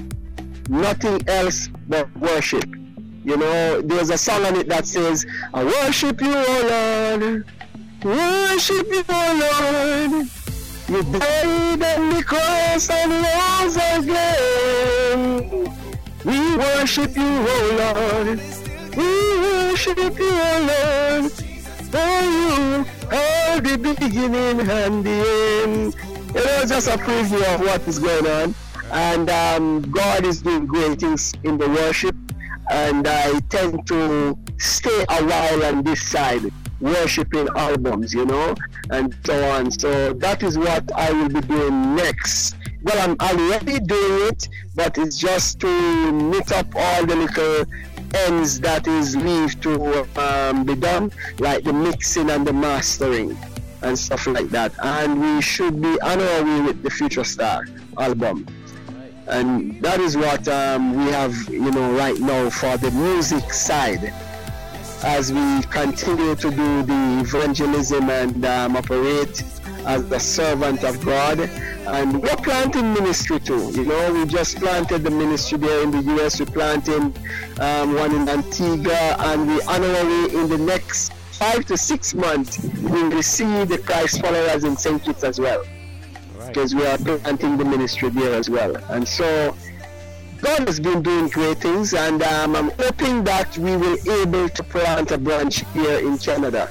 Nothing 0.69 1.21
else 1.29 1.69
but 1.87 2.09
worship. 2.17 2.65
You 3.25 3.37
know, 3.37 3.83
there's 3.83 4.11
a 4.11 4.19
song 4.19 4.47
on 4.47 4.57
it 4.57 4.69
that 4.69 4.87
says, 4.87 5.27
"I 5.53 5.65
worship 5.65 6.21
you, 6.21 6.33
oh 6.35 7.19
Lord, 7.21 7.45
worship 8.03 8.87
you, 8.89 9.05
oh 9.09 10.11
Lord." 10.11 10.44
You 10.87 11.03
died 11.03 11.83
on 11.83 12.11
the 12.11 12.23
cross 12.23 12.91
and 12.91 13.11
rose 13.11 13.77
again. 13.77 15.41
We 16.27 16.57
worship 16.59 17.17
you, 17.17 17.25
oh 17.25 18.27
Lord. 18.27 18.39
We 18.95 19.41
worship 19.41 19.97
you, 19.97 20.15
oh 20.21 21.21
Lord. 21.23 21.33
For 21.91 22.21
you 22.37 22.85
are 23.11 23.61
the 23.61 23.79
beginning 23.79 24.61
and 24.69 25.05
the 25.05 25.63
end. 25.65 25.97
It 26.35 26.61
was 26.61 26.69
just 26.69 26.89
a 26.89 26.99
preview 26.99 27.43
of 27.55 27.61
what 27.61 27.89
is 27.89 27.99
going 27.99 28.27
on. 28.27 28.55
And 28.93 29.31
um, 29.31 29.91
God 29.91 30.27
is 30.27 30.43
doing 30.43 30.67
great 30.67 31.01
things 31.01 31.33
in 31.45 31.57
the 31.57 31.69
worship. 31.69 32.15
And 32.71 33.09
I 33.09 33.41
tend 33.49 33.87
to 33.87 34.37
stay 34.59 35.05
a 35.09 35.25
while 35.25 35.65
on 35.65 35.83
this 35.83 36.03
side 36.03 36.53
worshiping 36.85 37.49
albums, 37.57 38.13
you 38.13 38.27
know, 38.27 38.55
and 38.91 39.17
so 39.25 39.43
on. 39.51 39.71
So 39.71 40.13
that 40.13 40.43
is 40.43 40.59
what 40.59 40.93
I 40.93 41.11
will 41.13 41.31
be 41.31 41.41
doing 41.41 41.97
next. 41.97 42.57
Well, 42.83 42.99
I'm 43.03 43.17
already 43.21 43.81
doing 43.81 44.29
it, 44.29 44.49
but 44.75 44.99
it's 44.99 45.17
just 45.17 45.61
to 45.61 46.13
knit 46.13 46.53
up 46.53 46.67
all 46.77 47.07
the 47.07 47.17
little 47.17 47.65
ends 48.15 48.61
that 48.61 48.87
is 48.87 49.17
left 49.17 49.63
to 49.63 49.73
um, 50.21 50.65
be 50.65 50.75
done, 50.75 51.11
like 51.39 51.65
the 51.65 51.73
mixing 51.73 52.29
and 52.29 52.47
the 52.47 52.53
mastering 52.53 53.37
and 53.81 53.99
stuff 53.99 54.27
like 54.27 54.51
that. 54.51 54.73
And 54.83 55.21
we 55.21 55.41
should 55.41 55.81
be 55.81 55.99
on 56.03 56.21
our 56.21 56.45
way 56.45 56.61
with 56.67 56.83
the 56.83 56.91
Future 56.91 57.25
Star 57.25 57.65
album. 57.99 58.47
And 59.27 59.81
that 59.83 60.01
is 60.01 60.19
what 60.19 60.47
um, 60.49 60.95
we 61.03 61.11
have, 61.13 61.35
you 61.49 61.71
know, 61.71 61.93
right 61.97 62.19
now 62.21 62.51
for 62.51 62.77
the 62.77 62.91
music 62.91 63.51
side 63.55 64.13
as 65.05 65.33
we 65.33 65.63
continue 65.65 66.35
to 66.35 66.51
do 66.51 66.83
the 66.83 67.21
evangelism 67.21 68.09
and 68.09 68.45
um, 68.45 68.77
operate 68.77 69.43
as 69.85 70.09
the 70.09 70.19
servant 70.19 70.83
of 70.83 71.05
God. 71.05 71.41
And 71.41 72.23
we're 72.23 72.37
planting 72.37 72.95
ministry 72.95 73.39
too. 73.39 73.71
You 73.73 73.85
know, 73.85 74.15
we 74.15 74.25
just 74.25 74.57
planted 74.57 75.05
the 75.05 75.11
ministry 75.11 75.59
there 75.59 75.83
in 75.83 75.91
the 75.91 76.01
US. 76.15 76.41
We're 76.41 76.47
planting 76.47 77.15
um, 77.61 77.95
one 77.95 78.15
in 78.15 78.29
Antigua, 78.29 79.17
and 79.19 79.47
we 79.47 79.61
on 79.63 79.85
our 79.85 80.05
way 80.07 80.35
in 80.35 80.49
the 80.49 80.59
next 80.59 81.13
five 81.33 81.67
to 81.67 81.77
six 81.77 82.15
months, 82.15 82.59
we 82.81 83.03
will 83.09 83.23
see 83.23 83.65
the 83.65 83.77
Christ 83.77 84.23
followers 84.23 84.65
in 84.65 84.77
St. 84.77 85.03
Kitts 85.03 85.23
as 85.25 85.39
well. 85.39 85.63
Because 86.47 86.75
we 86.75 86.87
are 86.87 86.97
planting 86.97 87.59
the 87.59 87.65
ministry 87.65 88.09
there 88.09 88.35
as 88.35 88.49
well. 88.49 88.77
And 88.91 89.07
so 89.07 89.55
God 90.45 90.69
has 90.69 90.79
been 90.79 91.03
doing 91.03 91.29
great 91.29 91.57
things, 91.57 91.95
and 91.95 92.23
um, 92.23 92.55
I'm 92.55 92.69
hoping 92.73 93.25
that 93.25 93.57
we 93.57 93.79
will 93.79 93.97
able 94.21 94.47
to 94.51 94.63
plant 94.63 95.11
a 95.11 95.17
branch 95.17 95.65
here 95.73 95.99
in 96.01 96.19
Canada. 96.19 96.69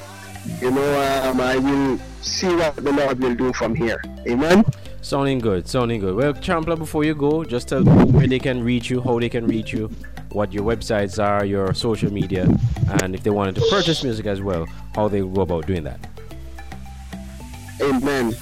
You 0.61 0.69
know, 0.69 1.24
um, 1.24 1.41
I 1.41 1.57
will 1.57 1.97
see 2.21 2.53
what 2.53 2.76
the 2.76 2.91
Lord 2.91 3.19
will 3.19 3.34
do 3.34 3.51
from 3.51 3.74
here. 3.74 3.99
Amen. 4.28 4.63
Sounding 5.01 5.39
good, 5.39 5.67
sounding 5.67 6.01
good. 6.01 6.13
Well, 6.13 6.36
Trampler, 6.36 6.76
before 6.76 7.03
you 7.03 7.15
go, 7.15 7.43
just 7.43 7.67
tell 7.67 7.84
people 7.84 8.11
where 8.11 8.28
they 8.28 8.38
can 8.38 8.63
reach 8.63 8.91
you, 8.91 9.01
how 9.01 9.19
they 9.19 9.28
can 9.28 9.47
reach 9.47 9.74
you, 9.74 9.89
what 10.30 10.53
your 10.53 10.63
websites 10.63 11.21
are, 11.21 11.43
your 11.43 11.74
social 11.74 12.13
media, 12.13 12.47
and 13.01 13.15
if 13.15 13.24
they 13.24 13.32
wanted 13.32 13.55
to 13.55 13.61
purchase 13.71 14.03
music 14.03 14.28
as 14.28 14.39
well, 14.39 14.67
how 14.93 15.07
they 15.07 15.21
go 15.21 15.41
about 15.41 15.65
doing 15.65 15.84
that. 15.84 15.99
Amen. 17.82 18.36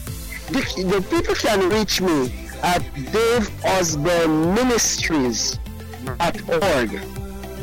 The, 0.49 0.61
the 0.89 1.05
people 1.09 1.35
can 1.35 1.69
reach 1.69 2.01
me 2.01 2.33
at 2.63 2.81
Dave 3.11 3.65
Osborne 3.65 4.53
Ministries.org. 4.53 5.59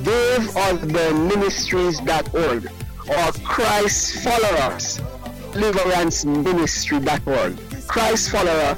Dave 0.04 0.56
Osborne 0.56 1.28
Ministries.org 1.28 2.70
or 3.08 3.32
Christ 3.44 4.22
Followers 4.22 5.00
Deliverance 5.52 6.24
Ministry.org. 6.24 7.58
Christ 7.86 8.30
Follower 8.30 8.76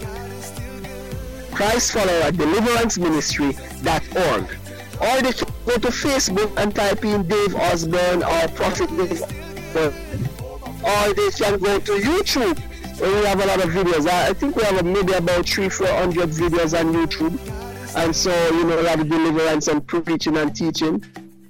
Christ 1.53 1.93
Follower 1.93 2.31
Deliverance 2.31 2.99
Ministry.org. 2.99 4.57
Or 5.01 5.23
they 5.23 5.33
can 5.33 5.49
go 5.67 5.75
to 5.77 5.89
Facebook 5.89 6.57
and 6.59 6.75
type 6.75 7.05
in 7.05 7.27
Dave 7.27 7.55
Osborne 7.55 8.23
or 8.23 8.49
Prophet 8.49 8.89
Dave 8.97 9.23
or 10.83 11.13
they 11.15 11.31
can 11.31 11.59
go 11.59 11.79
to 11.79 11.93
YouTube 11.93 12.70
we 13.01 13.25
have 13.25 13.43
a 13.43 13.47
lot 13.47 13.65
of 13.65 13.71
videos. 13.71 14.07
I, 14.09 14.29
I 14.29 14.33
think 14.33 14.57
we 14.57 14.63
have 14.65 14.85
maybe 14.85 15.15
about 15.15 15.49
three, 15.49 15.69
four 15.69 15.87
hundred 15.87 16.31
videos 16.31 16.79
on 16.79 16.93
YouTube. 16.93 17.39
And 17.97 18.15
so, 18.15 18.31
you 18.53 18.65
know, 18.65 18.79
of 18.79 19.09
deliverance 19.09 19.69
and 19.69 19.87
preaching 19.87 20.37
and 20.37 20.55
teaching. 20.55 21.03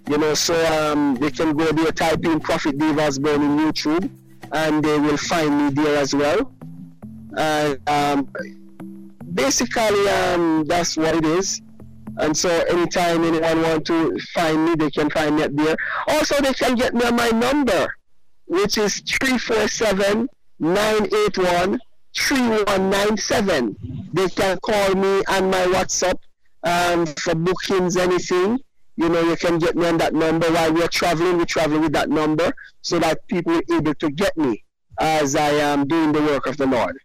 You 0.08 0.18
know, 0.18 0.34
so 0.34 0.54
um, 0.74 1.16
they 1.16 1.30
can 1.30 1.56
go 1.56 1.70
there, 1.72 1.92
type 1.92 2.24
in 2.24 2.40
Prophet 2.40 2.78
Dave 2.78 2.98
Osborne 2.98 3.42
in 3.42 3.58
YouTube, 3.58 4.10
and 4.52 4.82
they 4.82 4.98
will 4.98 5.16
find 5.16 5.58
me 5.58 5.70
there 5.70 5.96
as 5.96 6.14
well. 6.14 6.52
And 7.36 7.78
um, 7.88 8.28
basically, 9.34 10.08
um, 10.08 10.64
that's 10.66 10.96
what 10.96 11.14
it 11.14 11.24
is. 11.24 11.60
And 12.18 12.36
so, 12.36 12.48
anytime 12.68 13.24
anyone 13.24 13.62
want 13.62 13.86
to 13.86 14.18
find 14.34 14.64
me, 14.64 14.74
they 14.74 14.90
can 14.90 15.10
find 15.10 15.36
me 15.36 15.46
there. 15.48 15.76
Also, 16.08 16.40
they 16.40 16.54
can 16.54 16.74
get 16.74 16.94
me 16.94 17.04
on 17.04 17.16
my 17.16 17.30
number, 17.30 17.94
which 18.46 18.78
is 18.78 19.00
347 19.00 20.28
981 20.60 21.80
3197. 22.14 23.76
They 24.12 24.28
can 24.28 24.58
call 24.58 24.94
me 24.94 25.22
on 25.28 25.50
my 25.50 25.64
WhatsApp 25.66 26.18
um, 26.64 27.06
for 27.06 27.34
bookings, 27.34 27.96
anything. 27.96 28.60
You 28.96 29.08
know, 29.08 29.22
you 29.22 29.36
can 29.36 29.58
get 29.58 29.76
me 29.76 29.86
on 29.86 29.96
that 29.98 30.12
number 30.12 30.50
while 30.52 30.72
we're 30.72 30.88
traveling. 30.88 31.38
We 31.38 31.46
travel 31.46 31.80
with 31.80 31.92
that 31.92 32.10
number 32.10 32.52
so 32.82 32.98
that 32.98 33.26
people 33.28 33.54
are 33.54 33.62
able 33.74 33.94
to 33.94 34.10
get 34.10 34.36
me 34.36 34.62
as 34.98 35.34
I 35.34 35.50
am 35.50 35.86
doing 35.86 36.12
the 36.12 36.20
work 36.20 36.46
of 36.46 36.58
the 36.58 36.66
Lord. 36.66 36.98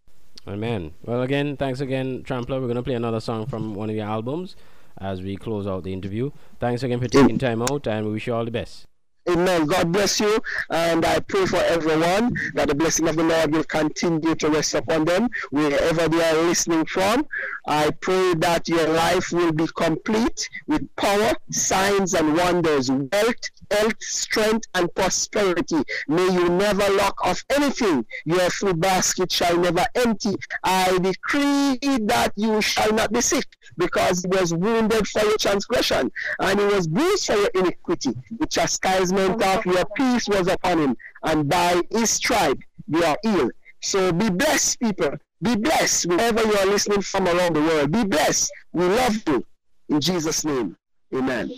Amen. 0.48 0.94
Well, 1.04 1.22
again, 1.22 1.56
thanks 1.56 1.80
again, 1.80 2.24
Trampler. 2.24 2.60
We're 2.60 2.68
going 2.68 2.76
to 2.76 2.84
play 2.84 2.94
another 2.96 3.20
song 3.20 3.46
from 3.46 3.74
one 3.74 3.90
of 3.90 3.96
your 3.96 4.06
albums 4.06 4.56
as 4.98 5.22
we 5.22 5.38
close 5.38 5.66
out 5.66 5.84
the 5.84 5.94
interview. 5.94 6.32
Thanks 6.60 6.84
again 6.84 7.00
for 7.00 7.08
taking 7.08 7.38
time 7.38 7.62
out, 7.62 7.88
and 7.88 8.06
we 8.06 8.12
wish 8.12 8.28
you 8.28 8.34
all 8.34 8.46
the 8.46 8.52
best. 8.52 8.86
Amen. 9.28 9.66
God 9.66 9.92
bless 9.92 10.20
you. 10.20 10.40
And 10.70 11.04
I 11.04 11.20
pray 11.20 11.48
for 11.48 11.58
everyone 11.58 12.36
that 12.54 12.68
the 12.68 12.76
blessing 12.76 13.08
of 13.08 13.16
the 13.16 13.24
Lord 13.24 13.54
will 13.54 13.64
continue 13.64 14.36
to 14.36 14.50
rest 14.50 14.76
upon 14.76 15.06
them 15.06 15.30
wherever 15.50 16.08
they 16.08 16.24
are 16.24 16.44
listening 16.44 16.86
from. 16.86 17.26
I 17.66 17.90
pray 18.02 18.36
that 18.36 18.68
your 18.68 18.88
life 18.90 19.32
will 19.32 19.52
be 19.52 19.66
complete 19.76 20.48
with 20.68 20.88
power, 20.96 21.34
signs, 21.50 22.14
and 22.14 22.38
wonders, 22.38 22.92
wealth, 22.92 23.50
health, 23.72 23.96
strength, 24.00 24.68
and 24.76 24.94
prosperity. 24.94 25.82
May 26.08 26.30
you 26.32 26.48
never 26.50 26.88
lack 26.94 27.16
of 27.24 27.44
anything. 27.50 28.06
Your 28.26 28.52
food 28.52 28.80
basket 28.80 29.32
shall 29.32 29.58
never 29.58 29.86
empty. 29.96 30.36
I 30.64 31.00
decree 31.00 31.80
that 32.06 32.32
you 32.36 32.62
shall 32.62 32.94
not 32.94 33.12
be 33.12 33.22
sick 33.22 33.46
because 33.78 34.22
he 34.22 34.28
was 34.28 34.54
wounded 34.54 35.08
for 35.08 35.24
your 35.24 35.38
transgression 35.38 36.12
and 36.40 36.60
he 36.60 36.66
was 36.68 36.88
bruised 36.88 37.26
for 37.26 37.34
your 37.34 37.50
iniquity. 37.56 38.12
The 38.40 38.46
chastisement 38.46 39.15
of 39.18 39.66
your 39.66 39.86
peace 39.96 40.28
was 40.28 40.48
upon 40.48 40.80
him, 40.80 40.98
and 41.24 41.50
by 41.50 41.82
his 41.92 42.10
stripe 42.10 42.60
you 42.88 43.04
are 43.04 43.18
healed. 43.24 43.52
So 43.82 44.12
be 44.12 44.30
blessed, 44.30 44.80
people. 44.80 45.12
Be 45.42 45.56
blessed 45.56 46.08
wherever 46.08 46.44
you 46.44 46.58
are 46.58 46.66
listening 46.66 47.02
from 47.02 47.28
around 47.28 47.56
the 47.56 47.62
world. 47.62 47.92
Be 47.92 48.04
blessed. 48.04 48.52
We 48.74 48.86
love 48.86 49.16
you. 49.28 49.44
In 49.90 50.02
Jesus' 50.02 50.44
name. 50.44 50.76
Amen. 51.14 51.52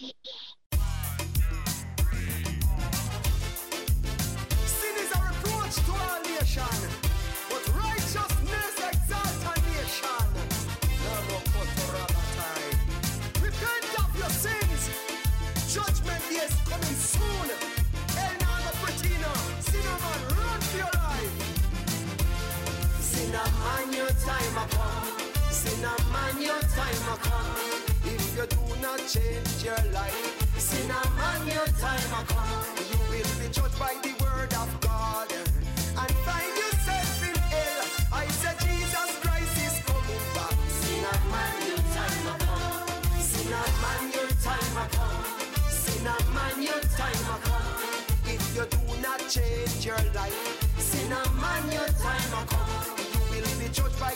Change 29.08 29.64
your 29.64 29.80
life, 29.94 30.60
Cinnamon, 30.60 31.48
your 31.48 31.66
time 31.80 32.12
a 32.12 32.26
come. 32.28 32.76
You 32.92 33.00
will 33.08 33.32
be 33.40 33.48
judged 33.54 33.80
by 33.80 33.96
the 34.04 34.12
word 34.20 34.54
of 34.54 34.68
God 34.82 35.32
and 35.32 36.12
find 36.28 36.52
yourself 36.58 37.24
in 37.24 37.36
hell. 37.48 37.86
I 38.12 38.28
said 38.28 38.60
Jesus 38.60 39.10
Christ 39.24 39.56
is 39.64 39.76
coming 39.88 40.26
back. 40.36 40.56
Cinnamon, 40.84 41.56
your 41.72 41.84
time 41.96 42.28
a 42.28 42.36
come. 42.44 43.22
Cinnamon, 43.24 44.04
your 44.12 44.32
time 44.44 44.76
a 44.76 44.86
come. 44.92 45.24
Cinnamon, 45.72 46.64
your 46.68 46.82
time 47.00 47.28
a 47.32 47.38
come. 47.48 47.80
If 48.28 48.44
you 48.58 48.66
do 48.68 49.02
not 49.02 49.22
change 49.30 49.86
your 49.86 50.04
life, 50.14 50.36
Cinnamon, 50.80 51.64
your 51.72 51.88
time 52.04 52.34
a 52.36 52.46
come. 52.52 52.98
You 53.08 53.42
will 53.42 53.60
be 53.60 53.70
judged 53.72 54.00
by 54.02 54.16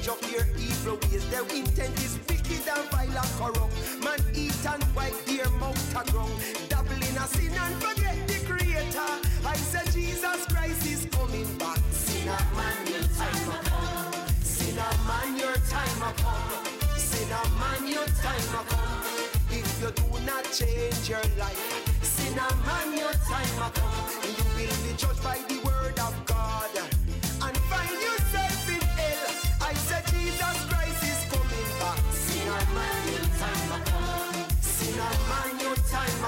change 0.00 0.08
up 0.08 0.20
their 0.20 0.46
evil 0.58 0.98
ways. 1.10 1.28
Their 1.30 1.42
intent 1.42 1.96
is 2.02 2.18
wicked 2.28 2.68
and 2.68 2.90
vile 2.90 3.18
and 3.18 3.30
corrupt. 3.38 3.74
Man, 4.02 4.18
eat 4.34 4.56
and 4.66 4.84
wipe 4.94 5.24
their 5.24 5.48
mouth 5.58 5.96
a 5.96 6.10
ground. 6.10 6.32
Dabble 6.68 6.92
in 6.92 7.16
a 7.16 7.26
sin 7.28 7.52
and 7.52 7.74
forget 7.82 8.16
the 8.28 8.44
Creator. 8.46 9.10
I 9.44 9.56
said 9.56 9.90
Jesus 9.92 10.46
Christ 10.46 10.86
is 10.86 11.06
coming 11.12 11.46
back. 11.58 11.78
Sinner 11.90 12.38
man, 12.56 12.86
your 12.86 13.02
time 13.16 13.48
a 13.48 13.58
come. 13.68 14.28
Sinner 14.42 14.94
man, 15.06 15.36
your 15.36 15.56
time 15.68 16.02
a 16.02 16.12
come. 16.22 16.96
Sinner 16.96 17.46
man, 17.58 17.86
your 17.86 18.06
time 18.22 18.54
a 18.54 18.62
come. 18.68 19.04
If 19.50 19.82
you 19.82 19.90
do 19.90 20.26
not 20.26 20.44
change 20.52 21.08
your 21.08 21.24
life, 21.38 22.02
sinner 22.02 22.50
man, 22.66 22.96
your 22.96 23.12
time 23.12 23.58
a 23.60 23.70
come. 23.74 24.08
You 24.36 24.44
will 24.54 24.76
be 24.84 24.96
judged 24.96 25.22
by 25.22 25.38
the 25.48 25.59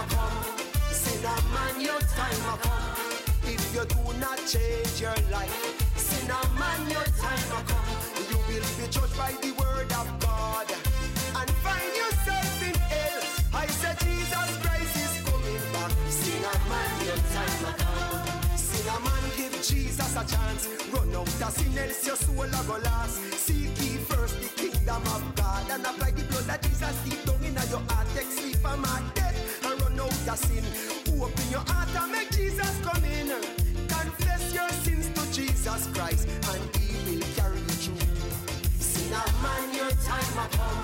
a 0.02 0.14
come. 0.14 0.44
Sinner 0.90 1.40
man, 1.54 1.80
your 1.80 2.00
time 2.00 2.44
a 2.52 2.56
come. 2.58 2.94
If 3.44 3.74
you 3.74 3.84
do 3.84 4.18
not 4.18 4.38
change 4.46 5.00
your 5.00 5.16
life, 5.30 5.54
sinner 5.96 6.44
man, 6.58 6.90
your 6.90 7.06
time 7.22 7.50
a 7.58 7.60
come. 7.70 7.92
You 8.30 8.38
will 8.48 8.66
be 8.78 8.86
judged 8.90 9.16
by 9.16 9.32
the 9.42 9.52
word 9.60 9.92
of 9.92 10.06
God 10.20 10.68
and 11.38 11.50
find 11.64 11.92
yourself 12.02 12.62
in 12.68 12.74
hell. 12.74 13.22
I 13.54 13.66
said 13.66 13.98
Jesus 14.00 14.50
Christ 14.62 14.94
is 15.04 15.14
coming 15.28 15.64
back. 15.72 15.92
Sinner 16.08 16.58
man, 16.68 16.90
your 17.06 17.20
time 17.34 17.64
a 17.68 17.72
come. 17.82 18.56
Sinner 18.56 19.00
man, 19.06 19.22
give 19.36 19.54
Jesus 19.62 20.16
a 20.16 20.24
chance. 20.26 20.68
Run 20.92 21.14
out 21.14 21.28
of 21.28 21.52
sin, 21.52 21.78
else 21.78 22.06
your 22.06 22.16
soul 22.16 22.44
a 22.44 22.60
go 22.66 22.76
last. 22.84 23.18
Seek 23.34 23.78
ye 23.80 23.98
first 24.08 24.40
the 24.40 24.48
kingdom 24.60 25.02
of 25.14 25.22
God 25.36 25.70
and 25.70 25.84
apply 25.84 26.10
the 26.12 26.24
blood 26.24 26.48
of 26.48 26.60
Jesus 26.62 26.96
deep 27.04 27.24
down 27.24 27.44
in 27.44 27.54
your 27.70 27.82
heart. 27.90 28.06
Take 28.14 28.30
sleep 28.30 28.56
from 28.56 28.80
my 28.82 29.02
out 30.02 30.28
of 30.28 30.38
sin. 30.38 30.64
Open 31.20 31.50
your 31.50 31.64
heart 31.66 31.88
and 31.94 32.12
make 32.12 32.30
Jesus 32.30 32.74
come 32.82 33.04
in. 33.04 33.28
Confess 33.88 34.54
your 34.54 34.68
sins 34.82 35.08
to 35.14 35.22
Jesus 35.32 35.86
Christ 35.94 36.28
and 36.28 36.62
He 36.76 36.94
will 37.06 37.26
carry 37.36 37.58
you 37.58 37.76
through. 37.82 38.02
Sinner 38.80 39.28
man, 39.42 39.74
your 39.74 39.90
time 40.02 40.38
a 40.38 40.46
come. 40.56 40.82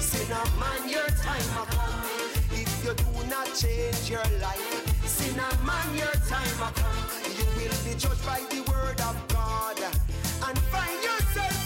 Sinner 0.00 0.46
man, 0.60 0.88
your 0.88 1.08
time 1.24 1.50
a 1.56 1.64
come. 1.72 2.04
If 2.52 2.84
you 2.84 2.94
do 2.94 3.10
not 3.28 3.46
change 3.54 4.10
your 4.10 4.28
life, 4.40 5.06
sinner 5.06 5.52
man, 5.64 5.88
your 5.96 6.16
time 6.28 6.60
a 6.60 6.70
come. 6.80 7.00
You 7.36 7.44
will 7.56 7.76
be 7.84 7.92
judged 7.98 8.24
by 8.26 8.40
the 8.50 8.60
word 8.70 9.00
of 9.00 9.16
God 9.28 9.78
and 9.80 10.58
find 10.72 11.02
yourself 11.02 11.57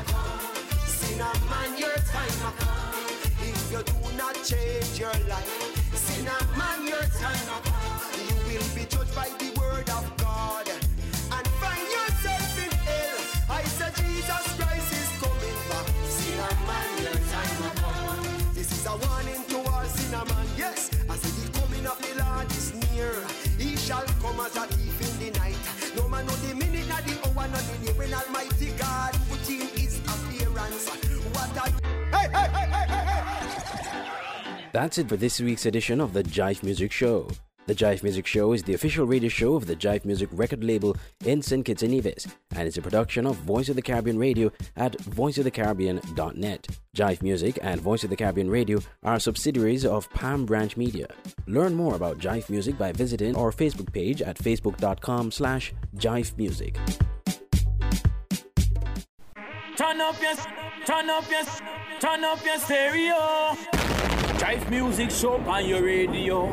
a 0.00 0.04
come. 0.04 0.40
Sinner 0.86 1.34
man, 1.50 1.78
your 1.78 1.96
time 2.12 2.42
a. 2.46 2.52
If 3.42 3.72
you 3.72 3.82
do 3.82 4.16
not 4.16 4.34
change 4.44 4.98
your 4.98 5.16
life, 5.28 5.94
sinner 5.94 6.42
man, 6.56 6.86
your 6.86 7.06
time 7.20 7.48
a. 7.54 7.58
You 8.18 8.58
will 8.58 8.74
be 8.74 8.84
judged 8.84 9.14
by 9.14 9.28
the 9.38 9.55
That's 34.76 34.98
it 34.98 35.08
for 35.08 35.16
this 35.16 35.40
week's 35.40 35.64
edition 35.64 36.02
of 36.02 36.12
the 36.12 36.22
Jive 36.22 36.62
Music 36.62 36.92
Show. 36.92 37.30
The 37.66 37.74
Jive 37.74 38.02
Music 38.02 38.26
Show 38.26 38.52
is 38.52 38.62
the 38.62 38.74
official 38.74 39.06
radio 39.06 39.30
show 39.30 39.54
of 39.54 39.66
the 39.66 39.74
Jive 39.74 40.04
Music 40.04 40.28
record 40.32 40.62
label 40.62 40.94
in 41.24 41.40
St. 41.40 41.64
Kitts 41.64 41.82
and 41.82 41.92
Nevis, 41.92 42.26
and 42.54 42.68
it's 42.68 42.76
a 42.76 42.82
production 42.82 43.26
of 43.26 43.36
Voice 43.36 43.70
of 43.70 43.76
the 43.76 43.80
Caribbean 43.80 44.18
Radio 44.18 44.52
at 44.76 44.92
voiceofthecaribbean.net. 44.98 46.66
Jive 46.94 47.22
Music 47.22 47.58
and 47.62 47.80
Voice 47.80 48.04
of 48.04 48.10
the 48.10 48.16
Caribbean 48.16 48.50
Radio 48.50 48.78
are 49.02 49.18
subsidiaries 49.18 49.86
of 49.86 50.10
Palm 50.10 50.44
Branch 50.44 50.76
Media. 50.76 51.06
Learn 51.46 51.74
more 51.74 51.94
about 51.94 52.18
Jive 52.18 52.50
Music 52.50 52.76
by 52.76 52.92
visiting 52.92 53.34
our 53.34 53.52
Facebook 53.52 53.90
page 53.94 54.20
at 54.20 54.36
facebook.com 54.36 55.30
slash 55.30 55.72
jive 55.96 56.36
music. 56.36 56.76
Turn 59.74 60.02
up 60.02 60.20
your, 60.20 60.34
turn 60.84 61.08
up 61.08 61.30
your, 61.30 61.44
turn 61.98 62.24
up 62.24 62.44
your 62.44 62.58
stereo. 62.58 64.25
Jive 64.38 64.68
music 64.68 65.10
show 65.10 65.36
on 65.48 65.64
your 65.66 65.82
radio. 65.82 66.52